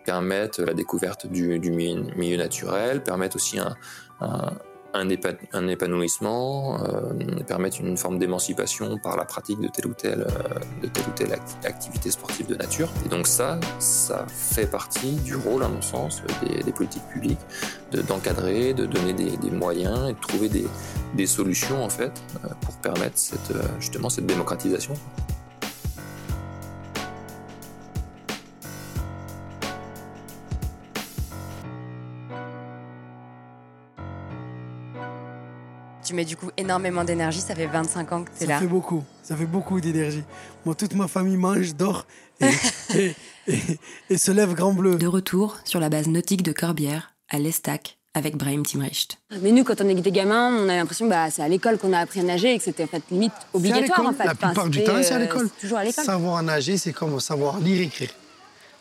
permettent 0.04 0.58
la 0.58 0.74
découverte 0.74 1.26
du, 1.26 1.58
du 1.58 1.70
milieu 1.70 2.36
naturel, 2.36 3.02
permettent 3.02 3.36
aussi 3.36 3.58
un, 3.58 3.74
un 4.20 4.52
un, 4.96 5.68
épanouissement, 5.68 6.78
euh, 6.82 7.12
permettre 7.46 7.80
une 7.80 7.96
forme 7.96 8.18
d'émancipation 8.18 8.98
par 8.98 9.16
la 9.16 9.24
pratique 9.24 9.60
de 9.60 9.68
telle 9.68 9.86
ou 9.86 9.94
telle, 9.94 10.22
euh, 10.22 11.36
activité 11.64 12.10
sportive 12.10 12.46
de 12.46 12.54
nature. 12.54 12.88
Et 13.04 13.08
donc 13.08 13.26
ça, 13.26 13.58
ça 13.78 14.26
fait 14.28 14.70
partie 14.70 15.12
du 15.16 15.36
rôle, 15.36 15.62
à 15.62 15.68
mon 15.68 15.82
sens, 15.82 16.22
des, 16.64 16.72
politiques 16.72 17.06
publiques, 17.12 17.40
d'encadrer, 17.92 18.74
de, 18.74 18.86
donner 18.86 19.12
des, 19.12 19.50
moyens 19.50 20.10
et 20.10 20.12
de 20.12 20.20
trouver 20.20 20.48
des, 20.48 21.26
solutions 21.26 21.82
en 21.82 21.88
fait 21.88 22.12
euh, 22.44 22.48
pour 22.60 22.74
permettre 22.76 23.16
justement 23.80 24.08
cette 24.08 24.26
démocratisation. 24.26 24.94
Tu 36.06 36.14
mets 36.14 36.24
du 36.24 36.36
coup 36.36 36.50
énormément 36.56 37.02
d'énergie, 37.02 37.40
ça 37.40 37.56
fait 37.56 37.66
25 37.66 38.12
ans 38.12 38.22
que 38.22 38.30
tu 38.38 38.44
es 38.44 38.46
là. 38.46 38.54
Ça 38.54 38.60
fait 38.60 38.68
beaucoup, 38.68 39.02
ça 39.24 39.34
fait 39.34 39.44
beaucoup 39.44 39.80
d'énergie. 39.80 40.22
Moi, 40.64 40.76
toute 40.76 40.94
ma 40.94 41.08
famille 41.08 41.36
mange, 41.36 41.74
dort 41.74 42.06
et, 42.40 43.12
et, 44.08 44.16
se 44.16 44.30
lève 44.30 44.54
grand 44.54 44.72
bleu. 44.72 44.94
De 44.94 45.06
retour 45.08 45.58
sur 45.64 45.80
la 45.80 45.88
base 45.88 46.06
nautique 46.06 46.44
de 46.44 46.52
Corbière, 46.52 47.12
à 47.28 47.40
l'Estac, 47.40 47.98
avec 48.14 48.36
Brahim 48.36 48.64
Timrecht. 48.64 49.18
Mais 49.42 49.50
nous, 49.50 49.64
quand 49.64 49.80
on 49.80 49.88
était 49.88 50.12
gamins, 50.12 50.56
on 50.56 50.68
a 50.68 50.76
l'impression 50.76 51.06
que 51.06 51.10
bah, 51.10 51.28
c'est 51.28 51.42
à 51.42 51.48
l'école 51.48 51.76
qu'on 51.76 51.92
a 51.92 51.98
appris 51.98 52.20
à 52.20 52.22
nager 52.22 52.54
et 52.54 52.58
que 52.58 52.62
c'était 52.62 52.84
en 52.84 52.86
fait 52.88 53.02
limite 53.10 53.32
obligatoire. 53.52 54.06
En 54.06 54.12
fait. 54.12 54.26
La 54.26 54.36
plupart 54.36 54.70
du 54.70 54.84
temps, 54.84 55.02
c'est 55.02 55.12
à 55.12 55.16
euh, 55.16 55.20
l'école. 55.22 55.50
toujours 55.60 55.78
à 55.78 55.84
l'école. 55.84 56.04
Savoir 56.04 56.40
nager, 56.44 56.76
c'est 56.76 56.92
comme 56.92 57.18
savoir 57.18 57.58
lire 57.58 57.80
et 57.80 57.84
écrire. 57.86 58.10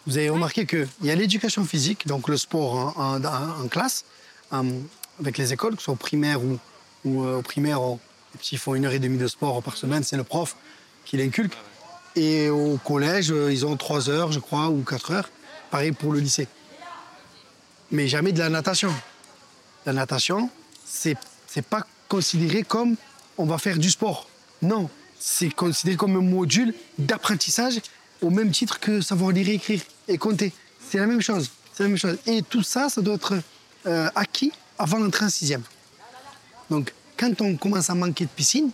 Vous 0.05 0.19
avez 0.19 0.29
remarqué 0.29 0.67
qu'il 0.67 0.87
y 1.01 1.09
a 1.09 1.15
l'éducation 1.15 1.65
physique, 1.65 2.05
donc 2.05 2.29
le 2.29 2.37
sport 2.37 2.93
en, 2.99 3.23
en, 3.23 3.67
classe, 3.67 4.05
euh, 4.53 4.61
avec 5.19 5.39
les 5.39 5.53
écoles, 5.53 5.71
que 5.71 5.79
ce 5.79 5.85
soit 5.85 5.95
primaire 5.95 6.43
ou, 6.43 6.59
ou 7.05 7.23
euh, 7.23 7.37
au 7.37 7.41
primaire, 7.41 7.79
les 7.79 8.39
petits 8.39 8.57
font 8.57 8.75
une 8.75 8.85
heure 8.85 8.93
et 8.93 8.99
demie 8.99 9.17
de 9.17 9.27
sport 9.27 9.61
par 9.63 9.77
semaine, 9.77 10.03
c'est 10.03 10.17
le 10.17 10.23
prof 10.23 10.55
qui 11.05 11.17
l'inculque. 11.17 11.55
Et 12.15 12.49
au 12.49 12.77
collège, 12.77 13.31
euh, 13.31 13.51
ils 13.51 13.65
ont 13.65 13.77
trois 13.77 14.09
heures, 14.09 14.31
je 14.31 14.39
crois, 14.39 14.69
ou 14.69 14.83
quatre 14.83 15.11
heures. 15.11 15.29
Pareil 15.69 15.91
pour 15.91 16.11
le 16.13 16.19
lycée. 16.19 16.47
Mais 17.91 18.07
jamais 18.07 18.31
de 18.31 18.39
la 18.39 18.49
natation. 18.49 18.93
La 19.85 19.93
natation, 19.93 20.49
c'est 20.85 21.15
n'est 21.55 21.61
pas 21.61 21.85
considéré 22.09 22.63
comme 22.63 22.95
on 23.37 23.45
va 23.45 23.57
faire 23.57 23.77
du 23.77 23.89
sport. 23.89 24.27
Non, 24.61 24.89
c'est 25.19 25.49
considéré 25.49 25.95
comme 25.95 26.17
un 26.17 26.21
module 26.21 26.73
d'apprentissage 26.97 27.79
au 28.21 28.29
même 28.29 28.51
titre 28.51 28.79
que 28.79 28.99
savoir 28.99 29.31
lire, 29.31 29.47
écrire 29.49 29.81
et 30.07 30.17
compter. 30.17 30.51
C'est 30.79 30.97
la 30.97 31.05
même 31.05 31.21
chose. 31.21 31.49
C'est 31.73 31.83
la 31.83 31.89
même 31.89 31.97
chose. 31.97 32.17
Et 32.25 32.41
tout 32.41 32.63
ça, 32.63 32.89
ça 32.89 33.01
doit 33.01 33.15
être 33.15 33.35
euh, 33.85 34.09
acquis 34.15 34.51
avant 34.77 34.99
d'entrer 34.99 35.25
en 35.25 35.29
sixième. 35.29 35.63
Donc, 36.69 36.93
quand 37.17 37.41
on 37.41 37.55
commence 37.55 37.89
à 37.89 37.95
manquer 37.95 38.25
de 38.25 38.29
piscine, 38.29 38.71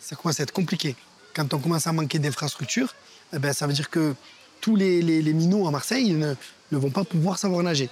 ça 0.00 0.16
commence 0.16 0.40
à 0.40 0.42
être 0.42 0.52
compliqué. 0.52 0.96
Quand 1.34 1.52
on 1.54 1.58
commence 1.58 1.86
à 1.86 1.92
manquer 1.92 2.18
d'infrastructures, 2.18 2.94
eh 3.32 3.38
ben, 3.38 3.52
ça 3.52 3.66
veut 3.66 3.72
dire 3.72 3.90
que 3.90 4.14
tous 4.60 4.76
les, 4.76 5.02
minots 5.32 5.66
à 5.66 5.70
Marseille 5.70 6.12
ne, 6.12 6.34
vont 6.70 6.90
pas 6.90 7.04
pouvoir 7.04 7.38
savoir 7.38 7.62
nager. 7.62 7.88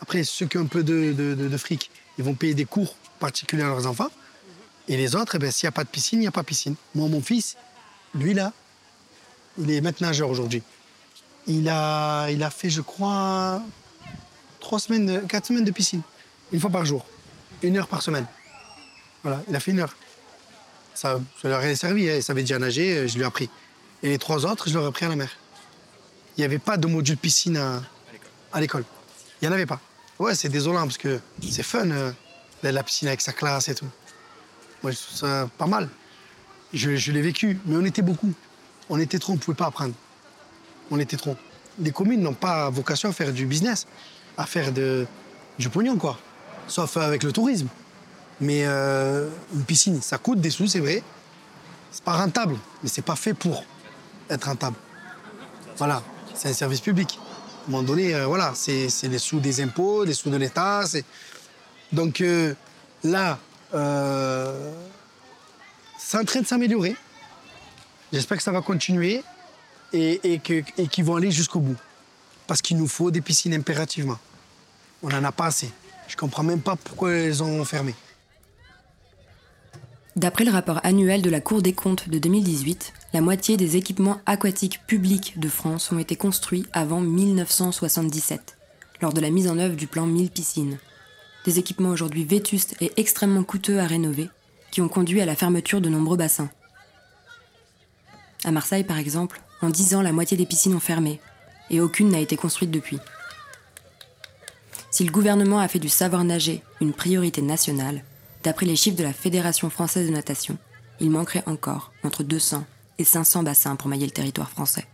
Après, 0.00 0.24
ceux 0.24 0.46
qui 0.46 0.58
ont 0.58 0.62
un 0.62 0.66
peu 0.66 0.82
de, 0.82 1.12
de, 1.12 1.34
de, 1.34 1.56
fric, 1.56 1.90
ils 2.18 2.24
vont 2.24 2.34
payer 2.34 2.54
des 2.54 2.64
cours 2.64 2.96
particuliers 3.18 3.62
à 3.62 3.68
leurs 3.68 3.86
enfants. 3.86 4.10
Et 4.88 4.96
les 4.96 5.14
autres, 5.16 5.36
eh 5.36 5.38
ben, 5.38 5.50
s'il 5.50 5.66
n'y 5.66 5.68
a 5.68 5.72
pas 5.72 5.84
de 5.84 5.88
piscine, 5.88 6.18
il 6.18 6.22
n'y 6.22 6.28
a 6.28 6.32
pas 6.32 6.42
de 6.42 6.46
piscine. 6.46 6.74
Moi, 6.94 7.08
mon 7.08 7.22
fils, 7.22 7.56
lui 8.14 8.34
là, 8.34 8.52
il 9.58 9.70
est 9.70 9.80
maître 9.80 10.02
nageur 10.02 10.28
aujourd'hui. 10.28 10.62
Il 11.46 11.68
a, 11.68 12.28
il 12.30 12.42
a 12.42 12.50
fait, 12.50 12.70
je 12.70 12.80
crois, 12.80 13.62
trois 14.60 14.78
semaines, 14.78 15.26
quatre 15.28 15.46
semaines 15.46 15.64
de 15.64 15.70
piscine, 15.70 16.02
une 16.52 16.60
fois 16.60 16.70
par 16.70 16.84
jour 16.84 17.06
une 17.62 17.76
heure 17.76 17.88
par 17.88 18.02
semaine. 18.02 18.26
Voilà, 19.22 19.42
il 19.48 19.54
a 19.54 19.60
fait 19.60 19.70
une 19.70 19.80
heure. 19.80 19.94
Ça, 20.94 21.20
ça 21.40 21.48
leur 21.48 21.60
a 21.60 21.74
servi, 21.74 22.08
hein. 22.10 22.16
il 22.16 22.22
savait 22.22 22.42
déjà 22.42 22.58
nager, 22.58 22.96
euh, 22.96 23.08
je 23.08 23.14
lui 23.14 23.22
ai 23.22 23.24
appris. 23.24 23.48
Et 24.02 24.08
les 24.08 24.18
trois 24.18 24.44
autres, 24.44 24.68
je 24.68 24.74
leur 24.74 24.84
ai 24.84 24.88
appris 24.88 25.06
à 25.06 25.08
la 25.08 25.16
mer. 25.16 25.30
Il 26.36 26.40
n'y 26.40 26.44
avait 26.44 26.58
pas 26.58 26.76
de 26.76 26.86
module 26.86 27.16
piscine 27.16 27.56
à, 27.56 28.60
l'école. 28.60 28.84
Il 29.40 29.48
n'y 29.48 29.48
en 29.48 29.54
avait 29.54 29.66
pas. 29.66 29.80
Ouais, 30.18 30.34
c'est 30.34 30.48
désolant 30.48 30.82
parce 30.82 30.98
que 30.98 31.20
c'est 31.50 31.62
fun, 31.62 31.90
euh, 31.90 32.12
la 32.62 32.82
piscine 32.82 33.08
avec 33.08 33.20
sa 33.20 33.32
classe 33.32 33.68
et 33.68 33.74
tout. 33.74 33.88
Moi, 34.82 34.92
je 34.92 34.98
ça 34.98 35.48
pas 35.58 35.66
mal. 35.66 35.88
Je, 36.72 36.96
je 36.96 37.12
l'ai 37.12 37.22
vécu, 37.22 37.58
mais 37.66 37.76
on 37.76 37.84
était 37.84 38.02
beaucoup. 38.02 38.32
On 38.88 38.98
était 38.98 39.18
trop, 39.18 39.32
on 39.32 39.36
ne 39.36 39.40
pouvait 39.40 39.56
pas 39.56 39.66
apprendre. 39.66 39.94
On 40.90 40.98
était 40.98 41.16
trop. 41.16 41.36
Les 41.78 41.92
communes 41.92 42.20
n'ont 42.20 42.34
pas 42.34 42.70
vocation 42.70 43.08
à 43.10 43.12
faire 43.12 43.32
du 43.32 43.46
business, 43.46 43.86
à 44.36 44.46
faire 44.46 44.72
de, 44.72 45.06
du 45.58 45.68
pognon, 45.68 45.96
quoi. 45.96 46.18
Sauf 46.68 46.96
avec 46.96 47.22
le 47.22 47.32
tourisme. 47.32 47.68
Mais 48.40 48.62
euh, 48.64 49.28
une 49.54 49.64
piscine, 49.64 50.00
ça 50.02 50.18
coûte 50.18 50.40
des 50.40 50.50
sous, 50.50 50.66
c'est 50.66 50.80
vrai. 50.80 51.02
C'est 51.92 52.02
pas 52.02 52.16
rentable, 52.16 52.56
mais 52.82 52.88
c'est 52.88 53.02
pas 53.02 53.16
fait 53.16 53.34
pour 53.34 53.64
être 54.30 54.44
rentable. 54.44 54.76
Voilà, 55.76 56.02
c'est 56.34 56.48
un 56.48 56.52
service 56.52 56.80
public. 56.80 57.18
À 57.18 57.68
un 57.68 57.70
moment 57.70 57.82
donné, 57.82 58.14
euh, 58.14 58.26
voilà, 58.26 58.52
c'est 58.54 58.88
les 59.02 59.18
sous 59.18 59.40
des 59.40 59.60
impôts, 59.60 60.04
les 60.04 60.14
sous 60.14 60.30
de 60.30 60.36
l'État. 60.36 60.84
Donc 61.92 62.20
euh, 62.20 62.54
là, 63.04 63.38
euh, 63.74 64.72
c'est 65.98 66.18
en 66.18 66.24
train 66.24 66.40
de 66.40 66.46
s'améliorer. 66.46 66.96
J'espère 68.12 68.38
que 68.38 68.42
ça 68.42 68.52
va 68.52 68.62
continuer 68.62 69.22
et 69.92 70.40
qu'ils 70.40 71.04
vont 71.04 71.16
aller 71.16 71.30
jusqu'au 71.30 71.60
bout. 71.60 71.76
Parce 72.46 72.62
qu'il 72.62 72.76
nous 72.76 72.88
faut 72.88 73.10
des 73.10 73.20
piscines 73.20 73.54
impérativement. 73.54 74.18
On 75.02 75.08
n'en 75.08 75.24
a 75.24 75.32
pas 75.32 75.46
assez. 75.46 75.70
Je 76.12 76.16
comprends 76.18 76.42
même 76.42 76.60
pas 76.60 76.76
pourquoi 76.76 77.12
elles 77.12 77.42
ont 77.42 77.64
fermé. 77.64 77.94
D'après 80.14 80.44
le 80.44 80.50
rapport 80.50 80.78
annuel 80.84 81.22
de 81.22 81.30
la 81.30 81.40
Cour 81.40 81.62
des 81.62 81.72
comptes 81.72 82.10
de 82.10 82.18
2018, 82.18 82.92
la 83.14 83.22
moitié 83.22 83.56
des 83.56 83.78
équipements 83.78 84.20
aquatiques 84.26 84.82
publics 84.86 85.40
de 85.40 85.48
France 85.48 85.90
ont 85.90 85.98
été 85.98 86.16
construits 86.16 86.66
avant 86.74 87.00
1977, 87.00 88.58
lors 89.00 89.14
de 89.14 89.22
la 89.22 89.30
mise 89.30 89.48
en 89.48 89.58
œuvre 89.58 89.74
du 89.74 89.86
plan 89.86 90.04
1000 90.04 90.30
piscines. 90.30 90.78
Des 91.46 91.58
équipements 91.58 91.88
aujourd'hui 91.88 92.26
vétustes 92.26 92.76
et 92.82 92.92
extrêmement 92.98 93.42
coûteux 93.42 93.80
à 93.80 93.86
rénover, 93.86 94.28
qui 94.70 94.82
ont 94.82 94.88
conduit 94.90 95.22
à 95.22 95.26
la 95.26 95.34
fermeture 95.34 95.80
de 95.80 95.88
nombreux 95.88 96.18
bassins. 96.18 96.50
À 98.44 98.50
Marseille, 98.50 98.84
par 98.84 98.98
exemple, 98.98 99.40
en 99.62 99.70
10 99.70 99.94
ans, 99.94 100.02
la 100.02 100.12
moitié 100.12 100.36
des 100.36 100.46
piscines 100.46 100.74
ont 100.74 100.80
fermé, 100.80 101.20
et 101.70 101.80
aucune 101.80 102.10
n'a 102.10 102.20
été 102.20 102.36
construite 102.36 102.70
depuis. 102.70 102.98
Si 104.92 105.04
le 105.04 105.10
gouvernement 105.10 105.58
a 105.58 105.68
fait 105.68 105.78
du 105.78 105.88
savoir 105.88 106.22
nager 106.22 106.62
une 106.82 106.92
priorité 106.92 107.40
nationale, 107.40 108.04
d'après 108.44 108.66
les 108.66 108.76
chiffres 108.76 108.98
de 108.98 109.02
la 109.02 109.14
Fédération 109.14 109.70
française 109.70 110.06
de 110.06 110.12
natation, 110.12 110.58
il 111.00 111.10
manquerait 111.10 111.42
encore 111.46 111.92
entre 112.04 112.22
200 112.22 112.62
et 112.98 113.04
500 113.04 113.42
bassins 113.42 113.74
pour 113.74 113.88
mailler 113.88 114.04
le 114.04 114.12
territoire 114.12 114.50
français. 114.50 114.86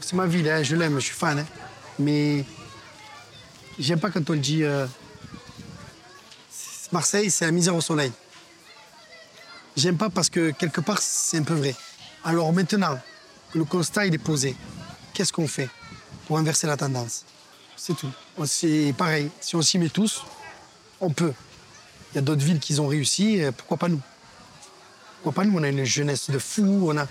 C'est 0.00 0.14
ma 0.16 0.26
ville, 0.26 0.48
hein, 0.48 0.62
je 0.62 0.74
l'aime, 0.74 0.94
je 0.94 1.04
suis 1.04 1.14
fan. 1.14 1.38
hein. 1.40 1.46
Mais 1.98 2.46
j'aime 3.78 4.00
pas 4.00 4.10
quand 4.10 4.30
on 4.30 4.34
dit 4.36 4.64
euh, 4.64 4.86
Marseille, 6.92 7.30
c'est 7.30 7.44
la 7.44 7.52
misère 7.52 7.76
au 7.76 7.82
soleil. 7.82 8.10
J'aime 9.76 9.98
pas 9.98 10.08
parce 10.08 10.30
que 10.30 10.50
quelque 10.52 10.80
part, 10.80 11.02
c'est 11.02 11.36
un 11.36 11.42
peu 11.42 11.54
vrai. 11.54 11.74
Alors 12.24 12.50
maintenant, 12.54 12.98
le 13.54 13.64
constat 13.64 14.06
est 14.06 14.16
posé, 14.16 14.56
qu'est-ce 15.12 15.32
qu'on 15.32 15.46
fait 15.46 15.68
pour 16.26 16.38
inverser 16.38 16.66
la 16.66 16.78
tendance? 16.78 17.26
C'est 17.76 17.94
tout. 17.96 18.10
C'est 18.46 18.94
pareil, 18.96 19.30
si 19.40 19.56
on 19.56 19.62
s'y 19.62 19.78
met 19.78 19.88
tous, 19.88 20.22
on 21.00 21.10
peut. 21.10 21.32
Il 22.12 22.16
y 22.16 22.18
a 22.18 22.22
d'autres 22.22 22.44
villes 22.44 22.60
qui 22.60 22.78
ont 22.80 22.86
réussi, 22.86 23.40
pourquoi 23.56 23.76
pas 23.76 23.88
nous? 23.88 24.00
Pourquoi 25.22 25.42
pas 25.42 25.48
nous? 25.48 25.58
On 25.58 25.62
a 25.62 25.68
une 25.68 25.84
jeunesse 25.84 26.30
de 26.30 26.38
fou, 26.38 26.86
on 26.90 26.96
a... 26.96 27.06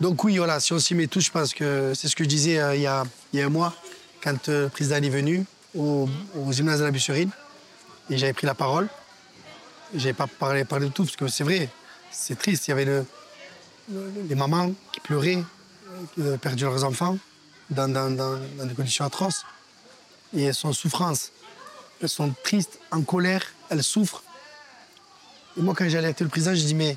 Donc 0.00 0.22
oui, 0.22 0.38
voilà, 0.38 0.60
si 0.60 0.72
on 0.72 0.78
s'y 0.78 0.94
met 0.94 1.08
tous, 1.08 1.20
je 1.20 1.30
pense 1.30 1.52
que 1.52 1.92
c'est 1.94 2.06
ce 2.08 2.14
que 2.14 2.22
je 2.22 2.28
disais 2.28 2.58
euh, 2.60 2.76
il, 2.76 2.82
y 2.82 2.86
a, 2.86 3.04
un 3.34 3.48
mois, 3.48 3.74
quand 4.22 4.48
euh, 4.48 4.64
le 4.64 4.68
président 4.68 4.96
est 4.96 5.08
venu 5.08 5.44
au, 5.76 6.08
au 6.36 6.52
gymnase 6.52 6.78
de 6.78 6.84
la 6.84 6.92
Busserine, 6.92 7.30
et 8.08 8.16
j'avais 8.16 8.32
pris 8.32 8.46
la 8.46 8.54
parole. 8.54 8.88
J'avais 9.94 10.12
pas 10.12 10.26
parlé, 10.28 10.64
parlé 10.64 10.86
de 10.86 10.92
tout, 10.92 11.04
parce 11.04 11.16
que 11.16 11.26
c'est 11.26 11.42
vrai, 11.42 11.68
c'est 12.12 12.38
triste. 12.38 12.68
Il 12.68 12.70
y 12.70 12.72
avait 12.72 12.84
le- 12.84 13.04
le- 13.90 14.12
les 14.28 14.34
mamans 14.36 14.72
qui 14.92 15.00
pleuraient, 15.00 15.36
euh, 15.36 16.04
qui 16.14 16.20
avaient 16.20 16.38
perdu 16.38 16.62
leurs 16.64 16.84
enfants 16.84 17.18
dans 17.70 17.88
des 17.88 18.74
conditions 18.74 19.04
atroces. 19.04 19.42
Et 20.34 20.44
elles 20.44 20.54
sont 20.54 20.68
en 20.68 20.72
souffrance. 20.72 21.32
Elles 22.02 22.08
sont 22.08 22.32
tristes, 22.44 22.78
en 22.90 23.02
colère, 23.02 23.42
elles 23.70 23.82
souffrent. 23.82 24.22
Et 25.56 25.62
moi, 25.62 25.74
quand 25.76 25.88
j'ai 25.88 25.98
alerté 25.98 26.22
le 26.24 26.30
président, 26.30 26.54
je 26.54 26.62
dis, 26.62 26.74
mais 26.74 26.96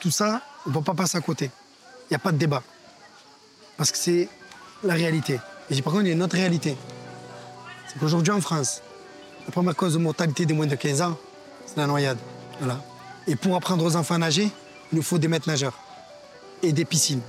tout 0.00 0.10
ça, 0.10 0.42
on 0.66 0.70
ne 0.70 0.74
peut 0.74 0.82
pas 0.82 0.94
passer 0.94 1.18
à 1.18 1.20
côté. 1.20 1.50
Il 2.04 2.12
n'y 2.12 2.16
a 2.16 2.18
pas 2.18 2.32
de 2.32 2.38
débat. 2.38 2.62
Parce 3.76 3.92
que 3.92 3.98
c'est 3.98 4.28
la 4.82 4.94
réalité. 4.94 5.38
Et 5.70 5.74
j'ai 5.74 5.82
par 5.82 5.92
contre, 5.92 6.04
il 6.04 6.08
y 6.08 6.10
a 6.10 6.14
une 6.14 6.22
autre 6.22 6.36
réalité. 6.36 6.76
C'est 7.88 7.98
qu'aujourd'hui, 7.98 8.32
en 8.32 8.40
France, 8.40 8.82
la 9.46 9.52
première 9.52 9.76
cause 9.76 9.94
de 9.94 9.98
mortalité 9.98 10.46
des 10.46 10.54
moins 10.54 10.66
de 10.66 10.74
15 10.74 11.02
ans, 11.02 11.18
c'est 11.66 11.76
la 11.76 11.86
noyade. 11.86 12.18
Et 13.26 13.36
pour 13.36 13.56
apprendre 13.56 13.84
aux 13.84 13.96
enfants 13.96 14.16
à 14.16 14.18
nager, 14.18 14.50
il 14.92 14.96
nous 14.96 15.02
faut 15.02 15.18
des 15.18 15.28
maîtres 15.28 15.48
nageurs 15.48 15.78
et 16.62 16.72
des 16.72 16.84
piscines. 16.84 17.22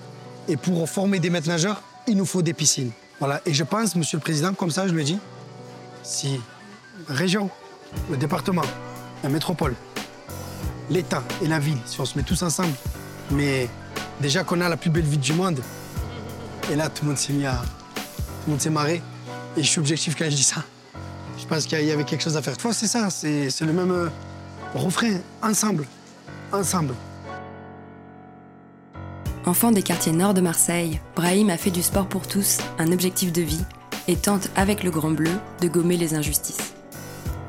Et 0.48 0.58
pour 0.58 0.90
former 0.90 1.20
des 1.20 1.30
maîtres 1.30 1.48
nageurs, 1.48 1.82
il 2.08 2.18
nous 2.18 2.26
faut 2.26 2.42
des 2.42 2.54
piscines. 2.54 2.92
Voilà. 3.22 3.40
Et 3.46 3.54
je 3.54 3.64
pense, 3.64 3.96
Monsieur 3.96 4.18
le 4.18 4.22
Président, 4.22 4.54
comme 4.54 4.72
ça, 4.72 4.88
je 4.88 4.94
le 4.94 5.04
dis, 5.04 5.20
si 6.02 6.42
région, 7.08 7.52
le 8.10 8.18
département, 8.18 8.64
la 9.24 9.30
métropole, 9.30 9.76
l'État 10.90 11.24
et 11.44 11.48
la 11.48 11.60
ville, 11.60 11.78
si 11.86 12.02
on 12.02 12.06
se 12.06 12.18
met 12.18 12.24
tous 12.24 12.42
ensemble, 12.42 12.74
mais 13.30 13.70
déjà 14.20 14.44
qu'on 14.44 14.60
a 14.60 14.68
la 14.68 14.76
plus 14.76 14.90
belle 14.90 15.06
ville 15.06 15.20
du 15.20 15.34
monde, 15.34 15.62
et 16.72 16.76
là, 16.76 16.90
tout 16.90 17.04
le 17.04 17.10
monde 17.10 17.18
s'est 17.18 17.34
mis 17.34 17.46
à. 17.46 17.54
Tout 17.54 18.48
le 18.48 18.52
monde 18.54 18.62
s'est 18.62 18.70
marré. 18.72 19.04
Et 19.56 19.62
je 19.62 19.68
suis 19.68 19.80
objectif 19.80 20.16
quand 20.18 20.26
je 20.26 20.36
dis 20.36 20.44
ça. 20.44 20.64
Je 21.38 21.46
pense 21.46 21.66
qu'il 21.66 21.84
y 21.84 21.92
avait 21.92 22.04
quelque 22.04 22.24
chose 22.24 22.38
à 22.38 22.42
faire. 22.42 22.58
Toi, 22.58 22.74
c'est 22.74 22.88
ça, 22.88 23.10
c'est 23.10 23.50
c'est 23.50 23.66
le 23.66 23.74
même 23.74 23.92
euh, 23.92 24.10
refrain. 24.74 25.20
Ensemble. 25.44 25.86
Ensemble. 26.52 26.96
Enfant 29.46 29.72
des 29.72 29.82
quartiers 29.82 30.12
nord 30.12 30.36
de 30.36 30.42
Marseille, 30.42 31.00
Brahim 31.16 31.50
a 31.50 31.58
fait 31.58 31.72
du 31.72 31.82
sport 31.82 32.06
pour 32.06 32.28
tous 32.28 32.60
un 32.78 32.92
objectif 32.92 33.34
de 33.34 33.42
vie 33.42 33.64
et 34.08 34.16
tente 34.16 34.50
avec 34.56 34.84
le 34.84 34.92
Grand 34.92 35.10
Bleu 35.10 35.32
de 35.62 35.68
gommer 35.68 35.98
les 35.98 36.14
injustices. 36.14 36.74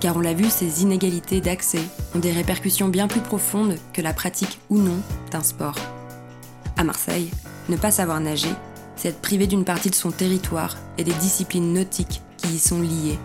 Car 0.01 0.17
on 0.17 0.21
l'a 0.21 0.33
vu, 0.33 0.49
ces 0.49 0.83
inégalités 0.83 1.43
d'accès 1.43 1.83
ont 2.15 2.19
des 2.19 2.33
répercussions 2.33 2.89
bien 2.89 3.09
plus 3.09 3.21
profondes 3.21 3.77
que 3.93 4.01
la 4.01 4.15
pratique 4.15 4.59
ou 4.71 4.79
non 4.79 5.01
d'un 5.31 5.43
sport. 5.43 5.77
À 6.79 6.85
Marseille, 6.85 7.31
ne 7.69 7.77
pas 7.77 7.91
savoir 7.91 8.21
nager, 8.21 8.55
c'est 8.97 9.09
être 9.11 9.21
privé 9.21 9.47
d'une 9.47 9.65
partie 9.65 9.91
de 9.91 9.95
son 9.95 10.13
territoire 10.13 10.79
et 10.97 11.05
des 11.05 11.13
disciplines 11.13 11.75
nautiques 11.75 12.23
qui 12.39 12.55
y 12.55 12.59
sont 12.59 12.81
liées. 12.81 13.19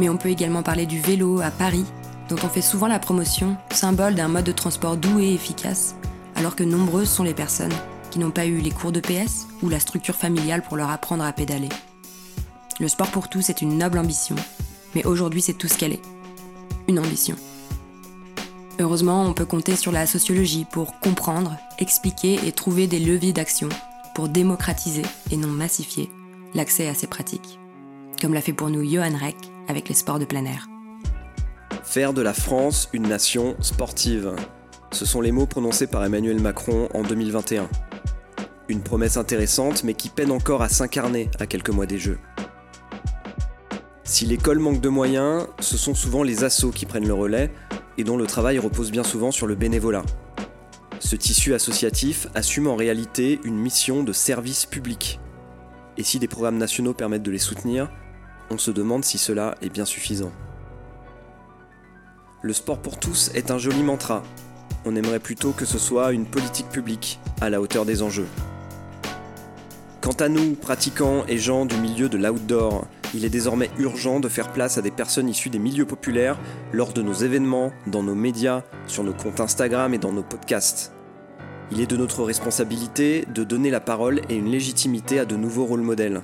Mais 0.00 0.08
on 0.08 0.16
peut 0.16 0.30
également 0.30 0.64
parler 0.64 0.86
du 0.86 1.00
vélo 1.00 1.40
à 1.40 1.52
Paris, 1.52 1.84
dont 2.28 2.36
on 2.42 2.48
fait 2.48 2.62
souvent 2.62 2.88
la 2.88 2.98
promotion, 2.98 3.56
symbole 3.70 4.16
d'un 4.16 4.28
mode 4.28 4.44
de 4.44 4.52
transport 4.52 4.96
doux 4.96 5.20
et 5.20 5.32
efficace, 5.32 5.94
alors 6.36 6.54
que 6.54 6.64
nombreuses 6.64 7.10
sont 7.10 7.24
les 7.24 7.34
personnes 7.34 7.72
qui 8.10 8.18
n'ont 8.18 8.30
pas 8.30 8.46
eu 8.46 8.58
les 8.58 8.70
cours 8.70 8.92
de 8.92 9.00
PS 9.00 9.48
ou 9.62 9.68
la 9.68 9.80
structure 9.80 10.14
familiale 10.14 10.62
pour 10.62 10.76
leur 10.76 10.90
apprendre 10.90 11.24
à 11.24 11.32
pédaler. 11.32 11.68
Le 12.78 12.88
sport 12.88 13.10
pour 13.10 13.28
tous 13.28 13.50
est 13.50 13.62
une 13.62 13.78
noble 13.78 13.98
ambition, 13.98 14.36
mais 14.94 15.04
aujourd'hui 15.04 15.42
c'est 15.42 15.54
tout 15.54 15.68
ce 15.68 15.76
qu'elle 15.76 15.92
est. 15.92 16.02
Une 16.88 16.98
ambition. 16.98 17.36
Heureusement, 18.78 19.24
on 19.24 19.32
peut 19.32 19.46
compter 19.46 19.74
sur 19.74 19.90
la 19.90 20.06
sociologie 20.06 20.66
pour 20.70 21.00
comprendre, 21.00 21.56
expliquer 21.78 22.38
et 22.46 22.52
trouver 22.52 22.86
des 22.86 22.98
leviers 22.98 23.32
d'action 23.32 23.70
pour 24.14 24.28
démocratiser 24.28 25.02
et 25.30 25.36
non 25.36 25.48
massifier 25.48 26.10
l'accès 26.54 26.86
à 26.86 26.94
ces 26.94 27.06
pratiques. 27.06 27.58
Comme 28.20 28.34
l'a 28.34 28.42
fait 28.42 28.52
pour 28.52 28.68
nous 28.70 28.84
Johan 28.88 29.16
Reck 29.18 29.36
avec 29.68 29.88
les 29.88 29.94
sports 29.94 30.18
de 30.18 30.26
plein 30.26 30.44
air. 30.44 30.68
Faire 31.82 32.12
de 32.12 32.22
la 32.22 32.34
France 32.34 32.88
une 32.92 33.08
nation 33.08 33.56
sportive. 33.60 34.34
Ce 34.92 35.04
sont 35.04 35.20
les 35.20 35.32
mots 35.32 35.46
prononcés 35.46 35.86
par 35.86 36.04
Emmanuel 36.04 36.40
Macron 36.40 36.88
en 36.94 37.02
2021. 37.02 37.68
Une 38.68 38.82
promesse 38.82 39.16
intéressante 39.16 39.84
mais 39.84 39.94
qui 39.94 40.08
peine 40.08 40.30
encore 40.30 40.62
à 40.62 40.68
s'incarner 40.68 41.30
à 41.38 41.46
quelques 41.46 41.70
mois 41.70 41.86
des 41.86 41.98
Jeux. 41.98 42.18
Si 44.04 44.24
l'école 44.24 44.60
manque 44.60 44.80
de 44.80 44.88
moyens, 44.88 45.46
ce 45.60 45.76
sont 45.76 45.94
souvent 45.94 46.22
les 46.22 46.44
assos 46.44 46.70
qui 46.70 46.86
prennent 46.86 47.08
le 47.08 47.14
relais 47.14 47.50
et 47.98 48.04
dont 48.04 48.16
le 48.16 48.26
travail 48.26 48.58
repose 48.58 48.90
bien 48.90 49.04
souvent 49.04 49.30
sur 49.30 49.46
le 49.46 49.54
bénévolat. 49.54 50.04
Ce 51.00 51.16
tissu 51.16 51.54
associatif 51.54 52.28
assume 52.34 52.66
en 52.66 52.76
réalité 52.76 53.40
une 53.44 53.58
mission 53.58 54.02
de 54.02 54.12
service 54.12 54.66
public. 54.66 55.20
Et 55.96 56.02
si 56.02 56.18
des 56.18 56.28
programmes 56.28 56.58
nationaux 56.58 56.94
permettent 56.94 57.22
de 57.22 57.30
les 57.30 57.38
soutenir, 57.38 57.90
on 58.50 58.58
se 58.58 58.70
demande 58.70 59.04
si 59.04 59.18
cela 59.18 59.56
est 59.62 59.68
bien 59.68 59.84
suffisant. 59.84 60.32
Le 62.42 62.52
sport 62.52 62.78
pour 62.78 62.98
tous 62.98 63.30
est 63.34 63.50
un 63.50 63.58
joli 63.58 63.82
mantra. 63.82 64.22
On 64.88 64.94
aimerait 64.94 65.18
plutôt 65.18 65.50
que 65.50 65.64
ce 65.64 65.78
soit 65.78 66.12
une 66.12 66.26
politique 66.26 66.68
publique 66.68 67.18
à 67.40 67.50
la 67.50 67.60
hauteur 67.60 67.84
des 67.84 68.02
enjeux. 68.02 68.28
Quant 70.00 70.12
à 70.12 70.28
nous, 70.28 70.54
pratiquants 70.54 71.24
et 71.26 71.38
gens 71.38 71.66
du 71.66 71.76
milieu 71.76 72.08
de 72.08 72.16
l'outdoor, 72.16 72.86
il 73.12 73.24
est 73.24 73.30
désormais 73.30 73.68
urgent 73.78 74.20
de 74.20 74.28
faire 74.28 74.52
place 74.52 74.78
à 74.78 74.82
des 74.82 74.92
personnes 74.92 75.28
issues 75.28 75.50
des 75.50 75.58
milieux 75.58 75.86
populaires 75.86 76.38
lors 76.72 76.92
de 76.92 77.02
nos 77.02 77.14
événements, 77.14 77.72
dans 77.88 78.04
nos 78.04 78.14
médias, 78.14 78.62
sur 78.86 79.02
nos 79.02 79.12
comptes 79.12 79.40
Instagram 79.40 79.92
et 79.92 79.98
dans 79.98 80.12
nos 80.12 80.22
podcasts. 80.22 80.92
Il 81.72 81.80
est 81.80 81.90
de 81.90 81.96
notre 81.96 82.22
responsabilité 82.22 83.26
de 83.34 83.42
donner 83.42 83.70
la 83.70 83.80
parole 83.80 84.20
et 84.28 84.36
une 84.36 84.52
légitimité 84.52 85.18
à 85.18 85.24
de 85.24 85.34
nouveaux 85.34 85.64
rôles 85.64 85.80
modèles. 85.80 86.22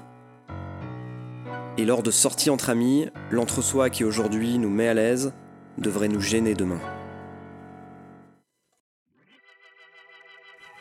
Et 1.78 1.84
lors 1.84 2.04
de 2.04 2.12
sorties 2.12 2.50
entre 2.50 2.70
amis, 2.70 3.08
l'entre-soi 3.32 3.90
qui 3.90 4.04
aujourd'hui 4.04 4.58
nous 4.58 4.70
met 4.70 4.86
à 4.86 4.94
l'aise 4.94 5.32
devrait 5.78 6.06
nous 6.06 6.20
gêner 6.20 6.54
demain. 6.54 6.78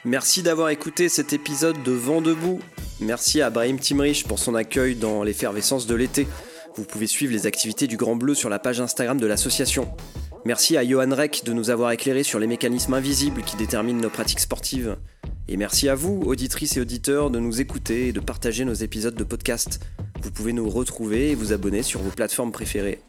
Merci 0.04 0.42
d'avoir 0.42 0.70
écouté 0.70 1.10
cet 1.10 1.32
épisode 1.32 1.84
de 1.84 1.92
Vent 1.92 2.22
debout. 2.22 2.60
Merci 3.02 3.40
à 3.40 3.52
Brahim 3.52 3.78
Timrich 3.78 4.26
pour 4.26 4.40
son 4.40 4.56
accueil 4.56 4.96
dans 4.96 5.22
l'effervescence 5.22 5.86
de 5.86 5.94
l'été. 5.94 6.28
Vous 6.76 6.86
pouvez 6.86 7.06
suivre 7.06 7.32
les 7.32 7.46
activités 7.46 7.86
du 7.86 7.98
Grand 7.98 8.16
Bleu 8.16 8.34
sur 8.34 8.50
la 8.50 8.58
page 8.58 8.82
Instagram 8.82 9.20
de 9.20 9.28
l'association. 9.28 9.94
Merci 10.44 10.76
à 10.76 10.84
Johan 10.84 11.14
Reck 11.14 11.44
de 11.46 11.54
nous 11.54 11.70
avoir 11.70 11.92
éclairé 11.92 12.24
sur 12.24 12.40
les 12.40 12.48
mécanismes 12.48 12.96
invisibles 12.96 13.44
qui 13.44 13.58
déterminent 13.58 14.02
nos 14.02 14.10
pratiques 14.10 14.40
sportives. 14.40 14.98
Et 15.48 15.56
merci 15.56 15.88
à 15.88 15.94
vous, 15.94 16.24
auditrices 16.26 16.78
et 16.78 16.82
auditeurs, 16.82 17.30
de 17.30 17.38
nous 17.38 17.62
écouter 17.62 18.08
et 18.08 18.12
de 18.12 18.20
partager 18.20 18.66
nos 18.66 18.74
épisodes 18.74 19.14
de 19.14 19.24
podcast. 19.24 19.82
Vous 20.24 20.32
pouvez 20.32 20.54
nous 20.54 20.68
retrouver 20.68 21.30
et 21.30 21.36
vous 21.36 21.54
abonner 21.54 21.84
sur 21.84 22.02
vos 22.02 22.10
plateformes 22.10 22.52
préférées. 22.52 23.02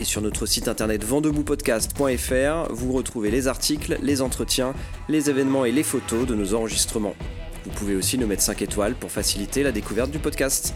Et 0.00 0.04
sur 0.04 0.20
notre 0.20 0.46
site 0.46 0.66
internet 0.66 1.04
vendeboutpodcast.fr, 1.04 2.72
vous 2.72 2.92
retrouvez 2.92 3.30
les 3.30 3.46
articles, 3.46 3.98
les 4.02 4.22
entretiens, 4.22 4.74
les 5.08 5.30
événements 5.30 5.64
et 5.64 5.72
les 5.72 5.84
photos 5.84 6.26
de 6.26 6.34
nos 6.34 6.54
enregistrements. 6.54 7.14
Vous 7.64 7.70
pouvez 7.70 7.94
aussi 7.94 8.18
nous 8.18 8.26
mettre 8.26 8.42
5 8.42 8.62
étoiles 8.62 8.94
pour 8.94 9.10
faciliter 9.10 9.62
la 9.62 9.72
découverte 9.72 10.10
du 10.10 10.18
podcast. 10.18 10.74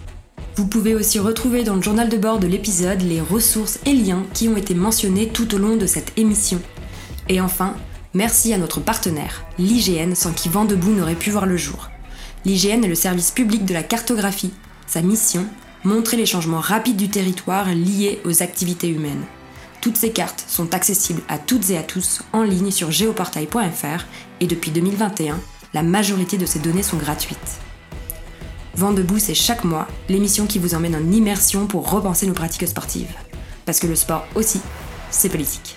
Vous 0.54 0.66
pouvez 0.66 0.94
aussi 0.94 1.18
retrouver 1.18 1.64
dans 1.64 1.76
le 1.76 1.82
journal 1.82 2.08
de 2.08 2.16
bord 2.16 2.38
de 2.38 2.46
l'épisode 2.46 3.02
les 3.02 3.20
ressources 3.20 3.80
et 3.86 3.92
liens 3.92 4.24
qui 4.34 4.48
ont 4.48 4.56
été 4.56 4.74
mentionnés 4.74 5.28
tout 5.28 5.54
au 5.54 5.58
long 5.58 5.76
de 5.76 5.86
cette 5.86 6.16
émission. 6.16 6.60
Et 7.28 7.40
enfin, 7.40 7.74
merci 8.14 8.54
à 8.54 8.58
notre 8.58 8.80
partenaire, 8.80 9.44
l'IGN, 9.58 10.14
sans 10.14 10.32
qui 10.32 10.48
Vent 10.48 10.64
debout 10.64 10.92
n'aurait 10.92 11.14
pu 11.14 11.30
voir 11.30 11.46
le 11.46 11.56
jour. 11.56 11.90
L'IGN 12.44 12.84
est 12.84 12.88
le 12.88 12.94
service 12.94 13.32
public 13.32 13.64
de 13.64 13.74
la 13.74 13.82
cartographie. 13.82 14.52
Sa 14.86 15.02
mission, 15.02 15.44
montrer 15.85 16.16
les 16.16 16.26
changements 16.26 16.61
rapides 16.61 16.97
du 16.97 17.09
territoire 17.09 17.68
liés 17.74 18.20
aux 18.24 18.43
activités 18.43 18.89
humaines. 18.89 19.24
Toutes 19.81 19.97
ces 19.97 20.11
cartes 20.11 20.45
sont 20.49 20.74
accessibles 20.74 21.22
à 21.29 21.39
toutes 21.39 21.70
et 21.70 21.79
à 21.79 21.83
tous 21.83 22.22
en 22.33 22.43
ligne 22.43 22.70
sur 22.70 22.91
géoportail.fr 22.91 24.05
et 24.41 24.47
depuis 24.47 24.70
2021, 24.70 25.39
la 25.74 25.83
majorité 25.83 26.37
de 26.37 26.47
ces 26.47 26.59
données 26.59 26.83
sont 26.83 26.97
gratuites. 26.97 27.61
Vent 28.74 28.93
debout, 28.93 29.18
c'est 29.18 29.35
chaque 29.35 29.64
mois 29.64 29.89
l'émission 30.09 30.47
qui 30.47 30.59
vous 30.59 30.74
emmène 30.74 30.97
en 30.97 31.12
immersion 31.12 31.66
pour 31.66 31.91
repenser 31.91 32.26
nos 32.26 32.33
pratiques 32.33 32.68
sportives. 32.68 33.14
Parce 33.64 33.81
que 33.81 33.87
le 33.87 33.97
sport 33.97 34.26
aussi, 34.35 34.61
c'est 35.11 35.29
politique. 35.29 35.76